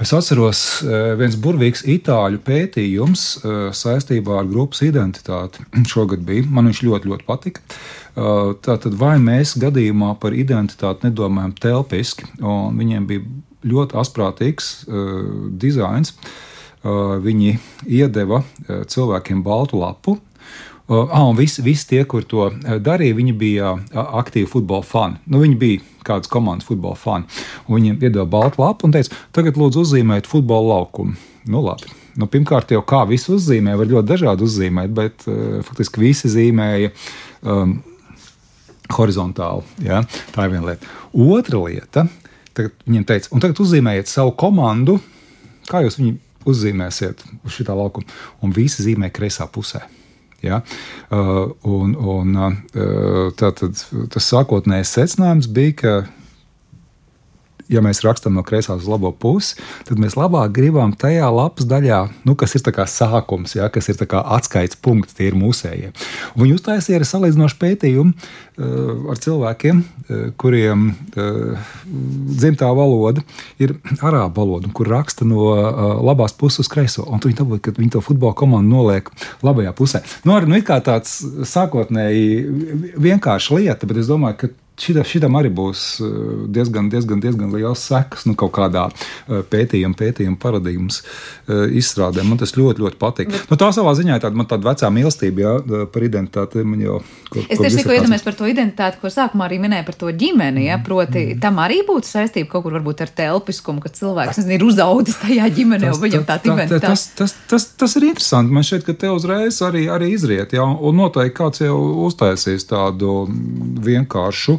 Es 0.00 0.14
atceros, 0.16 0.80
eh, 0.80 1.10
viens 1.20 1.34
burvīgs 1.36 1.82
itāļu 1.84 2.38
pētījums 2.40 3.24
eh, 3.36 3.56
saistībā 3.76 4.38
ar 4.40 4.46
grupas 4.48 4.80
identitāti 4.86 5.60
šogad 5.92 6.22
bija. 6.24 6.46
Man 6.48 6.70
viņš 6.70 6.80
ļoti, 6.86 7.10
ļoti 7.12 7.26
patika. 7.28 7.60
Eh, 7.60 8.54
tātad, 8.64 8.96
vai 8.96 9.18
mēs 9.20 9.58
gadījumā 9.60 10.14
par 10.22 10.32
identitāti 10.32 11.10
nedomājam 11.10 11.52
telpiski, 11.60 12.30
un 12.40 12.80
viņiem 12.80 13.10
bija 13.10 13.26
ļoti 13.68 13.98
asprātīgs 14.00 14.70
dizains. 15.60 16.14
Viņi 16.80 17.50
iedeva 17.92 18.38
cilvēkiem 18.88 19.42
baltu 19.44 19.82
lapu, 19.82 20.14
Ah, 20.90 21.22
un 21.22 21.36
visi, 21.38 21.62
visi 21.62 21.86
tie, 21.86 22.00
kur 22.02 22.24
to 22.26 22.48
darīja, 22.82 23.14
viņi 23.14 23.32
bija 23.38 23.74
aktīvi 23.94 24.48
futbola 24.50 24.82
fani. 24.82 25.20
Nu, 25.30 25.38
viņi 25.38 25.58
bija 25.58 25.82
kādas 26.06 26.30
komandas 26.32 26.66
futbola 26.66 26.98
fani. 26.98 27.28
Viņiem 27.70 28.00
iedeva 28.00 28.24
baltu 28.26 28.58
lapu 28.58 28.88
un 28.88 28.94
teica, 28.96 29.14
tagad 29.36 29.60
lūdzu 29.60 29.84
uzzīmēt 29.84 30.26
futbola 30.26 30.74
laukumu. 30.74 31.14
Nu, 31.46 31.62
labi. 31.62 31.92
Nu, 32.18 32.26
pirmkārt, 32.26 32.72
jau 32.74 32.82
kā 32.82 33.04
visu 33.06 33.36
uzzīmē, 33.36 33.76
var 33.78 33.86
ļoti 33.86 34.08
dažādi 34.08 34.44
uzzīmēt, 34.48 34.90
bet 34.96 35.28
uh, 35.30 35.60
faktiski 35.68 36.02
visi 36.02 36.32
zīmēja 36.32 36.90
um, 37.46 37.76
horizontāli. 38.96 39.62
Ja? 39.86 40.02
Tā 40.34 40.48
ir 40.48 40.56
viena 40.56 40.72
lieta. 40.72 40.90
Otra 41.14 41.62
lieta, 41.68 42.06
tagad 42.50 42.74
viņiem 42.88 43.06
teica, 43.12 43.30
un 43.30 43.46
tagad 43.46 43.62
uzzīmējiet 43.62 44.10
savu 44.10 44.34
komandu, 44.42 44.98
kā 45.70 45.84
jūs 45.86 46.00
viņu 46.02 46.18
uzzīmēsiet 46.50 47.22
uz 47.46 47.54
šī 47.54 47.70
laukuma, 47.70 48.20
un 48.42 48.58
visi 48.58 48.90
zīmē 48.90 49.14
kreisā 49.14 49.46
pusē. 49.46 49.86
Ja? 50.46 50.62
Uh, 51.10 51.50
un, 51.68 51.94
un, 51.96 52.36
uh, 52.36 53.28
tātad, 53.36 53.82
tas 54.12 54.30
sākotnējais 54.32 54.94
secinājums 54.96 55.50
bija, 55.52 55.76
ka 55.82 55.94
ja 57.70 57.82
mēs 57.84 58.02
rakstām 58.04 58.34
no 58.36 58.44
kreisās 58.46 58.82
uz 58.82 58.88
labo 58.90 59.12
pusi, 59.14 59.56
tad 59.88 60.00
mēs 60.02 60.16
labāk 60.18 60.52
gribam 60.56 60.92
tajā 60.96 61.28
lapas 61.32 61.68
daļā, 61.70 62.00
nu, 62.26 62.36
kas 62.38 62.56
ir 62.58 62.66
sākums, 62.90 63.54
ja, 63.56 63.68
kas 63.72 63.90
ir 63.92 64.00
atskaites 64.10 64.78
punkts, 64.80 65.14
tie 65.14 65.30
ir 65.30 65.38
mūsējie. 65.38 65.92
Un 66.34 66.44
viņi 66.44 66.56
uztaisīja 66.58 67.00
arī 67.00 67.08
salīdzinošu 67.08 67.58
pētījumu 67.60 68.12
uh, 68.12 69.10
ar 69.12 69.20
cilvēkiem, 69.22 69.82
uh, 69.82 70.22
kuriem 70.40 70.88
uh, 70.90 71.70
dzimtā 72.40 72.70
valoda 72.76 73.24
ir 73.62 73.76
arābu 74.00 74.40
valoda, 74.40 74.72
kur 74.74 74.90
raksta 74.90 75.28
no 75.28 75.50
uh, 75.54 76.00
labās 76.02 76.34
puses 76.36 76.64
uz 76.64 76.72
kreiso. 76.72 77.06
Un 77.06 77.22
viņi 77.22 77.38
dabūja, 77.42 77.64
ka 77.68 77.76
viņi 77.78 77.94
to 77.96 78.04
futbola 78.04 78.36
komandu 78.36 78.74
noliek 78.74 79.10
labajā 79.46 79.74
pusē. 79.76 80.02
Nu, 80.24 80.34
ar, 80.38 80.48
nu, 80.50 80.58
tāds 80.60 81.20
sākotnēji 81.50 82.90
vienkārša 83.00 83.58
lieta, 83.58 83.88
bet 83.88 84.02
es 84.02 84.10
domāju, 84.10 84.38
ka 84.42 84.52
šita, 84.80 85.04
šitam 85.06 85.36
arī 85.38 85.50
būs 85.54 85.82
eh, 86.00 86.14
diezgan, 86.52 86.88
diezgan, 86.92 87.20
diezgan 87.22 87.52
liels 87.54 87.82
sekas 87.90 88.26
nu, 88.28 88.34
kaut 88.38 88.52
kādā 88.56 88.86
eh, 88.90 89.42
pētījuma, 89.50 89.96
pētījuma 89.98 90.38
paradigmas 90.40 91.02
eh, 91.02 91.76
izstrādē. 91.80 92.24
Man 92.26 92.40
tas 92.40 92.54
ļoti, 92.56 92.84
ļoti 92.84 93.00
patīk. 93.00 93.32
Bet... 93.32 93.46
Nu, 93.50 93.58
tā 93.60 93.70
savā 93.76 93.94
ziņā 93.98 94.18
ir 94.18 94.24
tāda, 94.24 94.46
tāda 94.54 94.70
vecā 94.70 94.90
mīlestība 94.94 95.44
jā, 95.44 95.54
par 95.92 96.06
identitāti. 96.06 96.64
Jau, 96.80 97.00
ko, 97.28 97.42
es 97.44 97.60
tieši 97.60 97.82
tikko 97.82 97.96
iedomājos 97.96 98.24
par 98.24 98.36
to 98.38 98.48
identitāti, 98.48 99.00
ko 99.02 99.12
sākumā 99.12 99.48
arī 99.48 99.60
minēju 99.62 99.86
par 99.88 99.98
to 100.00 100.12
ģimeni. 100.22 100.66
Ja? 100.68 100.80
Proti, 100.84 101.24
mm. 101.34 101.40
tam 101.42 101.60
arī 101.62 101.80
būtu 101.88 102.08
saistība 102.08 102.54
kaut 102.54 102.66
kur 102.66 102.76
varbūt 102.78 103.04
ar 103.04 103.12
telpiskumu, 103.20 103.82
ka 103.84 103.92
cilvēks 103.94 104.40
nezinu, 104.40 104.56
ir 104.56 104.66
uzaudzis 104.66 105.20
tajā 105.20 105.50
ģimenē, 105.58 105.92
un 105.92 106.02
viņam 106.04 106.26
tā 106.28 106.38
identitāte. 106.40 106.82
Tas, 106.86 107.06
tas, 107.18 107.36
tas, 107.50 107.68
tas 107.80 107.96
ir 108.00 108.08
interesanti. 108.10 108.54
Man 108.54 108.66
šķiet, 108.66 108.86
ka 108.86 108.96
te 109.04 109.12
uzreiz 109.12 109.60
arī, 109.66 109.86
arī 109.92 110.12
izriet, 110.14 110.54
jā, 110.56 110.64
un 110.64 111.00
noteikti 111.02 111.36
kāds 111.36 111.64
jau 111.64 111.76
uztaisīs 112.06 112.66
tādu 112.70 113.24
vienkāršu 113.84 114.58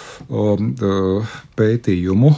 pētījumu, 0.31 2.29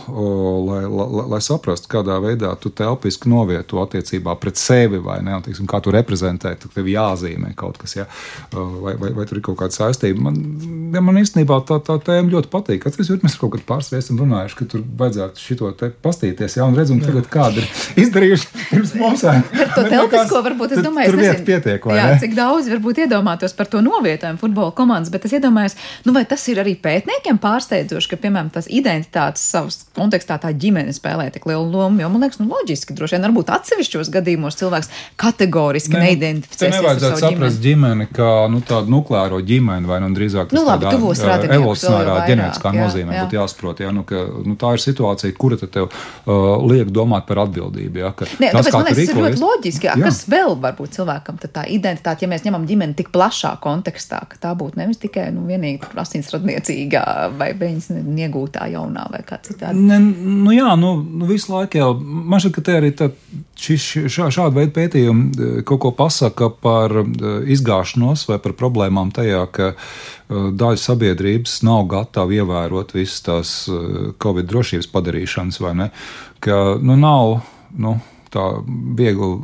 lai, 0.68 0.82
lai, 0.89 1.26
lai 1.36 1.39
saprastu, 1.44 1.89
kādā 1.91 2.18
veidā 2.24 2.50
tu 2.60 2.72
telpiski 2.74 3.30
novieto 3.30 3.82
attiecībā 3.84 4.34
pret 4.41 4.58
sevi, 4.60 4.98
vai 5.04 5.20
ne, 5.24 5.36
un, 5.38 5.44
teiksim, 5.46 5.68
kā 5.70 5.80
tu 5.84 5.94
reprezentē, 5.94 6.56
tad 6.60 6.74
tev 6.74 6.89
jāzīmē 6.89 7.54
kaut 7.60 7.78
kas, 7.82 7.96
ja, 8.00 8.08
vai, 8.54 8.96
vai, 9.00 9.12
vai 9.14 9.28
tur 9.30 9.39
ir 9.39 9.46
kaut 9.46 9.60
kāda 9.62 9.78
saistība. 9.78 10.26
Man, 10.26 10.39
ja 10.96 11.04
man 11.06 11.22
īstenībā 11.22 11.60
tā, 11.70 11.78
tā 11.86 12.00
tēma 12.02 12.34
ļoti 12.34 12.52
patīk. 12.54 12.88
Atceries, 12.89 13.12
mēs 13.24 13.38
kaut 13.41 13.54
kad 13.56 13.66
pārsvarā 13.70 14.02
esam 14.02 14.20
runājuši, 14.24 14.58
ka 14.60 14.68
tur 14.74 14.84
vajadzētu 15.04 15.46
šito 15.46 15.72
te 15.78 15.91
pastīties, 16.04 16.58
ja, 16.58 16.68
un 16.68 16.78
redzam, 16.80 17.02
tagad 17.04 17.30
kādi 17.32 17.62
ir 17.62 17.70
izdarījuši 18.08 18.66
pirms 18.72 18.96
mums. 18.98 19.24
Par 19.24 19.72
to 19.78 19.86
telpisko 19.88 20.44
varbūt 20.50 20.76
es 20.78 20.84
domāju, 20.84 21.14
tur 21.14 21.22
vieta 21.22 21.46
pietiek, 21.46 21.88
vai 21.88 22.00
jā, 22.00 22.10
ne? 22.10 22.20
Cik 22.24 22.36
daudz 22.38 22.70
varbūt 22.74 23.04
iedomātos 23.06 23.56
par 23.58 23.70
to 23.70 23.82
novietojumu 23.86 24.41
futbola 24.41 24.74
komandas, 24.76 25.14
bet 25.14 25.30
es 25.30 25.38
iedomājos, 25.38 25.78
nu 26.08 26.16
vai 26.16 26.26
tas 26.30 26.44
ir 26.52 26.62
arī 26.64 26.76
pētniekiem 26.82 27.39
pārsteidzoši, 27.84 28.10
ka, 28.12 28.20
piemēram, 28.22 28.50
tas 28.54 28.68
identitātes 28.72 29.44
savas 29.44 29.84
kontekstā 29.96 30.40
tā 30.42 30.52
ģimene 30.56 30.94
spēlē 30.94 31.30
tik 31.34 31.46
lielu 31.50 31.66
lomu. 31.70 32.02
Jo 32.02 32.10
man 32.10 32.24
liekas, 32.24 32.40
nu, 32.40 32.48
loģiski, 32.52 32.96
droši 32.96 33.18
vien 33.18 33.28
varbūt 33.28 33.52
atsevišķos 33.54 34.12
gadījumos 34.14 34.58
cilvēks 34.60 34.90
kategoriski 35.20 35.96
ne, 35.96 36.04
neidentificē. 36.08 36.70
Tā 36.70 36.78
nevajadzētu 36.78 37.22
saprast 37.22 37.62
ģimeni 37.64 38.08
kā 38.14 38.48
nu, 38.52 38.62
tādu 38.66 38.94
nukleāro 38.94 39.42
ģimeni, 39.44 39.88
vai 39.90 40.00
nu 40.04 40.12
drīzāk 40.16 40.52
tas 40.52 40.60
nu, 40.60 40.66
labi, 40.68 40.90
tādā 41.20 41.50
evolucionārā 41.58 42.18
ģenētiskā 42.30 42.74
nozīmē 42.78 43.18
jā. 43.18 43.26
būtu 43.26 43.40
jāsaprot. 43.40 43.84
Jā, 43.84 43.94
nu, 43.96 44.06
ka, 44.08 44.26
nu, 44.46 44.58
tā 44.60 44.76
ir 44.78 44.84
situācija, 44.84 45.36
kura 45.38 45.60
tev 45.64 45.90
uh, 45.90 46.64
liek 46.70 46.92
domāt 46.94 47.28
par 47.30 47.44
atbildību. 47.46 48.04
Jā, 48.04 48.14
ne, 48.40 48.52
tas, 48.54 48.70
tāpēc, 48.70 48.74
man 48.76 48.88
liekas, 48.90 49.02
rīkojies, 49.02 49.14
ir 49.14 49.24
ļoti 49.28 49.44
loģiski. 49.44 49.90
Jā. 49.90 49.98
Kas 50.04 50.24
vēl 50.32 50.58
var 50.64 50.78
būt 50.78 50.98
cilvēkam 50.98 51.40
tā 51.44 51.66
identitāte, 51.72 52.26
ja 52.26 52.32
mēs 52.32 52.46
ņemam 52.48 52.68
ģimeni 52.70 52.98
tik 52.98 53.12
plašā 53.14 53.56
kontekstā, 53.64 54.24
ka 54.30 54.40
tā 54.42 54.54
būtu 54.58 54.80
nevis 54.80 55.02
tikai 55.02 55.30
nu, 55.36 55.46
vienīgi 55.50 55.94
asinsradniecīgā 56.04 57.04
vai 57.38 57.52
viņas 57.64 57.89
iegūtā 58.26 58.68
jaunā 58.74 59.05
vai 59.11 59.22
kā 59.28 59.39
citādi? 59.43 59.82
Ne, 59.88 59.99
nu 60.43 60.53
jā, 60.53 60.74
nu, 60.80 60.95
nu 61.01 61.28
visu 61.30 61.53
laiku 61.53 61.80
jau. 61.80 61.89
Man 62.01 62.43
šķiet, 62.43 62.55
ka 62.55 62.64
te 62.66 62.76
arī 62.80 62.91
tā, 62.97 63.09
šis, 63.59 63.88
šā, 64.11 64.30
šāda 64.34 64.57
veida 64.57 64.74
pētījumi 64.76 65.26
e, 65.30 65.51
kaut 65.68 65.82
ko 65.86 65.93
pasaka 65.97 66.49
par 66.64 66.95
e, 67.01 67.05
izgāšanos 67.55 68.28
vai 68.30 68.39
par 68.43 68.55
problēmām 68.59 69.14
tajā, 69.16 69.43
ka 69.55 69.72
e, 69.74 69.78
daļa 70.64 70.82
sabiedrības 70.84 71.61
nav 71.68 71.88
gatava 71.93 72.36
ievērot 72.39 72.93
visas 72.97 73.24
tās 73.26 73.55
Covid 74.24 74.49
drošības 74.51 74.91
padarīšanas, 74.93 75.61
vai 75.64 75.74
ne? 75.84 75.89
Ka 76.43 76.78
nu, 76.82 76.97
nav 76.99 77.39
nu, 77.80 77.97
tā 78.34 78.49
viegli 78.97 79.36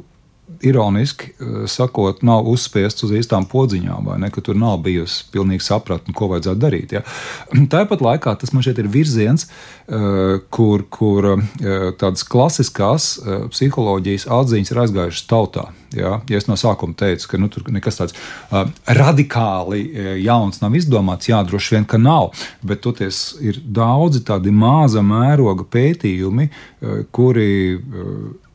ironiski 0.61 1.31
eh, 1.39 1.67
sakot, 1.67 2.21
nav 2.21 2.47
uzspiests 2.47 3.03
uz 3.03 3.13
īstām 3.15 3.47
podziņām, 3.49 4.07
vai 4.09 4.17
ne, 4.23 4.29
ka 4.33 4.43
tur 4.43 4.57
nav 4.59 4.79
bijusi 4.85 5.25
pilnīga 5.33 5.63
sapratne, 5.63 6.13
ko 6.15 6.29
vajadzētu 6.33 6.61
darīt. 6.61 6.95
Ja. 6.97 7.03
Tāpat 7.73 8.03
laikā 8.03 8.35
tas 8.39 8.53
man 8.53 8.65
šeit 8.65 8.81
ir 8.81 8.89
virziens, 8.91 9.47
eh, 9.87 10.39
kur, 10.53 10.85
kur 10.91 11.31
eh, 11.35 11.91
tādas 11.99 12.25
klasiskās 12.27 13.11
psiholoģijas 13.53 14.27
atziņas 14.39 14.73
ir 14.73 14.81
aizgājušas 14.85 15.29
tautā. 15.29 15.69
Ja, 15.95 16.19
ja 16.29 16.37
es 16.37 16.45
no 16.45 16.53
sākuma 16.59 16.93
teicu, 16.97 17.31
ka 17.31 17.39
nu, 17.41 17.47
tur 17.49 17.63
nekas 17.73 17.97
tāds 17.97 18.13
uh, 18.13 18.67
radikāli 18.93 19.79
jauns 20.21 20.61
nav 20.61 20.75
izdomāts, 20.77 21.31
jā, 21.31 21.39
droši 21.47 21.75
vien, 21.75 21.87
ka 21.89 21.97
nav, 21.97 22.29
bet 22.61 22.83
toties 22.85 23.39
ir 23.41 23.57
daudzi 23.65 24.21
tādi 24.27 24.53
maza 24.53 25.01
mēroga 25.01 25.65
pētījumi, 25.73 26.45
uh, 26.45 27.01
kuri 27.15 27.49
uh, 27.79 28.48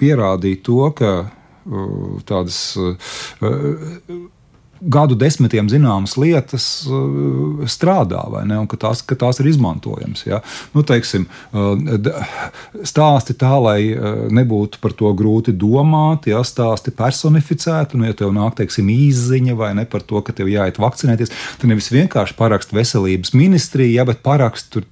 pierādīja 0.00 0.62
to, 0.66 0.80
ka 0.96 1.12
uh, 1.26 2.16
tādas 2.28 2.60
uh, 2.80 2.96
gadu 4.80 5.16
desmitiem 5.18 5.68
zināmas 5.70 6.16
lietas 6.20 6.66
uh, 6.88 7.64
strādā, 7.70 8.22
vai 8.32 8.44
ne? 8.48 8.58
Un 8.60 8.68
ka 8.70 8.78
tās, 8.80 9.02
ka 9.06 9.16
tās 9.18 9.40
ir 9.40 9.50
izmantojamas. 9.50 10.24
Ja? 10.26 10.40
Nu, 10.74 10.84
teiksim, 10.86 11.26
uh, 11.56 12.10
stāsti 12.86 13.36
tā, 13.38 13.52
lai 13.62 13.78
uh, 13.92 14.26
nebūtu 14.34 14.80
par 14.82 14.94
to 14.98 15.12
grūti 15.16 15.54
domāt, 15.56 16.28
ja 16.30 16.42
stāsti 16.46 16.94
personificēti, 16.96 17.98
nu, 17.98 18.08
ja 18.08 18.16
tev 18.16 18.34
nāk, 18.36 18.58
teiksim, 18.60 18.90
īziņa 18.92 19.56
vai 19.58 19.72
ne 19.78 19.86
par 19.90 20.04
to, 20.06 20.22
ka 20.24 20.34
tev 20.36 20.50
jāiet 20.52 20.80
vakcinēties, 20.82 21.32
tad 21.60 21.70
nevis 21.70 21.90
vienkārši 21.94 22.36
parakst 22.38 22.74
veselības 22.76 23.34
ministriju, 23.36 23.96
ja, 23.98 24.06
bet 24.08 24.22
parakst 24.26 24.70
tur 24.74 24.86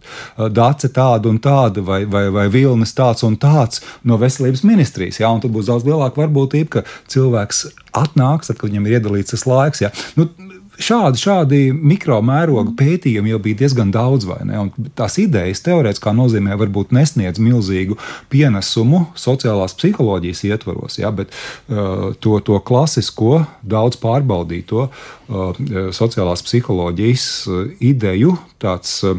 dace 0.54 0.90
tādu 0.94 1.32
un 1.32 1.40
tādu 1.42 1.84
vai, 1.86 2.02
vai, 2.08 2.26
vai 2.34 2.48
vilnis 2.52 2.94
tāds 2.96 3.24
un 3.26 3.38
tāds 3.40 3.82
no 4.02 4.18
veselības 4.20 4.64
ministrijas. 4.66 5.20
Ja? 5.22 5.32
Un 5.34 5.44
tad 5.44 5.54
būs 5.54 5.70
daudz 5.70 5.86
lielāka 5.88 6.24
varbūtība, 6.24 6.70
ka 6.78 6.84
cilvēks 7.12 7.66
atnāks, 7.98 8.50
tad, 8.50 8.58
kad 8.60 8.70
viņam 8.70 8.88
ir 8.88 8.98
iedalīts 8.98 9.34
tas 9.34 9.46
laiks. 9.48 9.82
Ja. 9.84 9.92
Nu, 10.18 10.28
Šādi, 10.74 11.20
šādi 11.22 11.58
mikro 11.70 12.16
mēroga 12.24 12.72
pētījumi 12.74 13.30
jau 13.30 13.38
bija 13.44 13.60
diezgan 13.62 13.92
daudz, 13.94 14.26
vai 14.26 14.40
ne? 14.48 14.58
Un 14.58 14.90
tās 14.98 15.20
idejas 15.22 15.62
teorētiskā 15.62 16.10
nozīmē 16.16 16.56
varbūt 16.58 16.90
nesniedz 16.96 17.38
milzīgu 17.38 17.94
pienesumu 18.32 19.04
sociālās 19.18 19.76
psiholoģijas 19.78 20.42
ietvaros, 20.50 20.98
ja, 20.98 21.12
bet 21.14 21.30
uh, 21.30 22.10
to, 22.18 22.40
to 22.42 22.58
klasisko, 22.66 23.44
daudz 23.62 24.00
pārbaudīto 24.02 24.88
uh, 24.88 25.62
sociālās 25.94 26.42
psiholoģijas 26.42 27.28
uh, 27.46 27.62
ideju 27.78 28.34
tāds 28.64 28.96
uh, 29.06 29.14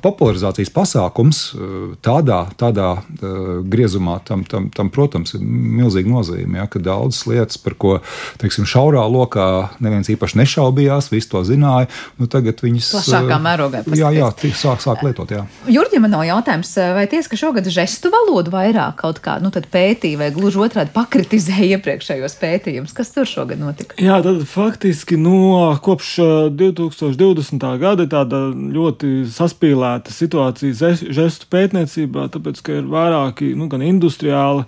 popularizācijas 0.00 0.72
pasākums 0.72 1.42
uh, 1.52 1.92
tādā, 2.04 2.40
tādā 2.56 2.94
uh, 2.96 3.60
griezumā, 3.68 4.20
tam, 4.24 4.46
tam, 4.48 4.70
tam, 4.72 4.88
protams, 4.94 5.36
ir 5.36 5.44
milzīga 5.44 6.08
nozīme, 6.08 6.56
ja, 6.62 6.66
ka 6.70 6.80
daudzas 6.80 7.26
lietas, 7.28 7.60
par 7.60 7.76
ko, 7.76 7.98
teiksim, 8.40 8.64
šaurā 8.68 9.04
lokā 9.12 9.48
neviens 9.84 10.08
īpaši 10.14 10.40
nešķiet, 10.40 10.53
nešaubījās, 10.54 11.10
visi 11.12 11.30
to 11.30 11.42
zināja. 11.46 11.88
Nu, 12.18 12.28
tagad 12.30 12.60
viņas 12.62 12.90
plašākā 12.94 13.36
eh, 13.36 13.42
mērogā 13.42 13.82
jā, 13.98 14.10
jā, 14.14 14.28
sāk, 14.54 14.82
sāk 14.84 15.02
lietot. 15.04 15.30
Jā. 15.30 15.44
Jurģi, 15.70 16.00
man 16.02 16.14
nav 16.14 16.24
jautājums, 16.28 16.70
eh, 16.78 16.92
vai 16.94 17.06
tiesa, 17.10 17.30
ka 17.30 17.38
šogad 17.38 17.68
žestu 17.72 18.10
valodu 18.14 18.52
vairāk 18.54 18.96
kaut 19.02 19.20
kā 19.24 19.38
nu, 19.42 19.50
pētīja, 19.50 20.18
vai 20.20 20.30
gluži 20.34 20.60
otrādi 20.62 20.94
pakritizēja 20.94 21.78
iepriekšējos 21.78 22.36
pētījumus? 22.40 22.94
Kas 22.94 23.12
tur 23.14 23.28
šogad 23.28 23.60
notika? 23.62 23.96
Jā, 24.00 24.20
tad 24.24 24.44
faktiski 24.48 25.18
no 25.20 25.72
kopš 25.84 26.14
2020. 26.54 27.64
Eh, 27.64 27.78
gada 27.82 28.06
ir 28.06 28.12
tāda 28.12 28.44
ļoti 28.54 29.24
saspīlēta 29.34 30.14
situācija 30.14 30.94
žestu 31.14 31.50
pētniecībā, 31.52 32.28
tāpēc, 32.34 32.62
ka 32.64 32.78
ir 32.80 32.90
vairāki 32.90 33.54
nu, 33.58 33.68
gan 33.72 33.82
industriāli, 33.84 34.66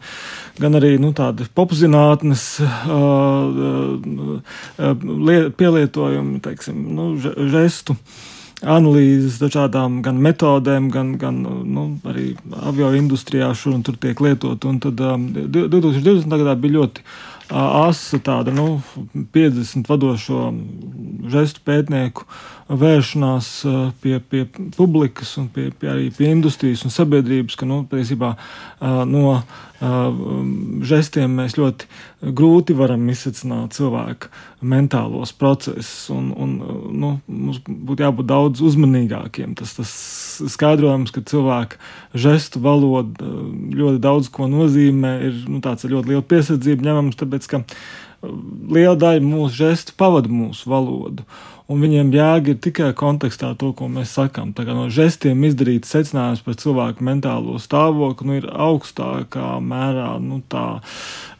gan 0.60 0.78
arī 0.78 0.96
nu, 1.00 1.12
tādi 1.16 1.46
popzinātnes 1.56 2.44
uh, 2.64 2.86
uh, 4.80 4.96
pielietojumi, 5.76 6.40
teiksim, 6.40 6.80
nu, 6.96 7.12
žestu 7.20 7.96
analīzes 8.64 9.36
dažādām 9.36 10.00
gan 10.02 10.16
metodēm, 10.16 10.88
gan, 10.90 11.16
gan 11.20 11.42
nu, 11.44 11.98
arī 12.08 12.30
avio 12.56 12.88
industrijā 12.96 13.50
šur 13.52 13.76
un 13.76 13.82
tur 13.84 13.98
tiek 14.00 14.20
lietot. 14.20 14.64
Un 14.64 14.80
tad 14.80 15.00
um, 15.04 15.28
2020. 15.36 16.24
gadā 16.32 16.54
bija 16.56 16.78
ļoti 16.78 17.04
asa 17.52 18.18
tāda 18.24 18.54
nu, 18.56 18.80
50 19.36 19.84
vadošo 19.86 20.48
žestu 21.30 21.60
pētnieku 21.68 22.24
vēršanās 22.66 23.48
pie, 24.02 24.16
pie 24.18 24.42
publikas 24.74 25.36
un 25.38 25.46
pie, 25.54 25.68
pie 25.70 25.90
arī 25.92 26.08
pie 26.14 26.32
industrijas 26.32 26.82
un 26.86 26.90
sabiedrības, 26.94 27.54
ka 27.58 27.68
nu, 27.68 27.84
patiesībā 27.86 28.32
no 29.06 29.36
žestiem 30.86 31.36
mēs 31.36 31.54
ļoti 31.58 31.86
grūti 32.36 32.74
varam 32.74 33.04
izsvecināt 33.12 33.76
cilvēka 33.76 34.30
mentālos 34.66 35.34
procesus. 35.36 36.08
Un, 36.10 36.30
un, 36.32 36.54
nu, 36.96 37.12
mums 37.28 37.60
būtu 37.66 38.06
jābūt 38.06 38.30
daudz 38.30 38.64
uzmanīgākiem. 38.66 39.54
Tas, 39.58 39.76
tas 39.76 39.92
skaidrojums, 40.56 41.12
ka 41.14 41.22
cilvēka 41.28 41.78
žestu 42.16 42.62
valoda 42.64 43.30
ļoti 43.76 44.00
daudz 44.02 44.32
ko 44.32 44.48
nozīmē, 44.50 45.18
ir 45.28 45.44
nu, 45.46 45.60
tāds 45.64 45.86
ļoti 45.86 46.14
liela 46.14 46.24
piesardzība 46.34 46.88
ņemams, 46.88 47.20
tāpēc 47.20 47.50
ka 47.52 47.62
liela 48.72 48.96
daļa 48.98 49.22
mūsu 49.22 49.60
žestu 49.60 49.94
pavada 50.00 50.32
mūsu 50.32 50.72
valodu 50.72 51.26
un 51.66 51.82
viņiem 51.82 52.12
jēga 52.14 52.52
ir 52.52 52.58
tikai 52.62 52.92
kontekstā 52.94 53.50
to, 53.58 53.72
ko 53.74 53.88
mēs 53.90 54.12
sakām. 54.14 54.52
Tā 54.54 54.62
kā 54.68 54.74
no 54.76 54.86
žestiem 54.92 55.42
izdarīt 55.48 55.88
secinājums 55.88 56.44
par 56.46 56.54
cilvēku 56.60 57.06
mentālo 57.06 57.58
stāvokli 57.62 58.28
nu, 58.28 58.36
ir 58.38 58.46
augstākā 58.50 59.56
mērā 59.64 60.12
nu, 60.22 60.38
tā. 60.52 60.66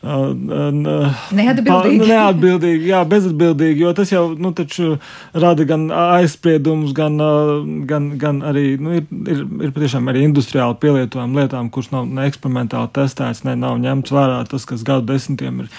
Uh, 0.07 0.35
uh, 0.35 1.23
neatbildīgi. 1.35 2.03
Pa, 2.03 2.11
neatbildīgi, 2.11 2.91
jā, 2.91 3.05
bezatbildīgi, 3.11 3.87
jo 3.87 3.95
tas 3.97 4.13
jau 4.13 4.25
nu, 4.39 4.53
rada 5.47 5.67
gan 5.67 5.89
aizspriedumus, 5.95 6.93
gan, 6.95 7.23
uh, 7.23 7.63
gan, 7.89 8.13
gan 8.21 8.43
arī 8.47 8.67
nu, 8.83 8.99
ir, 8.99 9.07
ir, 9.31 9.43
ir 9.67 9.75
patiešām 9.75 10.11
arī 10.11 10.27
industriāli 10.27 10.79
pielietojām 10.83 11.39
lietām, 11.39 11.71
kuras 11.75 11.93
nav 11.95 12.07
ne 12.11 12.27
eksperimentāli 12.27 12.93
testētas, 12.99 13.45
ne 13.47 13.57
nav 13.59 13.79
ņemts 13.83 14.15
vērā 14.15 14.43
tas, 14.51 14.67
kas 14.69 14.87
gadu 14.87 15.07
desmitiem 15.15 15.65
ir 15.65 15.75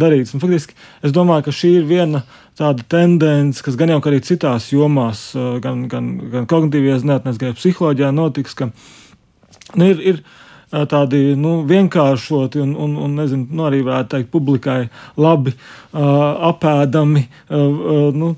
darīts. 0.00 0.34
Un, 0.34 0.44
faktiski 0.44 0.76
es 1.04 1.16
domāju, 1.16 1.48
ka 1.48 1.56
šī 1.60 1.76
ir 1.80 1.88
viena 1.88 2.24
tāda 2.60 2.84
tendence, 2.92 3.64
kas 3.64 3.78
gan 3.80 3.94
jau 3.94 4.00
arī 4.10 4.20
citās 4.24 4.68
jomās, 4.74 5.30
gan, 5.64 5.86
gan, 5.90 6.12
gan 6.32 6.48
kognitīvajā 6.50 7.00
zinātnē, 7.04 7.34
gan 7.40 7.56
psiholoģijā 7.58 8.12
notiks, 8.14 8.56
ka 8.58 8.70
nu, 8.70 9.88
ir. 9.88 10.06
ir 10.12 10.22
tādi 10.70 11.34
nu, 11.38 11.60
vienkāršoti 11.66 12.60
un, 12.62 12.74
un, 12.78 12.94
un 13.04 13.14
nezinu, 13.18 13.48
nu, 13.50 13.64
arī 13.66 13.80
varētu 13.86 14.12
teikt, 14.14 14.30
publikai 14.30 14.84
labi 15.18 15.52
uh, 15.52 16.50
apēdami 16.50 17.24
uh, 17.26 18.10
nu, 18.14 18.30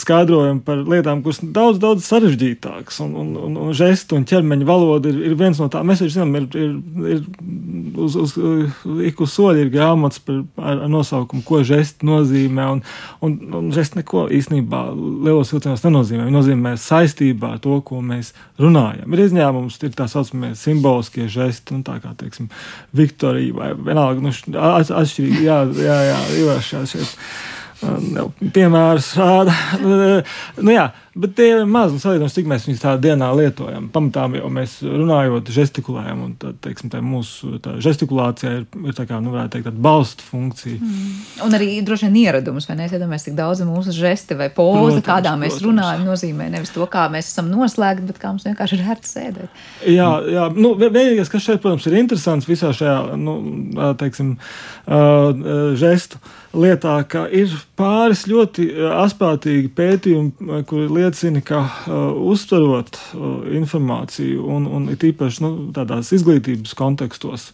skaidrojumi 0.00 0.64
par 0.66 0.82
lietām, 0.90 1.22
kuras 1.22 1.38
daudz, 1.42 1.78
daudz 1.82 2.08
sarežģītākas. 2.10 2.98
Un, 3.04 3.14
un, 3.22 3.30
un, 3.38 3.58
un 3.66 3.76
žestu 3.76 4.18
un 4.18 4.26
ķermeņa 4.26 4.66
valoda 4.66 5.12
ir, 5.12 5.20
ir 5.30 5.36
viens 5.38 5.60
no 5.62 5.68
tādiem. 5.70 5.92
Mēs 5.92 6.02
zinām, 6.16 6.34
ir, 6.40 6.48
ir, 6.58 6.74
ir 7.14 7.22
uz, 8.00 8.18
uz, 8.18 8.34
ik 9.06 9.22
uz 9.22 9.34
soļa 9.36 9.64
ir 9.64 9.72
grāmatas 9.72 10.22
par, 10.26 10.42
ar, 10.58 10.84
ar 10.86 10.90
nosaukumu, 10.90 11.44
ko 11.46 11.62
žesti 11.66 12.06
nozīmē. 12.10 12.66
Un, 12.74 12.82
un, 13.26 13.38
un 13.60 13.70
žesti 13.74 14.00
neko 14.00 14.26
īstenībā 14.34 14.82
lielos 14.96 15.54
vilcienos 15.54 15.86
nenozīmē. 15.86 16.26
Viņi 16.26 16.38
nozīmē 16.40 16.74
saistībā 16.80 17.54
ar 17.54 17.62
to, 17.62 17.78
ko 17.86 18.02
mēs 18.04 18.34
runājam. 18.60 19.06
Ir 19.14 19.24
izņēmums, 19.28 19.78
ir 19.86 19.94
tā 19.94 20.10
saucamie 20.10 20.52
simboliskie 20.58 21.19
tie 21.20 21.28
žesti, 21.30 21.76
nu, 21.76 21.84
tā 21.86 22.00
kā, 22.02 22.14
teiksim, 22.18 22.48
Viktorija 22.96 23.56
vai 23.56 23.70
vienalga, 23.76 24.24
nu, 24.24 24.32
atšķirīgi, 24.32 25.46
jā, 25.46 25.62
jā, 25.76 25.98
jā, 26.10 26.20
Ivars 26.40 26.74
šeit. 26.90 27.16
Piemērs 27.80 29.14
rāda. 29.16 29.54
nu, 30.64 30.72
jā, 30.74 30.90
bet 31.14 31.32
tie 31.38 31.48
ir 31.52 31.64
maz 31.66 31.90
un 31.94 32.00
salīdzinoši, 32.02 32.34
cik 32.36 32.48
mēs 32.50 32.66
viņus 32.68 32.82
tādā 32.84 33.00
dienā 33.08 33.30
lietojam. 33.34 33.88
Pamatā 33.92 34.26
jau 34.38 34.50
mēs 34.54 34.76
runājot, 34.84 35.50
žestikulējam, 35.54 36.22
un 36.26 36.34
tā, 36.38 36.52
teiksim, 36.66 36.90
tā 36.92 37.00
mūsu 37.02 37.58
tā 37.64 37.76
žestikulācija 37.82 38.52
ir, 38.60 38.66
ir 38.86 38.96
tā 38.96 39.06
kā, 39.08 39.18
nu, 39.22 39.32
varētu 39.34 39.56
teikt, 39.56 39.66
tāda 39.70 39.84
balsta 39.86 40.26
funkcija. 40.26 40.78
Mm. 40.78 41.16
Un 41.46 41.58
arī 41.58 41.70
droši 41.86 42.06
vien 42.06 42.18
ieradums, 42.22 42.68
vai 42.70 42.78
ne? 42.78 42.88
Iedomājamies, 42.90 43.26
cik 43.26 43.38
daudz 43.38 43.64
mūsu 43.66 43.94
žesti 43.96 44.38
vai 44.38 44.50
poza, 44.54 44.84
protams, 44.84 45.06
kādā 45.06 45.34
mēs 45.40 45.56
protams. 45.56 45.66
runājam, 45.68 46.06
nozīmē 46.08 46.50
nevis 46.54 46.74
to, 46.74 46.86
kā 46.90 47.06
mēs 47.12 47.32
esam 47.32 47.50
noslēgti, 47.50 48.06
bet 48.10 48.20
kā 48.22 48.34
mums 48.34 48.46
vienkārši 48.46 48.78
ir 48.78 48.90
ērti 48.94 49.10
sēdēt. 49.10 49.64
Jā, 49.90 50.10
jā, 50.30 50.46
nu, 50.54 50.74
vienīgais, 50.78 51.30
kas 51.32 51.46
šeit, 51.46 51.62
protams, 51.64 51.86
ir 51.90 51.98
interesants 52.00 52.48
visā 52.50 52.70
šajā, 52.76 52.98
nu, 53.18 53.38
teiksim, 53.98 54.36
žestu 55.80 56.22
lietā, 56.56 56.96
ka 57.06 57.26
ir 57.30 57.52
pāris 57.80 58.26
ļoti 58.28 58.66
asprātīgi 59.00 59.70
pētījumi, 59.76 60.60
kuri 60.68 60.88
liecina, 60.92 61.40
ka 61.44 61.62
uh, 61.64 62.10
uztverot 62.30 62.98
uh, 62.98 63.46
informāciju 63.56 64.44
un, 64.56 64.66
un 64.68 64.88
it 64.92 65.04
īpaši 65.08 65.44
nu, 65.44 65.50
tādās 65.76 66.12
izglītības 66.16 66.76
kontekstos, 66.78 67.48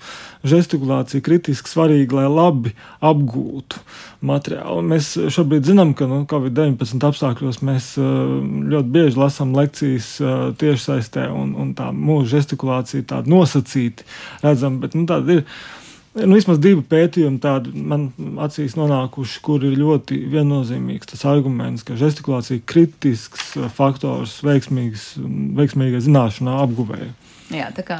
žestikulācija 0.47 1.24
kritiski 1.27 1.70
svarīga, 1.70 2.20
lai 2.20 2.27
labi 2.31 2.74
apgūtu 3.05 3.83
materiālu. 4.27 4.83
Mēs 4.91 5.12
šobrīd 5.35 5.68
zinām, 5.70 5.95
ka 5.97 6.09
nu, 6.11 6.24
Covid-19 6.31 7.09
apstākļos 7.11 7.62
mēs 7.66 7.93
uh, 8.01 8.37
ļoti 8.74 8.95
bieži 8.99 9.22
lasām 9.22 9.55
lekcijas 9.57 10.12
uh, 10.24 10.37
tiešsaistē, 10.59 11.31
un, 11.31 11.55
un 11.62 11.74
tā 11.79 11.93
mūsu 11.95 12.35
žestikulācija 12.37 13.07
tāda 13.14 13.31
nosacīta 13.31 14.07
redzama, 14.45 14.83
bet 14.87 14.99
nu, 14.99 15.07
tāda 15.09 15.41
ir 15.41 15.47
Nu, 16.17 16.33
vismaz 16.33 16.57
divi 16.62 16.81
pētījumi 16.81 17.41
tādi 17.45 17.75
man 17.77 18.07
acīs 18.41 18.73
nonākuši, 18.79 19.41
kur 19.45 19.64
ir 19.69 19.75
ļoti 19.77 20.17
viennozīmīgs 20.33 21.11
tas 21.11 21.27
arguments, 21.29 21.85
ka 21.85 21.99
žestikulācija 22.01 22.57
ir 22.57 22.64
kritisks 22.64 23.51
faktors 23.77 24.39
veiksmīgai 24.47 26.01
zināšanā 26.07 26.57
apguvēja. 26.64 27.12
Jā, 27.55 27.69
tā 27.71 27.85
kā 27.87 27.97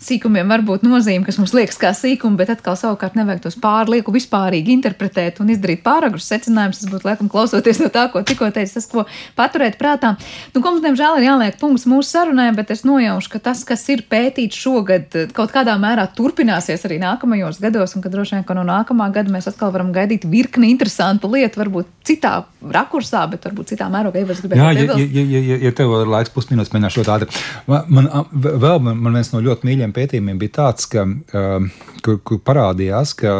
sīkumiem 0.00 0.48
var 0.48 0.62
būt 0.64 0.84
nozīme, 0.86 1.26
kas 1.26 1.36
mums 1.36 1.52
liekas 1.56 1.76
kā 1.80 1.90
sīkumi, 1.96 2.38
bet 2.40 2.48
atkal 2.54 2.78
savukārt 2.80 3.16
nevajag 3.18 3.42
tos 3.44 3.56
pārlieku 3.60 4.12
vispārīgi 4.14 4.72
interpretēt 4.72 5.40
un 5.42 5.50
izdarīt 5.52 5.82
pāragrus 5.84 6.28
secinājumus. 6.30 6.80
Tas 6.80 6.92
būtu, 6.92 7.08
laikam, 7.08 7.28
klausoties 7.32 7.80
no 7.82 7.90
tā, 7.92 8.06
ko 8.12 8.22
tikko 8.24 8.48
teicu, 8.54 8.72
tas, 8.78 8.86
ko 8.88 9.04
paturēt 9.36 9.76
prātā. 9.80 10.14
Nu, 10.54 10.62
ko 10.62 10.72
mums, 10.72 10.84
diemžēl, 10.84 11.20
ir 11.20 11.28
jāliek 11.28 11.58
punkts 11.60 11.84
mūsu 11.90 12.08
sarunai, 12.08 12.48
bet 12.56 12.72
es 12.72 12.86
nojaušu, 12.88 13.32
ka 13.34 13.42
tas, 13.50 13.64
kas 13.68 13.84
ir 13.92 14.06
pētīts 14.08 14.62
šogad, 14.64 15.18
kaut 15.36 15.52
kādā 15.52 15.76
mērā 15.80 16.06
turpināsies 16.16 16.88
arī 16.88 16.96
nākamajos 17.02 17.60
gados, 17.60 17.96
un 17.98 18.04
ka 18.04 18.12
droši 18.12 18.38
vien, 18.38 18.46
ka 18.48 18.56
no 18.56 18.64
nākamā 18.68 19.10
gada 19.12 19.34
mēs 19.34 19.50
atkal 19.52 19.74
varam 19.76 19.92
gaidīt 19.96 20.24
virkni 20.28 20.72
interesantu 20.72 21.32
lietu, 21.34 21.60
varbūt 21.60 21.92
citā 22.06 22.38
rakursā, 22.72 23.26
bet 23.32 23.44
varbūt 23.48 23.74
citā 23.74 23.90
mērogā. 23.92 24.24
Ja, 24.56 24.72
ja, 24.72 24.96
ja, 24.96 25.44
ja, 25.50 25.60
ja 25.66 25.74
tev 25.76 25.92
ir 26.00 26.10
laiks 26.10 26.32
pusminūtes, 26.34 26.72
mēģināšu 26.72 27.02
to 27.02 27.06
tādu. 27.08 27.30
Man, 27.68 27.88
man 27.92 28.10
vēl 28.32 28.85
man, 28.86 29.00
man 29.02 29.18
viens 29.18 29.32
no 29.34 29.42
ļoti 29.44 29.68
mīļiem 29.68 29.94
pētījumiem 29.96 30.40
bija 30.40 30.56
tāds, 30.60 30.88
ka, 30.92 31.04
uh, 31.06 31.90
kur, 32.06 32.20
kur 32.26 32.42
parādījās, 32.46 33.14
ka 33.18 33.32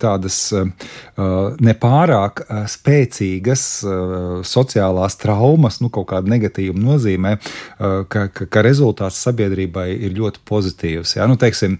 tādas 0.00 0.38
uh, 0.56 0.66
nepārāk 1.62 2.42
uh, 2.44 2.64
spēcīgas 2.70 3.64
sociālās 4.46 5.16
traumas, 5.20 5.78
nu, 5.82 5.90
kaut 5.92 6.08
kāda 6.10 6.30
negatīva 6.30 6.76
nozīmē, 6.78 7.36
ka, 7.78 8.26
ka, 8.32 8.46
ka 8.52 8.62
rezultāts 8.64 9.18
sabiedrībai 9.24 9.88
ir 9.94 10.14
ļoti 10.16 10.42
pozitīvs. 10.48 11.16
Ja? 11.16 11.26
Nu, 11.30 11.36
teiksim, 11.40 11.76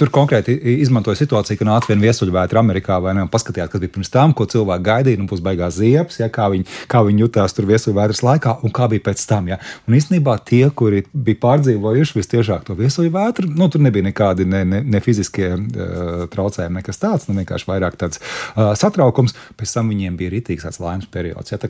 tur 0.00 0.12
konkrēti 0.14 0.54
izmantoja 0.78 1.18
situāciju, 1.20 1.60
ka 1.60 1.68
nāca 1.68 1.90
viena 1.90 2.06
viesuļvētra 2.06 2.62
Amerikā 2.62 2.98
vai 3.02 3.14
ne, 3.16 3.24
un 3.26 3.32
paskatījās, 3.32 3.70
kas 3.72 3.82
bija 3.82 3.94
pirms 3.96 4.12
tam, 4.14 4.34
ko 4.36 4.46
cilvēki 4.50 4.86
gaidīja, 4.88 5.20
nu, 5.20 5.28
būs 5.30 5.42
beigās 5.44 5.78
ziepes, 5.78 6.20
ja? 6.22 6.30
kā, 6.32 6.48
viņi, 6.52 6.66
kā 6.90 7.02
viņi 7.06 7.24
jutās 7.24 7.56
tur 7.56 7.68
viesuļvētras 7.70 8.24
laikā 8.26 8.58
un 8.66 8.74
kā 8.74 8.88
bija 8.92 9.06
pēc 9.10 9.24
tam. 9.30 9.50
Ja? 9.52 9.60
Un 9.88 9.98
īstenībā 9.98 10.38
tie, 10.48 10.64
kuri 10.74 11.04
bija 11.12 11.42
pārdzīvojuši 11.44 12.18
visciešāk 12.18 12.66
to 12.68 12.78
viesuļvētru, 12.78 13.52
nu, 13.58 13.70
tur 13.72 13.84
nebija 13.84 14.08
nekādi 14.08 14.48
ne, 14.48 14.64
ne, 14.68 14.82
ne 14.84 15.02
fiziskie 15.04 15.50
uh, 15.54 16.26
traucējumi, 16.32 16.80
nekas 16.80 17.02
tāds. 17.02 17.28
Nu, 17.28 17.36
vienkārši 17.48 17.68
vairāk 17.68 17.98
tāds 18.00 18.20
uh, 18.20 18.74
satraukums. 18.78 19.34
Pēc 19.58 19.74
tam 19.74 19.92
viņiem 19.92 20.16
bija 20.20 20.34
rītīgs 20.36 20.66
tāds 20.66 20.80
laimes 20.82 21.08
periods. 21.12 21.52
Ja, 21.52 21.60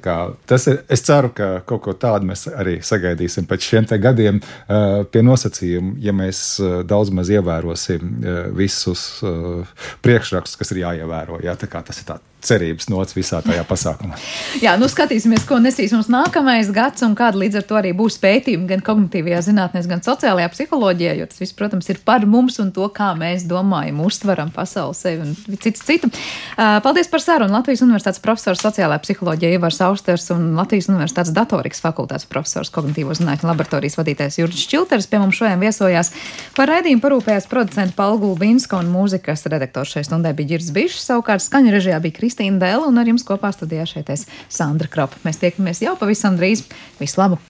tas 0.49 0.67
ir, 0.71 0.83
es 0.91 1.05
ceru, 1.07 1.31
ka 1.35 1.51
kaut 1.69 1.85
ko 1.87 1.95
tādu 1.95 2.29
mēs 2.29 2.49
arī 2.51 2.79
sagaidīsim 2.83 3.49
pēc 3.49 3.69
šiem 3.71 3.89
gadiem 4.03 4.41
uh, 4.43 5.05
pie 5.11 5.23
nosacījuma, 5.25 5.97
ja 6.03 6.15
mēs 6.17 6.43
uh, 6.63 6.81
daudz 6.89 7.13
maz 7.15 7.31
ievērosim 7.33 8.09
uh, 8.19 8.41
visus 8.57 9.23
uh, 9.23 9.69
priekšrakstus, 10.05 10.59
kas 10.59 10.75
ir 10.75 10.85
jāievēro. 10.85 11.43
Ja, 11.45 11.57
tas 11.59 12.03
ir 12.03 12.09
tāds 12.09 12.28
cerības 12.45 12.89
nots 12.93 13.17
visā 13.17 13.41
tajā 13.43 13.65
pasākumā. 13.69 14.19
Jā, 14.65 14.77
nu 14.79 14.89
skatīsimies, 14.91 15.47
ko 15.49 15.59
nesīs 15.63 15.93
mums 15.95 16.11
nākamais 16.13 16.71
gads 16.75 17.03
un 17.07 17.17
kāda 17.19 17.41
līdz 17.41 17.61
ar 17.61 17.67
to 17.69 17.79
arī 17.81 17.93
būs 17.97 18.19
pētījumi 18.23 18.69
gan 18.71 18.83
kognitīvajā 18.85 19.41
zinātnē, 19.49 19.83
gan 19.91 20.03
sociālajā 20.05 20.51
psiholoģijā, 20.55 21.17
jo 21.19 21.27
tas 21.31 21.43
viss, 21.43 21.57
protams, 21.59 21.89
ir 21.91 22.01
par 22.07 22.27
mums 22.31 22.61
un 22.63 22.71
to, 22.75 22.87
kā 22.95 23.11
mēs 23.19 23.47
domājam, 23.51 24.01
uztveram 24.07 24.53
pasauli 24.55 24.97
sevi 24.99 25.25
un 25.25 25.35
citu 25.59 25.83
citu. 25.83 26.11
Paldies 26.57 27.11
par 27.11 27.25
sarunu 27.25 27.55
Latvijas 27.57 27.83
Universitātes 27.87 28.23
profesors 28.23 28.63
sociālajā 28.63 29.03
psiholoģijā 29.05 29.53
Ivars 29.59 29.81
Austers 29.85 30.29
un 30.35 30.53
Latvijas 30.59 30.91
Universitātes 30.93 31.35
datorikas 31.35 31.83
fakultātes 31.83 32.29
profesors 32.31 32.71
kognitīvo 32.75 33.17
zinātņu 33.19 33.51
laboratorijas 33.51 33.99
vadītājs 33.99 34.41
Jurģis 34.43 34.69
Čilters 34.71 35.11
pie 35.11 35.23
mums 35.23 35.39
šodien 35.39 35.61
viesojās. 35.63 36.13
Par 36.57 36.71
raidījumu 36.71 37.03
parūpējās 37.05 37.51
producenta 37.51 37.97
Paula 37.99 38.21
Gulbinska 38.23 38.79
un 38.79 38.91
mūzikas 38.93 39.47
redaktors 39.51 39.97
šai 39.97 40.05
stundai 40.07 40.35
bija 40.39 40.55
Girs 40.55 40.73
Bišs, 40.75 41.03
savukārt 41.09 41.45
skaņu 41.45 41.75
režijā 41.75 42.01
bija 42.05 42.19
Kristīna. 42.19 42.28
Kristīna 42.29 42.61
Dēla 42.61 42.91
un 42.91 43.01
ar 43.01 43.09
jums 43.09 43.25
kopā 43.25 43.49
studijā 43.57 43.89
šeit 43.89 44.13
es 44.13 44.27
Sandra 44.53 44.91
Kropa. 44.93 45.17
Mēs 45.25 45.41
tiekamies 45.41 45.81
jau 45.87 45.97
pavisam 45.97 46.37
drīz. 46.37 46.67
Vislabāk! 47.01 47.41